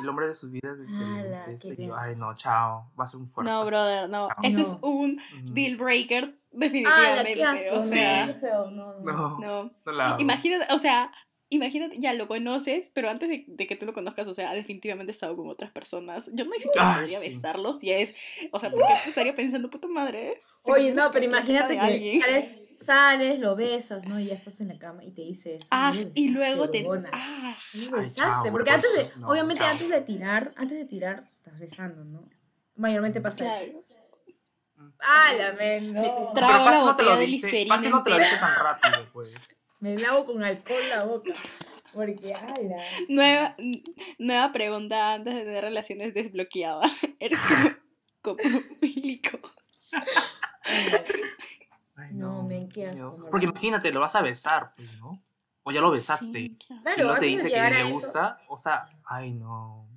el 0.02 0.10
hombre 0.10 0.28
de 0.28 0.34
sus 0.34 0.52
vidas, 0.52 0.80
este, 0.80 1.04
Ala, 1.04 1.24
yo, 1.24 1.70
denso. 1.76 1.96
ay, 2.00 2.16
no, 2.16 2.34
chao, 2.36 2.92
va 3.00 3.04
a 3.04 3.08
ser 3.08 3.20
un 3.20 3.28
fuerte. 3.28 3.52
No, 3.52 3.64
brother, 3.66 4.10
no. 4.10 4.28
No. 4.28 4.36
Eso 4.44 4.62
es 4.62 4.70
No. 4.82 4.88
un 4.88 5.22
deal 5.54 5.78
breaker, 5.78 6.24
Ala, 6.24 6.34
definitivamente. 6.52 7.34
qué 7.36 7.44
asco. 7.44 7.76
o 7.76 7.80
no, 7.82 7.88
sea, 7.88 8.26
qué 8.28 8.34
feo. 8.36 8.72
No, 8.72 8.94
no. 8.94 9.12
No, 9.12 9.40
no. 9.40 9.72
no 9.86 9.92
la 9.92 10.08
hago. 10.10 10.22
Imagínate, 10.22 10.74
o 10.74 10.80
sea, 10.80 11.12
imagínate, 11.50 11.98
ya 12.00 12.14
lo 12.14 12.28
conoces, 12.28 12.92
pero 12.94 13.10
antes 13.10 13.30
de, 13.30 13.46
de 13.48 13.68
que 13.68 13.76
tú 13.76 13.86
lo 13.86 13.94
conozcas, 13.94 14.28
o 14.28 14.34
sea, 14.34 14.54
definitivamente 14.54 15.12
he 15.12 15.14
estado 15.14 15.36
con 15.36 15.48
otras 15.50 15.72
personas. 15.72 16.30
Yo 16.34 16.46
no 16.46 16.52
siquiera 16.54 16.88
Ay, 16.90 17.02
podría 17.02 17.20
sí. 17.20 17.30
besarlos 17.30 17.84
y 17.84 17.92
es, 17.92 18.18
o 18.52 18.60
sea, 18.60 18.70
porque 18.70 18.94
estaría 19.08 19.36
pensando, 19.36 19.70
puta 19.70 19.88
madre. 19.88 20.42
Oye, 20.64 20.92
no, 20.92 21.12
pero 21.12 21.26
imagínate 21.26 21.74
de 21.74 21.80
que 21.80 22.20
sales, 22.20 22.56
sales, 22.78 23.40
lo 23.40 23.56
besas, 23.56 24.06
¿no? 24.06 24.20
Y 24.20 24.26
ya 24.28 24.34
estás 24.34 24.60
en 24.62 24.68
la 24.70 24.78
cama 24.80 25.04
y 25.04 25.12
te 25.12 25.22
dice 25.22 25.56
eso. 25.56 25.68
Ah, 25.72 25.92
"No 25.94 26.02
me 26.02 26.12
y 26.14 26.30
luego 26.30 26.70
te. 26.70 26.80
huevona". 26.82 27.10
Ah, 27.14 27.58
me 27.74 27.90
besaste, 28.02 28.20
chao, 28.22 28.52
porque 28.52 28.72
antes 28.72 28.94
de, 28.94 29.10
no, 29.20 29.30
obviamente 29.30 29.64
chao. 29.64 29.72
antes 29.72 29.90
de 29.90 30.02
tirar, 30.02 30.54
antes 30.58 30.78
de 30.78 30.86
tirar, 30.86 31.30
estás 31.38 31.60
besando, 31.60 32.04
¿no? 32.04 32.30
Mayormente 32.76 33.22
pasa 33.22 33.48
eso. 33.48 33.84
¡Ah, 35.00 35.34
la 35.38 35.54
men! 35.54 35.94
No. 35.94 36.34
Trago 36.34 36.54
la 36.54 36.64
fácil 36.64 36.86
no 36.86 36.96
te 36.96 37.04
lo 37.04 37.12
botella 37.12 37.18
de 37.18 37.26
dice, 37.26 37.66
no 37.90 38.04
te 38.04 38.10
lo 38.10 38.20
dice 38.20 38.38
tan 38.38 38.56
rápido, 38.56 39.10
pues. 39.14 39.56
Me 39.80 39.98
lavo 39.98 40.26
con 40.26 40.44
alcohol 40.44 40.90
la 40.90 41.04
boca. 41.04 41.32
Porque, 41.94 42.34
ala. 42.34 42.84
Nueva, 43.10 43.56
nueva 44.20 44.52
pregunta 44.52 45.14
antes 45.14 45.34
de 45.34 45.42
tener 45.42 45.64
relaciones 45.64 46.14
desbloqueada. 46.14 46.82
¿Eres 47.20 47.40
como 47.40 48.38
copofílico? 48.38 49.40
Ay, 51.96 52.14
No, 52.14 52.44
men, 52.44 52.68
qué 52.70 52.82
qué 52.82 52.88
asco. 52.88 53.28
Porque 53.32 53.46
imagínate, 53.46 53.92
lo 53.92 54.00
vas 54.00 54.16
a 54.16 54.22
besar, 54.22 54.72
pues, 54.76 54.98
¿no? 55.00 55.24
O 55.64 55.72
ya 55.72 55.82
lo 55.82 55.92
besaste. 55.92 56.40
Sí, 56.40 56.58
claro. 56.58 56.82
y 56.82 56.96
Claro, 56.96 57.14
no 57.14 57.20
te 57.20 57.26
dice 57.26 57.50
que 57.50 57.70
le 57.70 57.92
gusta. 57.92 58.42
O 58.48 58.58
sea, 58.58 58.84
ay, 59.06 59.32
no. 59.32 59.88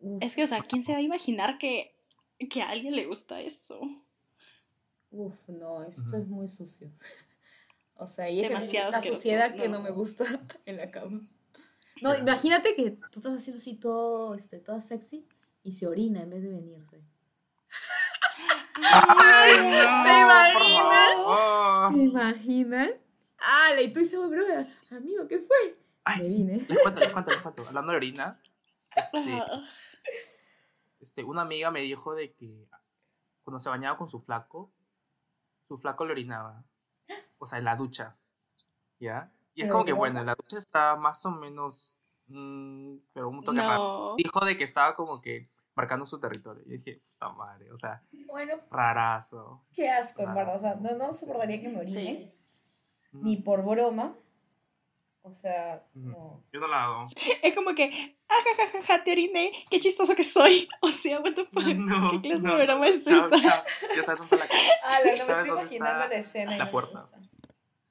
Uf, 0.00 0.22
Es 0.22 0.34
que, 0.34 0.44
o 0.44 0.46
sea, 0.46 0.60
¿quién 0.60 0.82
se 0.82 0.92
va 0.92 0.98
a 0.98 1.02
imaginar 1.02 1.58
que, 1.58 1.94
que 2.50 2.62
a 2.62 2.70
alguien 2.70 2.94
le 2.94 3.06
gusta 3.06 3.40
eso? 3.40 3.80
uf, 5.10 5.34
no, 5.48 5.82
esto 5.84 6.16
es 6.16 6.26
muy 6.26 6.48
sucio. 6.48 6.90
O 7.98 8.06
sea, 8.06 8.30
y 8.30 8.40
es 8.44 8.50
la 8.50 8.58
asqueroso, 8.58 9.00
suciedad 9.02 9.54
que 9.54 9.68
no 9.68 9.78
no. 9.78 9.82
me 9.84 9.90
gusta 9.90 10.24
en 10.66 10.76
la 10.76 10.90
cama. 10.90 11.20
No, 12.00 12.10
Claro. 12.10 12.18
imagínate 12.20 12.74
que 12.76 12.92
tú 12.92 13.06
estás 13.18 13.32
haciendo 13.34 13.58
así 13.58 13.74
todo, 13.74 14.34
este, 14.34 14.58
toda 14.60 14.80
sexy 14.80 15.26
y 15.64 15.74
se 15.74 15.86
orina 15.88 16.22
en 16.22 16.30
vez 16.30 16.42
de 16.42 16.50
venirse. 16.50 17.02
¡Ay, 18.76 19.56
no! 19.66 20.04
¿Se 20.04 20.20
imaginan? 20.20 21.92
¿Se 21.94 21.98
imaginan? 22.02 22.90
¡Ah! 23.40 23.80
Y 23.80 23.92
tú 23.92 23.98
dices, 24.00 24.18
"Oh, 24.18 24.28
bro, 24.28 24.44
amigo, 24.90 25.26
¿qué 25.28 25.38
fue? 25.40 25.76
Ay. 26.04 26.22
Me 26.22 26.28
vine. 26.28 26.64
Les 26.68 26.78
cuento, 26.78 27.00
les 27.00 27.10
cuento, 27.12 27.30
les 27.30 27.40
cuento. 27.40 27.66
Hablando 27.66 27.90
de 27.92 27.96
orina, 27.96 28.40
este, 28.96 29.42
este, 31.00 31.24
una 31.24 31.42
amiga 31.42 31.70
me 31.70 31.80
dijo 31.80 32.14
de 32.14 32.32
que 32.32 32.68
cuando 33.42 33.58
se 33.58 33.68
bañaba 33.68 33.98
con 33.98 34.08
su 34.08 34.18
flaco, 34.20 34.70
su 35.66 35.76
flaco 35.76 36.04
le 36.06 36.12
orinaba. 36.12 36.64
O 37.38 37.46
sea, 37.46 37.58
en 37.58 37.64
la 37.64 37.76
ducha. 37.76 38.16
¿Ya? 39.00 39.32
Y 39.54 39.62
es 39.62 39.68
como 39.70 39.84
que, 39.84 39.92
no. 39.92 39.96
bueno, 39.98 40.20
en 40.20 40.26
la 40.26 40.34
ducha 40.34 40.58
está 40.58 40.96
más 40.96 41.24
o 41.26 41.30
menos. 41.30 41.98
mm, 42.26 42.96
pero 43.12 43.28
un 43.30 43.42
toque 43.42 43.58
raro. 43.60 43.78
no. 44.10 44.16
Dijo 44.16 44.44
de 44.44 44.56
que 44.56 44.64
estaba 44.64 44.94
como 44.94 45.20
que 45.20 45.48
marcando 45.74 46.04
su 46.06 46.18
territorio. 46.20 46.62
Y 46.66 46.70
dije, 46.70 47.00
puta 47.08 47.30
madre, 47.32 47.70
o 47.72 47.76
sea, 47.76 48.02
Bueno, 48.26 48.54
rarazo. 48.70 49.64
qué 49.72 49.88
asco, 49.88 50.22
en 50.22 50.34
verdad. 50.34 50.56
O 50.56 50.58
sea, 50.58 50.74
no, 50.74 50.94
no 50.96 51.12
soportaría 51.12 51.60
que 51.60 51.68
me 51.68 51.78
orine, 51.80 51.92
Sí. 51.92 52.34
ni 53.12 53.36
por 53.36 53.64
broma. 53.64 54.14
O 55.22 55.32
sea, 55.32 55.84
no. 55.94 56.42
Yo 56.52 56.60
no 56.60 56.68
la 56.68 56.84
hago. 56.84 57.08
Es 57.42 57.54
como 57.54 57.74
que, 57.74 58.16
ajajaja, 58.28 59.04
te 59.04 59.12
oriné, 59.12 59.52
qué 59.70 59.78
chistoso 59.80 60.14
que 60.14 60.24
soy. 60.24 60.68
O 60.80 60.90
sea, 60.90 61.20
what 61.20 61.34
the 61.34 61.44
fuck. 61.46 61.62
No, 61.76 62.10
¿Qué 62.12 62.20
clase 62.28 62.40
no, 62.42 62.56
de 62.56 62.64
broma 62.66 62.88
es 62.88 63.04
Chao, 63.04 63.26
esa? 63.28 63.40
chao. 63.40 63.62
Ya 63.94 64.02
sabes 64.02 64.28
dónde 64.30 64.44
está 64.44 64.54
la 64.56 64.62
Ah, 64.84 65.00
la, 65.00 65.10
no 65.10 65.16
me 65.16 65.20
¿Sabes 65.20 65.46
estoy 65.46 65.58
imaginando 65.60 66.08
la 66.08 66.14
escena. 66.14 66.54
y 66.54 66.58
la 66.58 66.70
puerta? 66.70 67.08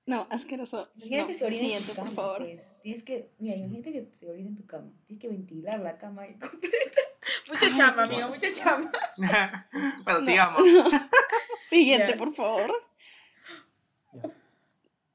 No, 0.08 0.26
asqueroso. 0.32 0.90
Imagina 0.96 1.22
No, 1.22 1.28
que 1.28 1.36
se 1.36 1.46
orine 1.46 1.78
en 1.78 1.84
tu 1.84 1.94
cama, 1.94 2.08
por 2.08 2.16
favor. 2.16 2.38
pues. 2.46 2.80
Tienes 2.82 3.04
que, 3.04 3.30
mira, 3.40 3.56
imagínate 3.58 3.92
que 3.92 4.10
se 4.16 4.28
orine 4.30 4.50
en 4.50 4.56
tu 4.56 4.66
cama. 4.66 4.90
Tienes 5.06 5.22
que 5.22 5.28
ventilar 5.28 5.80
la 5.82 5.98
cama 5.98 6.24
completa. 6.40 7.02
Mucha 7.50 7.74
chamba, 7.76 8.04
amigo, 8.04 8.28
mucha 8.30 8.52
chamba. 8.54 8.92
bueno, 10.04 10.20
No. 10.20 10.26
sigamos. 10.26 10.62
Siguiente, 11.70 12.16
por 12.16 12.34
favor. 12.34 12.72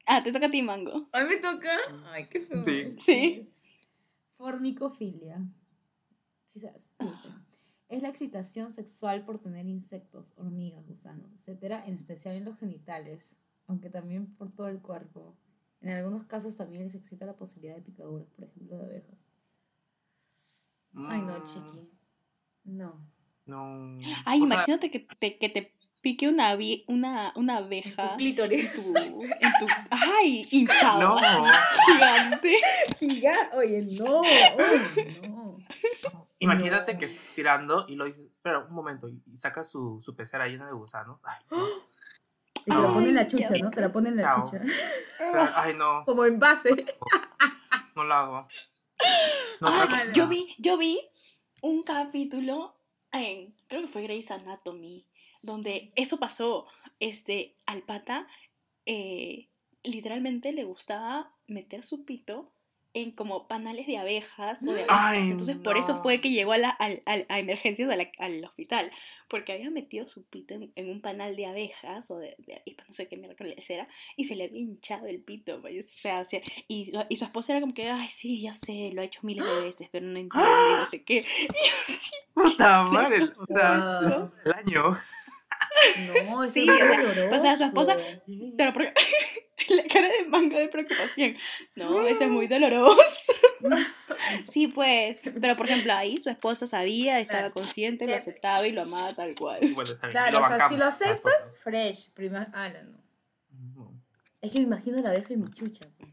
Ah, 0.05 0.21
te 0.21 0.31
toca 0.31 0.45
a 0.47 0.51
ti, 0.51 0.61
Mango. 0.61 1.07
A 1.11 1.21
mí 1.21 1.29
me 1.29 1.37
toca. 1.37 1.71
Ay, 2.11 2.27
qué 2.27 2.41
feo. 2.41 2.63
Sí. 2.63 2.95
Sí. 3.03 3.49
Formicofilia. 4.37 5.41
Sí, 6.47 6.59
sabes, 6.59 6.81
sí, 6.99 7.07
sí. 7.23 7.29
Es 7.89 8.01
la 8.01 8.09
excitación 8.09 8.73
sexual 8.73 9.23
por 9.23 9.39
tener 9.39 9.65
insectos, 9.65 10.33
hormigas, 10.35 10.85
gusanos, 10.85 11.31
etcétera, 11.39 11.83
en 11.87 11.95
especial 11.95 12.35
en 12.35 12.45
los 12.45 12.57
genitales, 12.59 13.35
aunque 13.67 13.89
también 13.89 14.33
por 14.35 14.51
todo 14.51 14.67
el 14.67 14.79
cuerpo. 14.81 15.35
En 15.81 15.89
algunos 15.91 16.23
casos 16.25 16.55
también 16.55 16.83
les 16.83 16.95
excita 16.95 17.25
la 17.25 17.35
posibilidad 17.35 17.75
de 17.75 17.81
picaduras, 17.81 18.29
por 18.31 18.45
ejemplo, 18.45 18.77
de 18.77 18.85
abejas. 18.85 19.53
Ay, 20.95 21.21
no, 21.21 21.39
Mm, 21.39 21.43
chiqui. 21.43 21.89
No. 22.65 23.05
No. 23.45 23.87
Ay, 24.25 24.41
O 24.41 24.45
sea, 24.45 24.55
imagínate 24.55 24.89
que 24.91 24.99
te, 24.99 25.37
que 25.37 25.49
te 25.49 25.73
pique 26.01 26.27
una, 26.29 26.55
una, 26.87 27.33
una 27.35 27.57
En 27.59 27.63
abeja. 27.65 28.11
tu 28.11 28.17
clítoris. 28.17 28.77
en 28.77 28.93
tu, 28.93 29.23
en 29.23 29.51
tu- 29.59 29.73
ay, 29.89 30.47
hinchado. 30.51 30.99
No. 31.01 31.17
gigante. 31.87 32.57
Giga- 32.99 33.49
Oye, 33.57 33.81
no. 33.99 34.19
Oye, 34.21 35.27
no. 35.27 35.57
Imagínate 36.39 36.93
No. 36.93 36.99
que 36.99 37.05
estás 37.05 37.35
tirando 37.35 37.85
y 37.87 37.95
lo 37.95 38.05
dices, 38.05 38.29
pero 38.41 38.67
un 38.67 38.73
momento, 38.73 39.07
y 39.09 39.21
sacas 39.35 39.69
su, 39.71 39.99
su 40.01 40.15
pecera 40.15 40.47
llena 40.47 40.67
de 40.67 40.73
gusanos. 40.73 41.19
Ay, 41.23 41.43
no. 41.51 41.57
Y 42.65 42.71
te 42.71 42.75
la 42.81 42.87
ponen 42.93 43.09
en 43.09 43.15
la 43.15 43.27
chucha, 43.27 43.57
¿no? 43.61 43.69
Te 43.71 43.81
la 43.81 43.91
ponen 43.91 44.13
en 44.13 44.17
la 44.17 44.23
Chao. 44.35 44.45
chucha. 44.49 44.63
Ay, 45.55 45.73
no, 45.75 46.03
Como 46.05 46.25
en 46.25 46.39
base. 46.39 46.85
no 47.95 48.03
lo 48.03 48.13
hago. 48.13 48.47
No, 49.61 49.87
que- 49.87 50.13
yo 50.13 50.27
vi, 50.27 50.55
yo 50.57 50.77
vi 50.77 50.99
un 51.61 51.83
capítulo 51.83 52.75
en, 53.11 53.53
creo 53.67 53.81
que 53.81 53.87
fue 53.87 54.03
Grey's 54.03 54.31
Anatomy, 54.31 55.05
donde 55.41 55.91
eso 55.95 56.17
pasó, 56.19 56.67
este, 56.99 57.57
al 57.65 57.81
pata, 57.83 58.27
eh, 58.85 59.49
literalmente 59.83 60.51
le 60.53 60.63
gustaba 60.63 61.33
meter 61.47 61.83
su 61.83 62.05
pito 62.05 62.52
en 62.95 63.11
como 63.11 63.47
panales 63.47 63.87
de 63.87 63.97
abejas 63.97 64.61
o 64.63 64.67
de 64.67 64.81
abejas. 64.83 64.97
Ay, 64.99 65.31
Entonces 65.31 65.57
por 65.57 65.77
eso 65.77 65.95
no. 65.95 66.03
fue 66.03 66.21
que 66.21 66.29
llegó 66.29 66.51
a, 66.53 66.57
la, 66.59 66.69
al- 66.69 67.01
al- 67.05 67.25
a 67.27 67.39
emergencias 67.39 67.89
a 67.91 67.95
la- 67.95 68.11
al 68.19 68.43
hospital, 68.45 68.91
porque 69.27 69.51
había 69.53 69.71
metido 69.71 70.07
su 70.07 70.23
pito 70.23 70.53
en, 70.53 70.71
en 70.75 70.89
un 70.89 71.01
panal 71.01 71.35
de 71.35 71.47
abejas 71.47 72.11
o 72.11 72.19
de, 72.19 72.35
de 72.37 72.57
avispas, 72.57 72.87
no 72.87 72.93
sé 72.93 73.07
qué 73.07 73.17
miércoles 73.17 73.67
era, 73.69 73.87
y 74.15 74.25
se 74.25 74.35
le 74.35 74.43
había 74.45 74.59
hinchado 74.59 75.07
el 75.07 75.19
pito. 75.21 75.59
pues, 75.61 75.85
O 75.95 75.99
sea, 76.01 76.27
y, 76.67 76.91
lo- 76.91 77.05
y 77.09 77.15
su 77.15 77.25
esposa 77.25 77.53
era 77.53 77.61
como 77.61 77.73
que, 77.73 77.89
ay, 77.89 78.09
sí, 78.09 78.39
ya 78.41 78.53
sé, 78.53 78.91
lo 78.93 79.01
ha 79.01 79.05
hecho 79.05 79.21
miles 79.23 79.43
de 79.45 79.61
veces, 79.61 79.89
pero 79.91 80.05
no 80.05 80.17
entiende, 80.19 80.49
y 80.49 80.73
no 80.79 80.85
sé 80.85 81.03
qué. 81.03 81.25
Y 81.87 81.91
así, 81.93 82.11
Puta 82.35 82.83
madre, 82.91 83.15
el, 83.17 83.33
o 83.37 83.45
sea, 83.45 83.99
Wow. 84.19 84.31
el 84.45 84.53
año. 84.53 84.83
No, 86.27 86.49
Sí, 86.49 86.67
es 86.69 86.69
o 86.69 86.77
sea, 86.77 87.01
doloroso. 87.01 87.35
o 87.35 87.39
sea, 87.39 87.55
su 87.57 87.63
esposa- 87.63 87.97
pero 88.57 88.73
por- 88.73 88.93
la 89.75 89.83
cara 89.83 90.07
de 90.09 90.25
manga 90.27 90.59
de 90.59 90.67
preocupación. 90.69 91.35
No, 91.75 92.05
eso 92.07 92.23
es 92.23 92.29
muy 92.29 92.47
doloroso. 92.47 93.33
Sí, 94.51 94.67
pues, 94.67 95.21
pero 95.39 95.55
por 95.55 95.67
ejemplo, 95.67 95.93
ahí 95.93 96.17
su 96.17 96.29
esposa 96.29 96.67
sabía, 96.67 97.19
estaba 97.21 97.39
Claro. 97.49 97.53
consciente, 97.53 98.05
lo 98.07 98.13
aceptaba 98.15 98.67
y 98.67 98.71
lo 98.73 98.81
amaba 98.81 99.13
tal 99.13 99.33
cual. 99.35 99.59
Bueno, 99.73 99.91
Claro, 100.11 100.39
o 100.41 100.47
sea, 100.47 100.67
si 100.67 100.75
lo 100.77 100.85
aceptas, 100.85 101.51
fresh. 101.63 102.09
Prima, 102.11 102.49
ala, 102.53 102.83
no. 102.83 102.97
No. 103.75 103.93
Es 104.41 104.51
que 104.51 104.59
me 104.59 104.65
imagino 104.65 104.99
la 105.01 105.09
abeja 105.09 105.33
y 105.33 105.37
mi 105.37 105.49
chucha. 105.51 105.85
pues. 105.97 106.09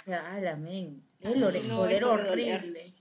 O 0.00 0.04
sea, 0.04 0.32
ala, 0.34 0.56
men. 0.56 1.02
Debe 1.20 1.40
doler. 1.40 2.04
horrible. 2.04 2.92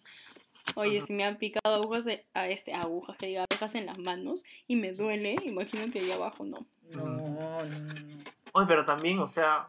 Oye, 0.76 0.98
Ajá. 0.98 1.08
si 1.08 1.14
me 1.14 1.24
han 1.24 1.38
picado 1.38 1.76
agujas, 1.76 2.06
de- 2.06 2.26
a 2.34 2.48
este, 2.48 2.74
agujas, 2.74 3.16
que 3.18 3.28
diga 3.28 3.46
abejas 3.50 3.76
en 3.76 3.86
las 3.86 3.98
manos 3.98 4.44
y 4.68 4.76
me 4.76 4.92
duele, 4.92 5.36
imagínate 5.46 6.00
ahí 6.00 6.12
abajo, 6.12 6.46
no. 6.46 6.66
No, 6.90 7.06
no, 7.06 7.30
no. 7.30 7.64
no. 7.64 8.24
Oye, 8.54 8.66
pero 8.68 8.84
también, 8.86 9.20
o 9.20 9.28
sea, 9.28 9.68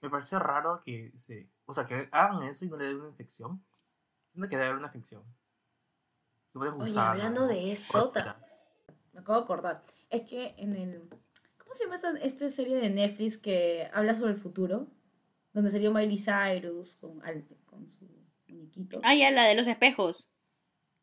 me 0.00 0.10
parece 0.10 0.38
raro 0.38 0.82
que 0.84 1.12
se, 1.16 1.48
O 1.66 1.72
sea, 1.72 1.84
que 1.84 2.08
hagan 2.12 2.42
eso 2.44 2.64
y 2.64 2.68
no 2.68 2.76
le 2.76 2.86
den 2.86 3.00
una 3.00 3.08
infección. 3.08 3.62
Siento 4.26 4.48
que 4.48 4.56
debe 4.56 4.66
haber 4.68 4.78
una 4.78 4.86
infección. 4.88 5.22
Se 6.52 6.58
puede 6.58 6.70
Oye, 6.72 6.90
usar, 6.90 7.08
hablando 7.08 7.42
¿no? 7.42 7.46
de 7.48 7.72
esto, 7.72 8.12
me 9.12 9.20
acabo 9.20 9.38
de 9.38 9.44
acordar. 9.44 9.82
Es 10.10 10.22
que 10.22 10.54
en 10.58 10.74
el. 10.76 11.08
¿Cómo 11.58 11.74
se 11.74 11.84
llama 11.84 11.96
esta, 11.96 12.10
esta 12.18 12.48
serie 12.48 12.76
de 12.76 12.88
Netflix 12.88 13.36
que 13.36 13.90
habla 13.92 14.14
sobre 14.14 14.32
el 14.32 14.38
futuro? 14.38 14.86
Donde 15.52 15.70
salió 15.70 15.92
Miley 15.92 16.16
Cyrus 16.18 16.94
con, 16.96 17.22
al- 17.24 17.44
con 17.66 17.86
su 17.88 18.06
muñequito. 18.46 19.00
Ah, 19.02 19.14
ya, 19.14 19.30
la 19.30 19.44
de 19.44 19.54
los 19.54 19.66
espejos. 19.66 20.30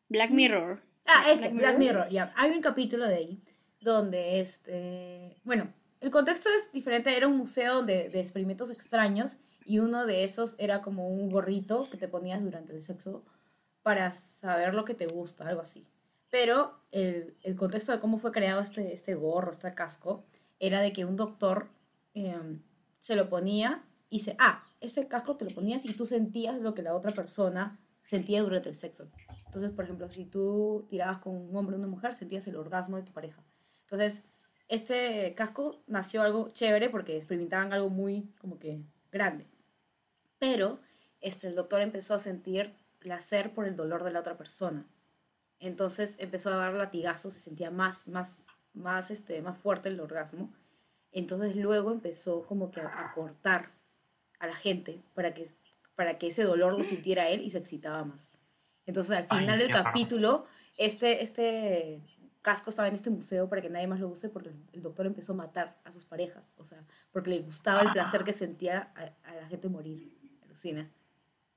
Black 0.08 0.30
Mirror. 0.30 0.82
Ah, 1.04 1.30
ese, 1.30 1.50
Black 1.50 1.54
Black 1.54 1.78
Mirror. 1.78 1.96
Mirror, 2.06 2.08
ya. 2.10 2.32
Hay 2.36 2.50
un 2.50 2.60
capítulo 2.62 3.06
de 3.06 3.14
ahí 3.16 3.42
donde 3.80 4.40
este. 4.40 5.40
Bueno, 5.44 5.72
el 6.00 6.10
contexto 6.10 6.48
es 6.48 6.72
diferente. 6.72 7.16
Era 7.16 7.28
un 7.28 7.36
museo 7.36 7.82
de, 7.82 8.08
de 8.08 8.20
experimentos 8.20 8.70
extraños 8.70 9.38
y 9.64 9.80
uno 9.80 10.06
de 10.06 10.24
esos 10.24 10.54
era 10.58 10.82
como 10.82 11.08
un 11.08 11.30
gorrito 11.30 11.88
que 11.90 11.96
te 11.96 12.08
ponías 12.08 12.42
durante 12.42 12.72
el 12.72 12.82
sexo 12.82 13.24
para 13.82 14.12
saber 14.12 14.74
lo 14.74 14.84
que 14.84 14.94
te 14.94 15.06
gusta, 15.06 15.48
algo 15.48 15.62
así. 15.62 15.86
Pero 16.30 16.74
el, 16.90 17.36
el 17.42 17.56
contexto 17.56 17.92
de 17.92 18.00
cómo 18.00 18.18
fue 18.18 18.32
creado 18.32 18.60
este, 18.60 18.92
este 18.92 19.14
gorro, 19.14 19.50
este 19.50 19.72
casco, 19.74 20.24
era 20.58 20.80
de 20.80 20.92
que 20.92 21.04
un 21.04 21.16
doctor 21.16 21.68
em, 22.14 22.62
se 22.98 23.16
lo 23.16 23.28
ponía 23.28 23.84
y 24.10 24.20
se. 24.20 24.36
Ah, 24.38 24.64
ese 24.80 25.08
casco 25.08 25.36
te 25.36 25.44
lo 25.44 25.54
ponías 25.54 25.84
y 25.86 25.94
tú 25.94 26.06
sentías 26.06 26.60
lo 26.60 26.74
que 26.74 26.82
la 26.82 26.94
otra 26.94 27.12
persona 27.12 27.78
sentía 28.04 28.42
durante 28.42 28.68
el 28.68 28.74
sexo. 28.74 29.08
Entonces, 29.46 29.70
por 29.70 29.84
ejemplo, 29.84 30.10
si 30.10 30.24
tú 30.24 30.86
tirabas 30.88 31.18
con 31.18 31.34
un 31.36 31.56
hombre 31.56 31.76
o 31.76 31.78
una 31.78 31.88
mujer, 31.88 32.14
sentías 32.14 32.46
el 32.48 32.56
orgasmo 32.56 32.96
de 32.96 33.02
tu 33.02 33.12
pareja. 33.12 33.42
Entonces, 33.82 34.22
este 34.68 35.34
casco 35.34 35.82
nació 35.86 36.22
algo 36.22 36.48
chévere 36.50 36.90
porque 36.90 37.16
experimentaban 37.16 37.72
algo 37.72 37.90
muy 37.90 38.28
como 38.40 38.58
que 38.58 38.80
grande. 39.12 39.46
Pero 40.38 40.80
este, 41.20 41.46
el 41.46 41.54
doctor 41.54 41.80
empezó 41.80 42.14
a 42.14 42.18
sentir 42.18 42.74
placer 42.98 43.52
por 43.54 43.66
el 43.66 43.76
dolor 43.76 44.04
de 44.04 44.10
la 44.10 44.20
otra 44.20 44.36
persona. 44.36 44.86
Entonces 45.60 46.16
empezó 46.18 46.52
a 46.52 46.56
dar 46.56 46.74
latigazos, 46.74 47.32
se 47.34 47.40
sentía 47.40 47.70
más, 47.70 48.08
más, 48.08 48.40
más, 48.74 49.10
este, 49.10 49.40
más 49.40 49.58
fuerte 49.58 49.88
el 49.88 50.00
orgasmo. 50.00 50.52
Entonces 51.12 51.56
luego 51.56 51.92
empezó 51.92 52.44
como 52.44 52.70
que 52.70 52.80
a, 52.80 52.86
a 52.86 53.14
cortar 53.14 53.70
a 54.38 54.46
la 54.46 54.54
gente 54.54 55.00
para 55.14 55.32
que, 55.32 55.48
para 55.94 56.18
que 56.18 56.26
ese 56.26 56.42
dolor 56.44 56.76
lo 56.76 56.84
sintiera 56.84 57.28
él 57.28 57.42
y 57.42 57.50
se 57.50 57.58
excitaba 57.58 58.04
más. 58.04 58.32
Entonces 58.84 59.16
al 59.16 59.26
Ay, 59.30 59.40
final 59.40 59.58
del 59.58 59.70
capítulo, 59.70 60.46
este, 60.76 61.22
este 61.22 62.02
casco 62.46 62.70
estaba 62.70 62.86
en 62.88 62.94
este 62.94 63.10
museo 63.10 63.48
para 63.48 63.60
que 63.60 63.68
nadie 63.68 63.86
más 63.88 63.98
lo 64.00 64.08
use 64.08 64.28
porque 64.28 64.50
el- 64.72 64.82
doctor 64.82 65.04
empezó 65.06 65.32
a 65.32 65.36
matar 65.36 65.76
a 65.84 65.90
sus 65.90 66.04
parejas, 66.04 66.54
o 66.58 66.64
sea, 66.64 66.78
porque 67.12 67.30
le 67.30 67.40
gustaba 67.40 67.80
el 67.82 67.90
placer 67.92 68.22
que 68.24 68.32
sentía 68.32 68.92
a, 68.94 69.28
a 69.30 69.34
la 69.34 69.46
gente 69.48 69.68
morir, 69.68 70.12
alucina. 70.44 70.88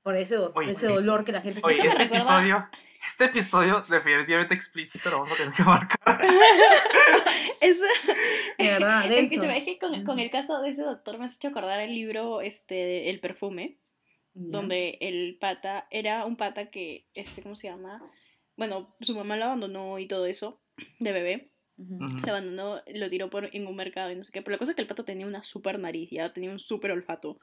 Por 0.02 0.16
ese, 0.16 0.34
do- 0.36 0.52
Oye, 0.56 0.72
ese 0.72 0.86
oye. 0.86 0.96
dolor 0.96 1.24
que 1.24 1.32
la 1.32 1.40
gente 1.42 1.60
Oye, 1.62 1.86
este 1.86 2.02
episodio, 2.04 2.66
este 3.06 3.24
episodio 3.26 3.84
definitivamente 3.88 4.54
explícito 4.54 5.10
lo 5.10 5.20
vamos 5.20 5.32
a 5.32 5.36
tener 5.36 5.52
que 5.54 5.62
marcar. 5.62 6.20
Eso, 7.60 7.84
De 8.58 8.64
verdad, 8.64 9.02
denso. 9.08 9.34
Escúchame, 9.34 9.58
es 9.58 9.64
que 9.64 9.78
con, 9.78 10.04
con 10.04 10.18
el 10.18 10.30
caso 10.30 10.60
de 10.62 10.70
ese 10.70 10.82
doctor 10.82 11.18
me 11.18 11.24
has 11.26 11.36
hecho 11.36 11.48
acordar 11.48 11.80
el 11.80 11.94
libro 11.94 12.40
este 12.40 12.74
de 12.74 13.10
El 13.10 13.20
perfume, 13.20 13.76
Ya. 14.34 14.42
donde 14.58 14.96
el 15.00 15.36
pata 15.40 15.86
era 15.90 16.24
un 16.24 16.36
pata 16.36 16.70
que, 16.70 17.06
este, 17.14 17.42
¿cómo 17.42 17.54
se 17.56 17.68
llama? 17.68 18.02
Bueno, 18.56 18.94
su 19.00 19.14
mamá 19.14 19.36
lo 19.36 19.46
abandonó 19.46 19.98
y 19.98 20.06
todo 20.06 20.26
eso, 20.26 20.59
de 20.98 21.12
bebé. 21.12 21.48
Lo 21.76 22.30
abandonó, 22.32 22.82
lo 22.92 23.08
tiró 23.08 23.30
por, 23.30 23.48
en 23.56 23.66
un 23.66 23.74
mercado 23.74 24.12
y 24.12 24.14
no 24.14 24.22
sé 24.24 24.32
qué. 24.32 24.42
Pero 24.42 24.52
la 24.52 24.58
cosa 24.58 24.72
es 24.72 24.76
que 24.76 24.82
el 24.82 24.88
pato 24.88 25.04
tenía 25.04 25.26
una 25.26 25.42
super 25.42 25.78
nariz, 25.78 26.10
ya 26.10 26.32
tenía 26.32 26.50
un 26.50 26.58
super 26.58 26.90
olfato. 26.90 27.38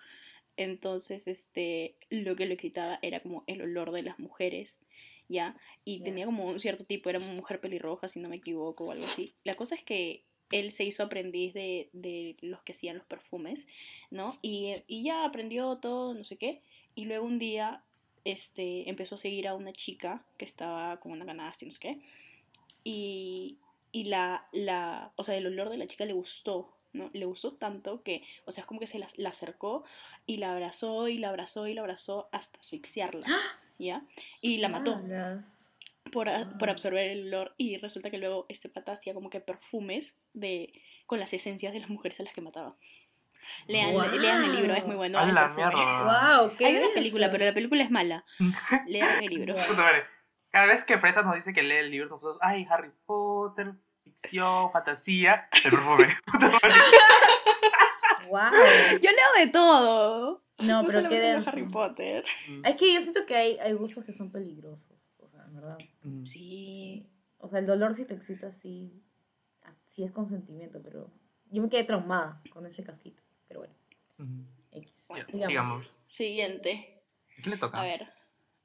Entonces, 0.57 1.27
este, 1.27 1.95
lo 2.09 2.35
que 2.35 2.45
le 2.45 2.53
excitaba 2.53 2.99
era 3.01 3.19
como 3.19 3.43
el 3.47 3.61
olor 3.61 3.91
de 3.91 4.03
las 4.03 4.19
mujeres, 4.19 4.79
¿ya? 5.27 5.55
Y 5.85 6.01
tenía 6.01 6.25
como 6.25 6.47
un 6.47 6.59
cierto 6.59 6.83
tipo, 6.83 7.09
era 7.09 7.19
una 7.19 7.33
mujer 7.33 7.59
pelirroja, 7.59 8.07
si 8.07 8.19
no 8.19 8.29
me 8.29 8.37
equivoco, 8.37 8.85
o 8.85 8.91
algo 8.91 9.05
así. 9.05 9.33
La 9.43 9.55
cosa 9.55 9.75
es 9.75 9.83
que 9.83 10.23
él 10.51 10.71
se 10.71 10.83
hizo 10.83 11.03
aprendiz 11.03 11.53
de, 11.53 11.89
de 11.93 12.37
los 12.41 12.61
que 12.61 12.71
hacían 12.71 12.97
los 12.97 13.05
perfumes, 13.05 13.67
¿no? 14.11 14.37
Y, 14.41 14.73
y 14.87 15.03
ya 15.03 15.25
aprendió 15.25 15.77
todo, 15.77 16.13
no 16.13 16.23
sé 16.23 16.37
qué. 16.37 16.61
Y 16.95 17.05
luego 17.05 17.25
un 17.25 17.37
día, 17.37 17.83
este, 18.23 18.89
empezó 18.89 19.15
a 19.15 19.19
seguir 19.19 19.47
a 19.47 19.55
una 19.55 19.73
chica 19.73 20.25
que 20.37 20.45
estaba 20.45 20.99
con 20.99 21.11
una 21.11 21.25
canasta 21.25 21.65
y 21.65 21.67
no 21.67 21.73
sé 21.73 21.79
qué. 21.79 21.97
Y, 22.89 23.57
y 23.91 24.05
la, 24.05 24.47
la, 24.53 25.11
o 25.17 25.23
sea, 25.23 25.35
el 25.35 25.45
olor 25.47 25.69
de 25.69 25.77
la 25.77 25.85
chica 25.87 26.05
le 26.05 26.13
gustó, 26.13 26.73
¿no? 26.93 27.09
Le 27.13 27.25
gustó 27.25 27.53
tanto 27.53 28.01
que, 28.01 28.23
o 28.45 28.51
sea, 28.51 28.61
es 28.61 28.65
como 28.67 28.79
que 28.79 28.87
se 28.87 28.97
la, 28.97 29.07
la 29.17 29.29
acercó 29.29 29.83
y 30.25 30.37
la 30.37 30.51
abrazó 30.53 31.07
y 31.09 31.17
la 31.17 31.29
abrazó 31.29 31.67
y 31.67 31.73
la 31.73 31.81
abrazó 31.81 32.29
hasta 32.31 32.59
asfixiarla, 32.59 33.25
¿ya? 33.77 34.03
Y 34.39 34.57
la 34.59 34.69
mató 34.69 34.93
por, 36.11 36.29
a- 36.29 36.57
por 36.57 36.69
Ah. 36.69 36.71
absorber 36.71 37.07
el 37.07 37.27
olor 37.27 37.53
y 37.57 37.75
resulta 37.77 38.09
que 38.09 38.17
luego 38.17 38.45
este 38.47 38.69
pata 38.69 38.93
hacía 38.93 39.13
como 39.13 39.29
que 39.29 39.41
perfumes 39.41 40.15
de, 40.33 40.71
con 41.05 41.19
las 41.19 41.33
esencias 41.33 41.73
de 41.73 41.81
las 41.81 41.89
mujeres 41.89 42.19
a 42.21 42.23
las 42.23 42.33
que 42.33 42.39
mataba. 42.41 42.75
Lean, 43.67 43.93
lean 44.21 44.43
el 44.45 44.55
libro, 44.55 44.73
es 44.73 44.85
muy 44.85 44.95
bueno. 44.95 45.19
A 45.19 45.23
el 45.29 45.35
la. 45.35 45.41
Wow, 46.39 46.55
qué 46.57 46.65
Hay 46.65 46.75
una 46.77 46.93
película, 46.93 47.31
pero 47.31 47.45
la 47.45 47.53
película 47.53 47.83
es 47.83 47.91
mala. 47.91 48.25
Lean 48.87 49.23
el 49.23 49.29
libro. 49.29 49.55
Cada 50.57 50.73
vez 50.73 50.83
que 50.85 50.97
Fresa 50.97 51.21
nos 51.21 51.35
dice 51.35 51.53
que 51.53 51.61
lee 51.61 51.75
el 51.75 51.91
libro, 51.91 52.09
nosotros, 52.09 52.39
ay, 52.41 52.65
Harry 52.67 52.89
Potter, 53.05 53.75
ficción, 54.03 54.71
fantasía, 54.71 55.47
el 55.53 55.61
perfume. 55.71 56.07
Wow. 58.27 58.51
Yo 58.99 59.11
leo 59.11 59.45
de 59.45 59.51
todo. 59.51 60.43
No, 60.57 60.83
pero 60.83 61.07
qué 61.09 61.19
denso. 61.19 61.51
Harry 61.51 61.63
Potter. 61.69 62.25
Es 62.65 62.75
que 62.75 62.91
yo 62.91 62.99
siento 63.01 63.27
que 63.27 63.35
hay, 63.35 63.57
hay 63.59 63.73
gustos 63.73 64.03
que 64.03 64.13
son 64.13 64.31
peligrosos, 64.31 65.11
o 65.19 65.29
sea, 65.29 65.43
en 65.45 65.53
verdad. 65.53 65.77
Mm. 66.01 66.25
Sí. 66.25 67.07
O 67.37 67.47
sea, 67.49 67.59
el 67.59 67.67
dolor 67.67 67.93
si 67.93 68.05
te 68.05 68.15
excita, 68.15 68.51
sí, 68.51 68.91
sí 69.85 70.03
es 70.03 70.11
consentimiento, 70.11 70.81
pero 70.83 71.11
yo 71.51 71.61
me 71.61 71.69
quedé 71.69 71.83
traumada 71.83 72.41
con 72.49 72.65
ese 72.65 72.83
casquito. 72.83 73.21
Pero 73.47 73.59
bueno, 73.59 73.75
Mm. 74.17 74.41
X. 74.71 75.05
Bueno, 75.09 75.27
Sigamos. 75.27 75.47
Sigamos. 75.47 75.99
Siguiente. 76.07 76.99
¿A 77.37 77.41
quién 77.43 77.51
le 77.51 77.57
toca? 77.57 77.79
A 77.79 77.83
ver. 77.83 78.11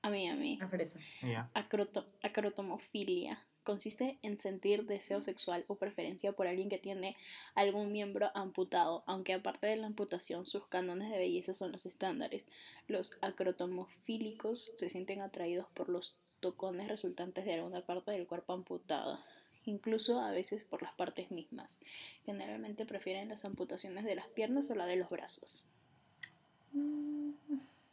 A 0.03 0.11
mí, 0.11 0.29
a 0.29 0.35
mí. 0.35 0.59
A 0.61 0.69
fresa. 0.69 0.99
Acroto- 1.55 2.07
acrotomofilia 2.23 3.43
consiste 3.63 4.19
en 4.23 4.41
sentir 4.41 4.87
deseo 4.87 5.23
sexual 5.23 5.65
o 5.69 5.77
preferencia 5.77 6.33
por 6.33 6.49
alguien 6.49 6.69
que 6.69 6.79
tiene 6.79 7.17
algún 7.55 7.93
miembro 7.93 8.31
amputado, 8.35 9.05
aunque 9.07 9.35
aparte 9.35 9.69
de 9.69 9.77
la 9.77 9.87
amputación 9.87 10.47
sus 10.47 10.67
cánones 10.67 11.11
de 11.11 11.19
belleza 11.19 11.55
son 11.55 11.71
los 11.71 11.87
estándares. 11.87 12.45
Los 12.89 13.17
acrotomofílicos 13.21 14.73
se 14.79 14.89
sienten 14.89 15.21
atraídos 15.21 15.69
por 15.75 15.89
los 15.89 16.17
tocones 16.41 16.89
resultantes 16.89 17.45
de 17.45 17.55
alguna 17.55 17.83
parte 17.83 18.11
del 18.11 18.27
cuerpo 18.27 18.53
amputada, 18.53 19.25
incluso 19.65 20.19
a 20.21 20.33
veces 20.33 20.65
por 20.65 20.83
las 20.83 20.93
partes 20.95 21.31
mismas. 21.31 21.79
Generalmente 22.27 22.85
prefieren 22.85 23.29
las 23.29 23.45
amputaciones 23.45 24.05
de 24.05 24.17
las 24.17 24.27
piernas 24.27 24.69
o 24.73 24.75
la 24.75 24.87
de 24.87 24.97
los 24.97 25.09
brazos. 25.09 25.65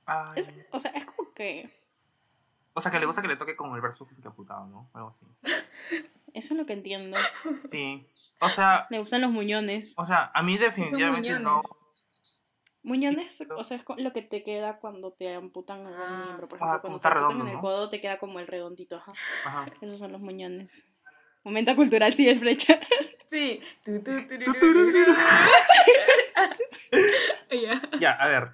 Ay. 0.08 0.34
Es- 0.36 0.52
o 0.72 0.80
sea, 0.80 0.90
es 0.92 1.06
como 1.06 1.32
que 1.34 1.70
O 2.74 2.82
sea, 2.82 2.92
que 2.92 3.00
le 3.00 3.06
gusta 3.06 3.22
que 3.22 3.28
le 3.28 3.36
toque 3.36 3.56
con 3.56 3.74
el 3.76 3.82
brazo 3.82 4.08
amputado, 4.24 4.66
¿no? 4.68 4.90
Algo 4.94 5.10
así. 5.10 5.26
eso 6.34 6.54
es 6.54 6.58
lo 6.58 6.66
que 6.66 6.74
entiendo. 6.74 7.18
Sí. 7.66 8.08
O 8.42 8.48
sea, 8.50 8.88
Le 8.90 9.00
gustan 9.00 9.22
los 9.22 9.32
muñones. 9.32 9.94
o 9.98 10.04
sea, 10.06 10.32
a 10.34 10.44
mí 10.44 10.58
definitivamente 10.58 11.40
no. 11.40 11.62
muñones? 12.84 13.36
Sí, 13.38 13.46
o 13.56 13.64
sea, 13.64 13.78
es 13.78 13.84
lo 13.98 14.14
que 14.14 14.22
te 14.22 14.44
queda 14.44 14.78
cuando 14.80 15.12
te 15.12 15.34
amputan 15.34 15.86
algún 15.86 16.02
Ah. 16.02 16.24
miembro. 16.26 16.48
Por 16.48 16.60
Ah, 16.62 16.66
ejemplo, 16.66 16.82
como 16.82 16.82
cuando 16.82 16.96
está 16.96 17.10
te 17.10 17.16
amputan 17.16 17.32
redondo, 17.32 17.46
en 17.46 17.56
el 17.56 17.60
codo 17.62 17.90
te 17.90 18.00
queda 18.02 18.18
como 18.20 18.40
el 18.40 18.48
redondito, 18.48 18.96
ajá. 18.98 19.14
Ajá. 19.46 19.66
Esos 19.82 20.00
son 20.00 20.12
los 20.14 20.22
muñones. 20.22 20.86
Momento 21.44 21.76
cultural, 21.76 22.14
sigue 22.14 22.32
el 22.32 22.40
flecha. 22.40 22.80
Sí. 23.26 23.62
Ya, 28.00 28.12
a 28.14 28.28
ver. 28.28 28.52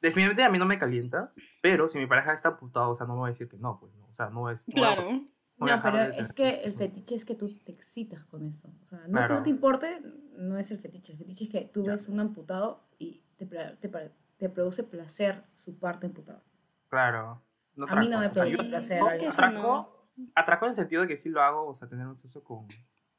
Definitivamente 0.00 0.42
a 0.42 0.48
mí 0.50 0.58
no 0.58 0.66
me 0.66 0.78
calienta, 0.78 1.32
pero 1.64 1.88
si 1.88 1.98
mi 1.98 2.06
pareja 2.06 2.34
está 2.34 2.50
amputado, 2.50 2.90
o 2.90 2.94
sea, 2.94 3.06
no 3.06 3.14
me 3.14 3.20
voy 3.20 3.28
a 3.28 3.30
decir 3.30 3.48
que 3.48 3.56
no, 3.56 3.78
pues, 3.80 3.94
no. 3.94 4.04
O 4.06 4.12
sea, 4.12 4.28
no 4.28 4.50
es. 4.50 4.68
no 4.68 4.74
voy 4.74 4.82
a- 4.84 4.94
Claro. 4.96 5.08
voy 5.56 5.70
No, 5.70 5.80
pero 5.82 5.96
de- 5.96 6.18
es 6.18 6.30
que 6.34 6.60
el 6.62 6.74
fetiche 6.74 7.14
es 7.14 7.24
que 7.24 7.34
tú 7.34 7.48
te 7.64 7.72
excitas 7.72 8.22
con 8.24 8.44
eso. 8.44 8.68
O 8.82 8.86
sea, 8.86 8.98
no 8.98 9.04
que 9.06 9.10
Claro. 9.12 9.34
no 9.36 9.42
te 9.42 9.48
importe, 9.48 10.02
no 10.36 10.58
es 10.58 10.70
el 10.70 10.78
fetiche. 10.78 11.12
El 11.14 11.18
fetiche 11.20 11.44
es 11.46 11.50
que 11.50 11.60
tú 11.72 11.80
Ya. 11.82 11.92
ves 11.92 12.10
un 12.10 12.20
amputado 12.20 12.86
y 12.98 13.24
te, 13.38 13.46
te, 13.46 14.12
te 14.36 14.48
produce 14.50 14.82
placer 14.84 15.42
su 15.56 15.78
parte 15.78 16.04
amputada. 16.06 16.42
Claro. 16.88 17.40
No 17.76 17.86
A 17.88 17.96
mí 17.96 18.08
no 18.10 18.18
atraco, 18.18 18.20
me 18.20 18.26
o 18.26 18.34
sea, 18.34 18.42
produce 18.42 18.62
yo- 18.62 18.68
placer. 18.68 19.00
no, 19.00 19.08
que 19.18 19.26
atraco, 19.28 20.10
atraco 20.34 20.64
en 20.66 20.68
el 20.68 20.74
sentido 20.74 21.00
de 21.02 21.08
que 21.08 21.16
sí 21.16 21.30
lo 21.30 21.40
hago, 21.40 21.66
o 21.66 21.72
sea, 21.72 21.88
tener 21.88 22.06
un 22.06 22.18
sexo 22.18 22.44
con 22.44 22.68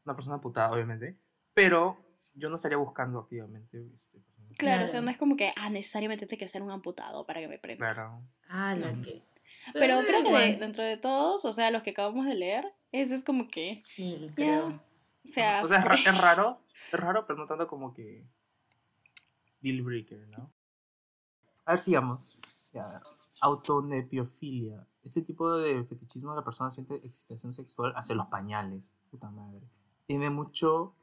una 0.05 0.15
persona 0.15 0.35
amputada, 0.35 0.71
obviamente, 0.71 1.19
pero 1.55 1.97
yo 2.35 2.49
no 2.49 2.55
estaría 2.55 2.77
buscando 2.77 3.17
activamente 3.17 3.89
este, 3.91 4.21
personas. 4.57 4.75
Claro, 4.75 4.85
o 4.85 4.87
sea, 4.87 4.91
Claro. 4.93 5.05
no 5.05 5.11
es 5.11 5.17
como 5.17 5.35
que, 5.37 5.51
ah, 5.55 5.69
necesariamente 5.69 6.25
tiene 6.27 6.39
que 6.45 6.49
ser 6.49 6.61
un 6.61 6.71
amputado 6.71 7.25
para 7.25 7.39
que 7.41 7.47
me 7.47 7.57
prenda. 7.59 7.93
Claro. 7.93 8.21
Ah, 8.49 8.75
la 8.75 8.91
Ujú. 8.91 9.01
que. 9.01 9.21
Pero 9.73 9.95
da 9.97 10.03
creo 10.03 10.23
que 10.23 10.31
de- 10.31 10.57
dentro 10.57 10.83
de 10.83 10.97
todos, 10.97 11.43
o 11.45 11.51
sea, 11.53 11.71
los 11.71 11.81
que 11.83 11.89
acabamos 11.91 12.25
de 12.25 12.35
leer, 12.35 12.73
ese 12.91 13.15
es 13.15 13.23
como 13.23 13.47
que, 13.47 13.79
Chill, 13.79 14.27
ya, 14.29 14.35
creo. 14.35 14.67
o 14.67 15.27
sea, 15.27 15.61
O 15.63 15.67
sea, 15.67 15.79
es, 15.79 15.85
ra- 15.85 15.95
es 16.11 16.21
raro, 16.21 16.59
es 16.91 16.99
raro, 16.99 17.25
pero 17.25 17.39
no 17.39 17.45
tanto 17.47 17.67
como 17.67 17.93
que 17.93 18.23
deal 19.61 19.81
breaker, 19.81 20.27
¿no? 20.27 20.51
A 21.65 21.71
ver, 21.71 21.79
sigamos. 21.79 22.37
Ya. 22.73 23.01
Autonepiofilia. 23.41 24.85
Este 25.03 25.21
tipo 25.21 25.57
de 25.57 25.83
fetichismo 25.83 26.31
de 26.31 26.37
la 26.37 26.43
persona 26.43 26.69
siente 26.69 26.95
excitación 27.05 27.53
sexual 27.53 27.93
hacia 27.95 28.15
los 28.15 28.27
pañales. 28.27 28.95
Puta 29.09 29.29
madre. 29.29 29.61
Tiene 30.07 30.29
mucho 30.29 30.93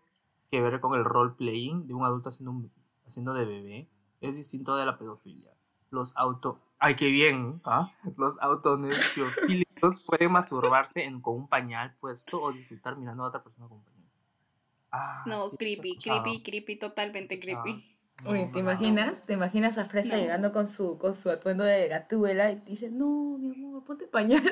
que 0.50 0.60
ver 0.60 0.80
con 0.80 0.94
el 0.98 1.04
role 1.04 1.34
playing 1.36 1.86
de 1.86 1.94
un 1.94 2.04
adulto 2.04 2.28
haciendo, 2.28 2.52
un- 2.52 2.72
haciendo 3.06 3.34
de 3.34 3.44
bebé. 3.44 3.88
Es 4.20 4.36
distinto 4.36 4.76
de 4.76 4.86
la 4.86 4.98
pedofilia. 4.98 5.52
Los 5.90 6.16
auto. 6.16 6.60
¡Ay, 6.78 6.94
qué 6.96 7.06
bien! 7.08 7.60
¿ah? 7.64 7.92
Los 8.16 8.40
autonepiofilia 8.40 9.64
pueden 10.06 10.32
masturbarse 10.32 11.04
en- 11.04 11.20
con 11.20 11.34
un 11.36 11.48
pañal 11.48 11.94
puesto 12.00 12.40
o 12.40 12.52
disfrutar 12.52 12.96
mirando 12.96 13.24
a 13.24 13.28
otra 13.28 13.42
persona 13.42 13.68
con 13.68 13.78
un 13.78 13.84
pañal. 13.84 14.08
Ah, 14.92 15.24
No, 15.26 15.48
sí, 15.48 15.56
creepy, 15.56 15.98
creepy, 15.98 16.42
creepy, 16.42 16.76
totalmente 16.76 17.38
creepy. 17.40 17.88
No, 18.22 18.30
Oye, 18.30 18.46
no, 18.46 18.52
¿te 18.52 18.58
no, 18.62 18.64
no. 18.66 18.70
imaginas? 18.72 19.26
¿Te 19.26 19.32
imaginas 19.32 19.78
a 19.78 19.86
Fresa 19.86 20.14
No. 20.16 20.20
llegando 20.22 20.52
con 20.52 20.66
su, 20.68 20.98
con 20.98 21.14
su 21.14 21.30
atuendo 21.30 21.64
de 21.64 21.88
gatúbela 21.88 22.52
y 22.52 22.56
te 22.56 22.70
dice, 22.70 22.90
no, 22.90 23.36
mi 23.38 23.50
amor, 23.50 23.84
ponte 23.84 24.06
pañal? 24.06 24.42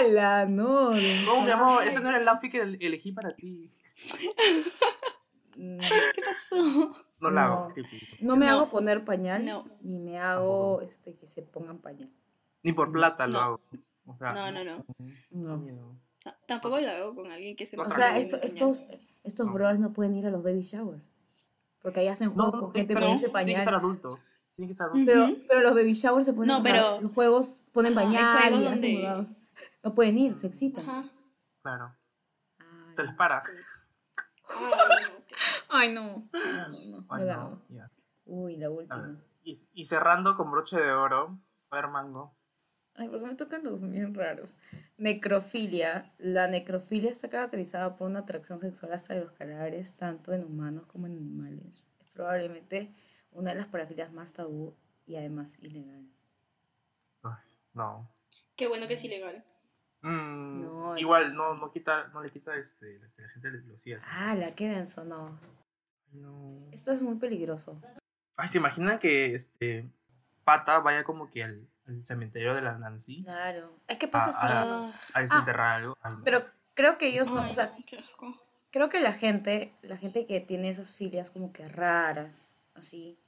¡Hala! 0.00 0.46
No, 0.46 0.90
No, 0.90 1.42
mi 1.44 1.50
amor, 1.50 1.82
ese 1.84 2.00
no 2.00 2.08
era 2.08 2.18
el 2.18 2.28
outfit 2.28 2.50
que 2.52 2.60
elegí 2.62 3.12
para 3.12 3.34
ti. 3.34 3.70
Mm, 5.56 5.78
¿Qué 6.14 6.22
pasó? 6.24 6.94
No 7.20 7.30
la 7.30 7.44
hago. 7.44 7.74
No. 8.20 8.36
me 8.36 8.46
No. 8.46 8.52
hago 8.52 8.70
poner 8.70 9.04
pañal, 9.04 9.44
No. 9.44 9.66
ni 9.82 9.98
me 9.98 10.18
hago 10.18 10.80
este, 10.80 11.14
que 11.16 11.26
se 11.28 11.42
pongan 11.42 11.78
pañal. 11.78 12.08
Ni 12.62 12.72
por 12.72 12.90
plata 12.92 13.26
lo 13.26 13.32
No. 13.34 13.40
hago. 13.40 13.60
O 14.06 14.16
sea, 14.16 14.32
No, 14.32 14.50
no, 14.50 14.64
no. 14.64 14.84
No. 15.30 16.00
Tampoco 16.46 16.80
lo 16.80 16.90
hago 16.90 17.14
con 17.14 17.30
alguien 17.30 17.56
que 17.56 17.66
se 17.66 17.76
O 17.78 17.82
O 17.82 17.90
sea, 17.90 18.16
esto- 18.18 18.40
estos, 18.42 18.82
estos 19.24 19.46
No. 19.46 19.52
brothers 19.52 19.80
no 19.80 19.92
pueden 19.92 20.14
ir 20.16 20.26
a 20.26 20.30
los 20.30 20.42
baby 20.42 20.62
shower. 20.62 21.00
Porque 21.82 22.00
ahí 22.00 22.08
hacen 22.08 22.30
juegos 22.32 22.54
no, 22.54 22.60
con 22.60 22.72
gente 22.74 22.88
que, 22.94 23.00
con 23.00 23.02
ser, 23.02 23.16
ese 23.16 23.28
tiene 23.28 23.54
que 23.54 23.60
ser 23.60 23.64
pañal. 23.72 23.74
adultos. 23.80 24.24
Tiene 24.56 24.68
que 24.68 24.74
ser 24.74 24.86
adultos. 24.86 25.06
Pero, 25.14 25.36
pero 25.48 25.60
los 25.60 25.74
baby 25.74 25.92
showers 25.94 26.26
se 26.26 26.32
ponen 26.32 26.48
No, 26.48 26.62
pero- 26.62 27.00
los 27.00 27.12
juegos 27.12 27.62
ponen 27.72 27.94
pañal 27.94 28.52
y 28.52 28.56
hacen 28.56 28.64
donde- 28.64 28.96
jugados. 28.96 29.28
No 29.82 29.94
pueden 29.94 30.18
ir, 30.18 30.38
se 30.38 30.46
excitan. 30.46 30.88
Ajá. 30.88 31.04
Claro. 31.62 31.96
Ay, 32.58 32.94
Se 32.94 33.02
les 33.02 33.14
para. 33.14 33.42
Ay, 35.70 35.92
no. 35.92 36.28
No, 36.32 36.68
no, 36.68 37.04
no, 37.06 37.06
Ay. 37.08 37.80
Uy, 38.26 38.56
la 38.56 38.70
última. 38.70 39.16
Y, 39.42 39.54
y 39.72 39.84
cerrando 39.84 40.36
con 40.36 40.50
broche 40.50 40.78
de 40.78 40.92
oro, 40.92 41.38
a 41.70 41.76
ver, 41.76 41.88
mango. 41.88 42.36
Ay, 42.94 43.08
porque 43.08 43.26
me 43.26 43.34
tocan 43.34 43.64
los 43.64 43.80
bien 43.80 44.14
raros. 44.14 44.58
Necrofilia. 44.98 46.12
La 46.18 46.48
necrofilia 46.48 47.10
está 47.10 47.30
caracterizada 47.30 47.96
por 47.96 48.08
una 48.08 48.20
atracción 48.20 48.58
sexual 48.58 48.92
hacia 48.92 49.16
los 49.16 49.32
cadáveres, 49.32 49.96
tanto 49.96 50.32
en 50.34 50.44
humanos 50.44 50.86
como 50.86 51.06
en 51.06 51.16
animales. 51.16 51.86
Es 52.00 52.10
probablemente 52.10 52.94
una 53.30 53.52
de 53.52 53.56
las 53.56 53.68
parafilias 53.68 54.12
más 54.12 54.32
tabú 54.32 54.76
y 55.06 55.16
además 55.16 55.56
ilegal. 55.60 56.06
Ay, 57.22 57.32
no. 57.72 58.10
Qué 58.56 58.68
bueno 58.68 58.86
que 58.86 58.94
es 58.94 59.04
ilegal. 59.04 59.44
Mm, 60.02 60.62
No, 60.62 60.98
igual, 60.98 61.34
no, 61.34 61.54
no, 61.54 61.70
quita, 61.70 62.08
no 62.08 62.22
le 62.22 62.30
quita 62.30 62.54
este, 62.56 62.98
la- 62.98 63.08
que 63.10 63.22
la 63.22 63.28
gente 63.30 63.50
lo 63.50 63.76
siga 63.76 63.98
haciendo. 63.98 64.16
Ah, 64.18 64.34
la 64.34 64.54
que 64.54 64.68
denso, 64.68 65.04
no. 65.04 65.38
No. 66.12 66.66
Esto 66.72 66.92
es 66.92 67.02
muy 67.02 67.16
peligroso. 67.16 67.80
Ay, 68.36 68.48
¿se 68.48 68.58
imaginan 68.58 68.98
que 68.98 69.34
este 69.34 69.88
Pata 70.44 70.78
vaya 70.80 71.04
como 71.04 71.28
que 71.28 71.44
al, 71.44 71.68
al 71.86 72.04
cementerio 72.04 72.54
de 72.54 72.62
la 72.62 72.78
Nancy 72.78 73.22
Claro. 73.22 73.72
Es 73.86 73.98
que 73.98 74.08
pasa 74.08 74.30
Ah, 74.32 74.32
así. 74.32 74.94
ah. 74.96 75.00
a 75.14 75.20
desenterrar 75.20 75.76
algo? 75.80 75.96
Ay, 76.00 76.12
no. 76.16 76.24
Pero 76.24 76.44
creo 76.74 76.96
que 76.98 77.08
ellos 77.08 77.28
no, 77.30 77.42
Ay, 77.42 77.50
o 77.50 77.54
sea, 77.54 77.76
qué 77.86 77.98
asco. 77.98 78.34
creo 78.72 78.88
que 78.88 79.00
la 79.00 79.12
gente, 79.12 79.72
la 79.82 79.96
gente 79.98 80.26
que 80.26 80.40
tiene 80.40 80.70
esas 80.70 80.94
filias 80.96 81.30
como 81.30 81.52
que 81.52 81.68
raras, 81.68 82.50
así, 82.74 83.18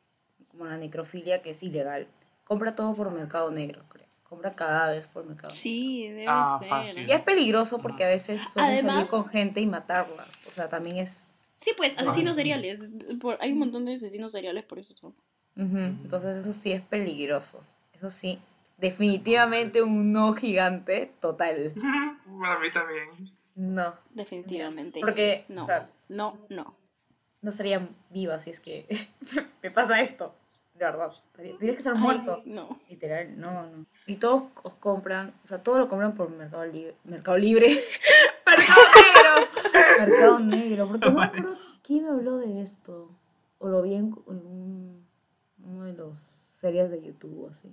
como 0.50 0.64
la 0.64 0.76
necrofilia 0.78 1.42
que 1.42 1.50
es 1.50 1.62
ilegal, 1.62 2.08
compra 2.44 2.74
todo 2.74 2.94
por 2.96 3.10
mercado 3.10 3.50
negro, 3.50 3.84
creo. 3.88 4.08
Compra 4.32 4.52
cadáveres 4.54 5.06
por 5.08 5.26
mercado. 5.26 5.52
Sí, 5.52 6.08
debe 6.08 6.24
Ah, 6.26 6.56
ser. 6.58 6.68
fácil. 6.70 7.06
Y 7.06 7.12
es 7.12 7.20
peligroso 7.20 7.82
porque 7.82 8.02
a 8.04 8.08
veces 8.08 8.40
suelen 8.50 8.72
Además- 8.78 9.08
salir 9.08 9.10
con 9.10 9.30
gente 9.30 9.60
y 9.60 9.66
matarlas. 9.66 10.26
O 10.46 10.50
sea, 10.50 10.70
también 10.70 10.96
es... 10.96 11.26
Sí, 11.58 11.72
pues, 11.76 11.98
asesinos 11.98 12.34
seriales. 12.36 12.80
Por- 13.20 13.36
hay 13.42 13.52
un 13.52 13.58
montón 13.58 13.84
de 13.84 13.92
asesinos 13.94 14.32
seriales 14.32 14.64
por 14.64 14.78
eso. 14.78 14.94
son. 14.96 15.10
Ujú, 15.54 15.76
Entonces 15.76 16.38
eso 16.38 16.50
sí 16.54 16.72
es 16.72 16.80
peligroso. 16.80 17.62
Eso 17.92 18.08
sí, 18.08 18.38
definitivamente 18.78 19.82
un 19.82 20.12
no 20.12 20.32
gigante 20.32 21.12
total. 21.20 21.72
Para 22.40 22.58
mí 22.58 22.70
también. 22.72 23.08
No. 23.54 23.92
Definitivamente. 24.14 25.00
Porque, 25.00 25.44
no, 25.48 25.60
o 25.62 25.66
sea, 25.66 25.90
no, 26.08 26.38
no. 26.48 26.74
no 27.42 27.50
sería 27.50 27.86
viva 28.08 28.38
si 28.38 28.48
es 28.48 28.60
que 28.60 28.86
me 29.62 29.70
pasa 29.70 30.00
esto. 30.00 30.34
De 30.74 30.84
verdad. 30.84 31.12
Tienes 31.36 31.76
que 31.76 31.82
ser 31.82 31.92
Ay, 31.94 32.00
muerto. 32.00 32.42
no. 32.46 32.78
Literal, 32.88 33.38
no, 33.38 33.66
no. 33.70 33.86
Y 34.06 34.16
todos 34.16 34.44
os 34.62 34.74
compran, 34.74 35.32
o 35.44 35.46
sea, 35.46 35.62
todo 35.62 35.78
lo 35.78 35.88
compran 35.88 36.14
por 36.14 36.30
Mercado 36.30 36.64
Libre. 36.66 36.94
Mercado 37.04 37.38
Libre. 37.38 37.78
Mercado 38.46 38.80
Negro. 38.96 40.06
Mercado 40.06 40.38
Negro. 40.40 40.88
Porque 40.88 41.06
no 41.10 41.12
me 41.18 41.24
acuerdo 41.24 41.54
quién 41.82 42.04
me 42.04 42.10
habló 42.10 42.36
de 42.38 42.62
esto. 42.62 43.10
O 43.58 43.68
lo 43.68 43.82
vi 43.82 43.94
en, 43.94 44.14
en 44.26 44.36
un- 44.46 45.06
uno 45.64 45.84
de 45.84 45.92
los 45.92 46.18
series 46.18 46.90
de 46.90 47.00
YouTube, 47.02 47.48
así. 47.50 47.72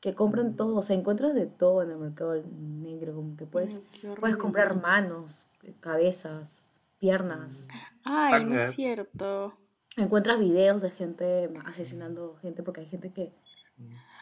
Que 0.00 0.14
compran 0.14 0.54
todo, 0.54 0.76
o 0.76 0.82
sea, 0.82 0.94
encuentras 0.96 1.34
de 1.34 1.46
todo 1.46 1.82
en 1.82 1.90
el 1.90 1.96
mercado 1.96 2.34
negro. 2.52 3.14
Como 3.14 3.36
que 3.36 3.46
puedes, 3.46 3.82
Ay, 4.04 4.14
puedes 4.20 4.36
comprar 4.36 4.80
manos, 4.80 5.46
cabezas, 5.80 6.62
piernas. 6.98 7.66
Ay, 8.04 8.44
no 8.44 8.56
es 8.60 8.74
cierto. 8.74 9.54
Encuentras 9.96 10.38
videos 10.38 10.82
de 10.82 10.90
gente 10.90 11.50
asesinando 11.66 12.36
gente 12.42 12.62
porque 12.62 12.80
hay 12.80 12.86
gente 12.86 13.12
que 13.12 13.32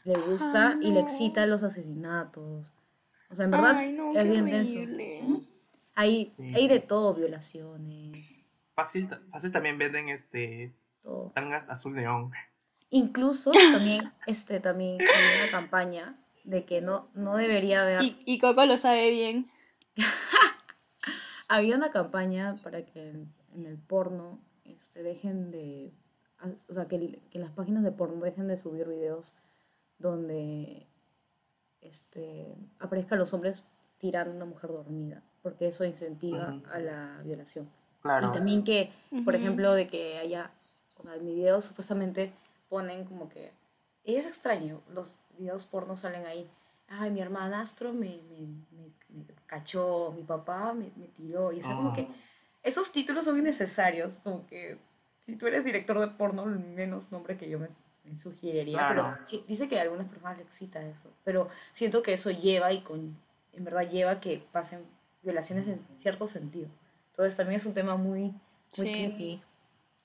le 0.04 0.18
gusta 0.18 0.72
Ay, 0.80 0.88
y 0.88 0.90
le 0.92 1.00
excita 1.00 1.46
los 1.46 1.62
asesinatos. 1.62 2.74
O 3.30 3.34
sea, 3.34 3.46
en 3.46 3.50
verdad 3.52 3.76
Ay, 3.76 3.92
no, 3.92 4.12
es 4.12 4.28
bien 4.28 4.44
denso. 4.46 4.80
Hay, 5.94 6.32
Sí. 6.36 6.54
hay 6.54 6.68
de 6.68 6.80
todo, 6.80 7.14
violaciones, 7.14 8.40
Fácil, 8.74 9.06
fácil 9.30 9.52
también 9.52 9.76
venden 9.76 10.08
este 10.08 10.72
todo. 11.02 11.30
tangas 11.34 11.68
azul 11.68 11.94
neón. 11.94 12.32
Incluso 12.90 13.52
también, 13.52 14.10
este, 14.26 14.60
también 14.60 14.98
hay 15.00 15.42
una 15.42 15.50
campaña 15.50 16.18
de 16.44 16.64
que 16.64 16.80
no, 16.80 17.08
no 17.14 17.36
debería 17.36 17.82
haber... 17.82 18.02
Y, 18.02 18.22
y 18.24 18.38
Coco 18.38 18.64
lo 18.66 18.76
sabe 18.78 19.10
bien. 19.10 19.50
Había 21.48 21.76
una 21.76 21.90
campaña 21.90 22.56
para 22.62 22.84
que 22.84 23.10
en, 23.10 23.32
en 23.54 23.66
el 23.66 23.76
porno 23.78 24.40
este, 24.74 25.02
dejen 25.02 25.50
de... 25.50 25.92
O 26.68 26.72
sea, 26.72 26.86
que, 26.88 27.20
que 27.30 27.38
las 27.38 27.52
páginas 27.52 27.84
de 27.84 27.92
porno 27.92 28.24
dejen 28.24 28.48
de 28.48 28.56
subir 28.56 28.88
videos 28.88 29.34
donde 29.98 30.86
este, 31.80 32.56
aparezcan 32.80 33.18
los 33.18 33.32
hombres 33.34 33.64
tirando 33.98 34.32
a 34.32 34.36
una 34.36 34.44
mujer 34.44 34.70
dormida, 34.70 35.22
porque 35.42 35.68
eso 35.68 35.84
incentiva 35.84 36.54
Ujú. 36.54 36.66
a 36.72 36.78
la 36.80 37.20
violación. 37.24 37.68
Claro. 38.00 38.26
Y 38.26 38.32
también 38.32 38.64
que, 38.64 38.90
por 39.24 39.34
Ujú. 39.34 39.42
ejemplo, 39.42 39.72
de 39.74 39.86
que 39.86 40.18
haya, 40.18 40.50
o 40.98 41.02
sea, 41.04 41.14
en 41.14 41.24
mi 41.24 41.34
video 41.34 41.60
supuestamente 41.60 42.32
ponen 42.68 43.04
como 43.04 43.28
que, 43.28 43.52
es 44.04 44.26
extraño, 44.26 44.80
los 44.92 45.20
videos 45.38 45.64
porno 45.64 45.96
salen 45.96 46.26
ahí, 46.26 46.50
ay, 46.88 47.10
mi 47.12 47.20
hermanastro 47.20 47.92
me, 47.92 48.20
me, 48.28 48.40
me, 48.72 48.92
me 49.10 49.24
cachó, 49.46 50.12
mi 50.16 50.24
papá 50.24 50.72
me, 50.74 50.90
me 50.96 51.06
tiró, 51.06 51.52
y 51.52 51.60
o 51.60 51.62
sea, 51.62 51.76
como 51.76 51.90
Ah. 51.90 51.94
que 51.94 52.08
esos 52.62 52.92
títulos 52.92 53.24
son 53.24 53.38
innecesarios, 53.38 54.20
como 54.22 54.46
que 54.46 54.78
si 55.20 55.36
tú 55.36 55.46
eres 55.46 55.64
director 55.64 55.98
de 56.00 56.08
porno, 56.08 56.44
el 56.44 56.58
menos 56.58 57.10
nombre 57.12 57.36
que 57.36 57.48
yo 57.48 57.58
me, 57.58 57.68
me 58.04 58.16
sugeriría, 58.16 58.78
Claro. 58.78 59.04
pero 59.04 59.26
sí- 59.26 59.44
dice 59.48 59.68
que 59.68 59.78
a 59.78 59.82
algunas 59.82 60.08
personas 60.08 60.36
le 60.36 60.42
excita 60.44 60.82
eso, 60.86 61.10
pero 61.24 61.48
siento 61.72 62.02
que 62.02 62.12
eso 62.12 62.30
lleva 62.30 62.72
y 62.72 62.82
con, 62.82 63.16
en 63.52 63.64
verdad 63.64 63.88
lleva 63.88 64.12
a 64.12 64.20
que 64.20 64.44
pasen 64.52 64.84
violaciones 65.22 65.66
en 65.68 65.80
cierto 65.96 66.26
sentido. 66.26 66.68
Entonces 67.10 67.36
también 67.36 67.56
es 67.56 67.66
un 67.66 67.74
tema 67.74 67.96
muy, 67.96 68.22
muy 68.22 68.32
Sí. 68.72 68.92
creepy. 68.92 69.42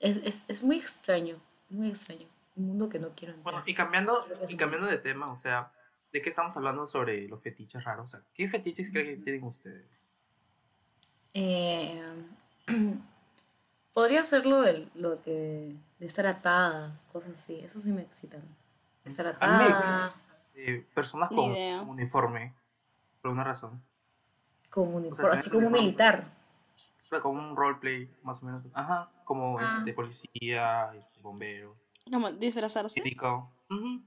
Es, 0.00 0.18
es, 0.18 0.44
es 0.46 0.62
muy 0.62 0.76
extraño, 0.78 1.40
muy 1.70 1.88
extraño. 1.88 2.26
Un 2.54 2.66
mundo 2.68 2.88
que 2.88 2.98
no 2.98 3.08
quiero 3.16 3.34
entrar. 3.34 3.52
Bueno, 3.52 3.62
y 3.66 3.74
cambiando, 3.74 4.24
y 4.48 4.56
cambiando 4.56 4.86
de 4.88 4.98
tema, 4.98 5.30
o 5.32 5.36
sea, 5.36 5.72
¿de 6.12 6.20
qué 6.22 6.30
estamos 6.30 6.56
hablando 6.56 6.86
sobre 6.86 7.26
los 7.28 7.42
fetiches 7.42 7.82
raros? 7.84 8.14
O 8.14 8.16
sea, 8.18 8.26
¿qué 8.34 8.46
fetiches 8.46 8.90
creen 8.90 9.16
que 9.16 9.22
tienen 9.24 9.42
ustedes? 9.44 10.06
Eh, 11.34 12.00
podría 13.94 14.24
ser 14.24 14.46
lo 14.46 14.60
de, 14.62 14.88
lo 14.94 15.22
que, 15.22 15.74
de 15.98 16.06
estar 16.06 16.26
atada, 16.26 17.00
cosas 17.12 17.32
así. 17.32 17.56
Eso 17.60 17.80
sí 17.80 17.92
me 17.92 18.02
excitan. 18.02 18.42
Estar 19.04 19.26
A 19.26 19.30
mí 19.32 19.36
me 19.40 19.64
atada 19.72 19.78
excita. 20.06 20.14
Eh, 20.54 20.84
personas 20.94 21.28
con 21.30 21.50
uniforme, 21.88 22.52
por 23.22 23.30
una 23.30 23.44
razón. 23.44 23.82
con 24.70 24.92
un, 24.94 25.10
O 25.10 25.14
sea, 25.14 25.30
así 25.32 25.48
como 25.50 25.60
un 25.68 25.72
uniforme. 25.72 25.86
militar. 25.86 26.24
Como 27.22 27.40
un 27.40 27.56
roleplay, 27.56 28.10
más 28.22 28.42
o 28.42 28.46
menos. 28.46 28.66
Ajá, 28.74 29.08
como 29.24 29.58
Ah. 29.58 29.64
este, 29.64 29.92
policía, 29.94 30.90
este, 30.94 31.20
bombero, 31.22 31.72
Como 32.12 32.30
disfrazarse. 32.32 33.00
médico. 33.00 33.50
Mm. 33.70 33.98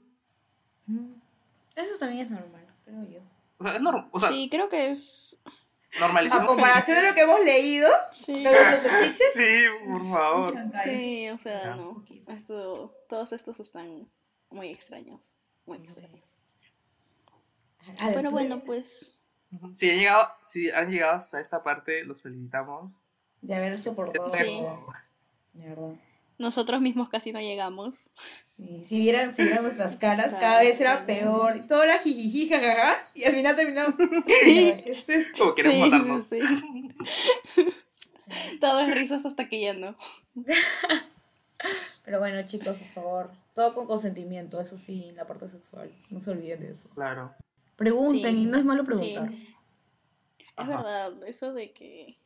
Eso 1.76 1.98
también 2.00 2.22
es 2.26 2.30
normal, 2.32 2.66
creo 2.86 3.02
yo. 3.10 3.20
O 3.58 3.64
sea, 3.64 3.76
es 3.76 3.82
normal. 3.82 4.08
O 4.12 4.20
sea, 4.20 4.30
Sí, 4.30 4.50
creo 4.52 4.70
que 4.70 4.92
es. 4.92 5.40
A 6.00 6.46
comparación 6.46 7.02
de 7.02 7.08
lo 7.10 7.14
que 7.14 7.22
hemos 7.22 7.40
leído, 7.44 7.90
Sí. 8.16 8.44
los 8.44 8.54
fetiches, 8.54 9.34
Sí, 9.34 9.66
por 9.86 10.10
favor. 10.10 10.54
Sí, 10.84 11.30
o 11.30 11.38
sea, 11.38 11.64
Ya. 11.64 11.76
no. 11.76 12.06
Esto, 12.28 12.96
todos 13.10 13.34
estos 13.34 13.60
están 13.60 14.08
muy 14.50 14.70
extraños. 14.70 15.20
Muy 15.66 15.80
extraños. 15.80 16.42
Pero 18.14 18.32
bueno, 18.32 18.64
pues. 18.64 19.18
Si 19.74 19.90
han 19.90 19.98
llegado, 19.98 20.30
si 20.44 20.72
han 20.72 20.90
llegado 20.90 21.14
hasta 21.14 21.42
esta 21.42 21.62
parte, 21.62 22.06
los 22.06 22.22
felicitamos. 22.22 23.04
De 23.42 23.56
haber 23.56 23.78
soportado 23.78 24.30
Sí. 24.44 24.64
De 25.54 25.68
verdad. 25.70 25.90
Nosotros 26.42 26.82
mismos 26.82 27.10
casi 27.10 27.32
no 27.32 27.40
llegamos. 27.40 27.96
Sí, 28.46 28.84
si 28.84 29.00
vieran, 29.00 29.34
si 29.34 29.44
vieran 29.44 29.64
nuestras 29.64 29.96
caras, 29.96 30.36
cada 30.40 30.62
vez 30.62 30.80
era 30.82 31.06
peor. 31.06 31.58
y 31.58 31.68
Todo 31.68 31.84
era 31.84 32.00
jijiji, 32.00 32.50
jajaja. 32.50 32.98
Y 33.14 33.24
al 33.24 33.34
final 33.34 33.56
terminamos. 33.56 33.96
¿Qué 34.26 34.84
es 34.86 35.08
esto? 35.10 35.38
Como 35.38 35.56
queremos 35.56 35.86
Sí, 35.86 35.90
matarnos. 35.92 36.24
sí, 36.26 36.40
sí. 38.16 38.32
Todo 38.60 38.80
es 38.82 38.94
risas 38.96 39.26
hasta 39.26 39.48
que 39.48 39.62
ya 39.62 39.74
no. 39.74 39.96
Pero 42.04 42.20
bueno, 42.20 42.42
chicos, 42.48 42.76
por 42.78 42.88
favor, 42.90 43.32
todo 43.54 43.74
con 43.76 43.86
consentimiento, 43.86 44.60
eso 44.60 44.78
sí, 44.78 45.06
en 45.10 45.16
la 45.16 45.28
parte 45.28 45.48
sexual. 45.48 45.92
No 46.10 46.20
se 46.20 46.32
olviden 46.32 46.60
de 46.60 46.72
eso. 46.72 46.90
Claro. 46.90 47.34
Pregunten, 47.76 48.36
Sí. 48.36 48.44
y 48.44 48.46
no 48.46 48.58
es 48.58 48.66
malo 48.66 48.84
preguntar. 48.84 49.30
Sí. 49.30 49.48
Es 50.58 50.68
verdad, 50.68 51.12
eso 51.28 51.54
de 51.54 51.72
que. 51.72 52.18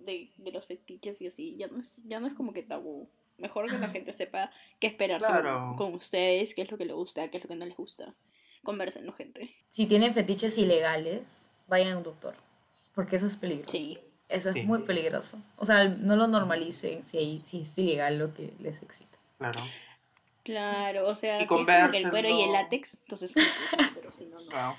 De, 0.00 0.30
de 0.36 0.52
los 0.52 0.66
fetiches 0.66 1.22
y 1.22 1.26
así, 1.26 1.56
ya 1.56 1.66
no, 1.68 1.78
es, 1.78 1.96
ya 2.04 2.20
no 2.20 2.26
es 2.26 2.34
como 2.34 2.52
que 2.52 2.62
tabú. 2.62 3.08
Mejor 3.38 3.68
que 3.70 3.78
la 3.78 3.88
gente 3.88 4.12
sepa 4.12 4.50
qué 4.80 4.86
esperar 4.86 5.20
Claro. 5.20 5.74
con 5.76 5.94
ustedes, 5.94 6.54
qué 6.54 6.62
es 6.62 6.70
lo 6.70 6.78
que 6.78 6.84
les 6.84 6.94
gusta, 6.94 7.28
qué 7.30 7.38
es 7.38 7.44
lo 7.44 7.48
que 7.48 7.56
no 7.56 7.64
les 7.66 7.76
gusta. 7.76 8.14
Conversenlo, 8.62 9.12
gente. 9.12 9.54
Si 9.68 9.86
tienen 9.86 10.14
fetiches 10.14 10.56
ilegales, 10.56 11.48
vayan 11.68 11.92
a 11.92 11.96
un 11.98 12.02
doctor. 12.04 12.34
Porque 12.94 13.16
eso 13.16 13.26
es 13.26 13.36
peligroso. 13.36 13.76
Sí. 13.76 13.98
Eso 14.28 14.48
es 14.48 14.54
Sí. 14.54 14.62
muy 14.62 14.78
peligroso. 14.82 15.38
O 15.56 15.66
sea, 15.66 15.84
no 15.88 16.16
lo 16.16 16.26
normalicen 16.28 17.04
si, 17.04 17.18
hay- 17.18 17.42
si 17.44 17.60
es 17.62 17.76
ilegal 17.78 18.18
lo 18.18 18.32
que 18.32 18.54
les 18.60 18.82
excita. 18.82 19.18
Claro. 19.38 19.60
Claro, 20.42 21.06
o 21.08 21.14
sea, 21.14 21.36
Y 21.36 21.38
si 21.38 21.42
es 21.44 21.48
como 21.48 21.64
que 21.66 21.98
el 21.98 22.10
cuero 22.10 22.28
y 22.28 22.42
el 22.42 22.52
látex, 22.52 22.98
entonces 23.04 23.32
sí, 23.32 23.40
pero 23.94 24.12
si 24.12 24.26
no, 24.26 24.40
no. 24.40 24.46
claro. 24.50 24.76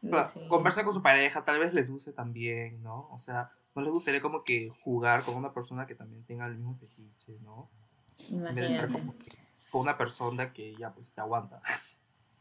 Claro, 0.00 0.28
Sí. 0.28 0.40
Conversen 0.48 0.84
con 0.84 0.94
su 0.94 1.02
pareja, 1.02 1.44
tal 1.44 1.58
vez 1.60 1.74
les 1.74 1.88
guste 1.90 2.12
también, 2.12 2.82
¿no? 2.82 3.08
O 3.12 3.18
sea, 3.18 3.50
no 3.74 3.82
les 3.82 3.90
gustaría 3.92 4.20
como 4.20 4.42
que 4.42 4.70
jugar 4.82 5.22
con 5.22 5.36
una 5.36 5.52
persona 5.52 5.86
que 5.86 5.94
también 5.94 6.24
tenga 6.24 6.46
el 6.46 6.54
mismo 6.56 6.76
fetiche, 6.76 7.38
¿no? 7.42 7.70
En 8.30 8.42
vez 8.44 8.54
de 8.54 8.66
estar 8.66 8.88
Imagínate. 8.88 8.92
como 8.92 9.18
que 9.18 9.38
con 9.70 9.80
una 9.80 9.96
persona 9.96 10.52
que 10.52 10.74
ya 10.76 10.92
pues 10.92 11.12
te 11.12 11.20
aguanta. 11.20 11.60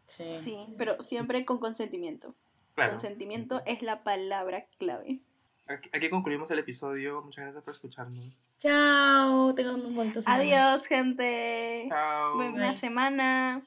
Sí. 0.06 0.38
Sí, 0.38 0.58
pero 0.78 1.02
siempre 1.02 1.46
con 1.46 1.60
consentimiento. 1.60 2.36
Claro. 2.76 2.92
Consentimiento 2.92 3.62
es 3.66 3.82
la 3.82 4.04
palabra 4.04 4.66
clave. 4.78 5.22
Aquí, 5.68 5.90
aquí 5.94 6.10
concluimos 6.10 6.52
el 6.52 6.60
episodio. 6.60 7.22
Muchas 7.22 7.44
gracias 7.46 7.64
por 7.64 7.72
escucharnos. 7.74 8.50
Chao, 8.60 9.54
tengan 9.56 9.86
un 9.86 9.96
bonito 9.96 10.20
semana. 10.22 10.42
Adiós, 10.44 10.86
gente. 10.88 11.86
Chao. 11.90 12.36
Buena 12.36 12.72
Nice. 12.72 12.82
semana. 12.82 13.62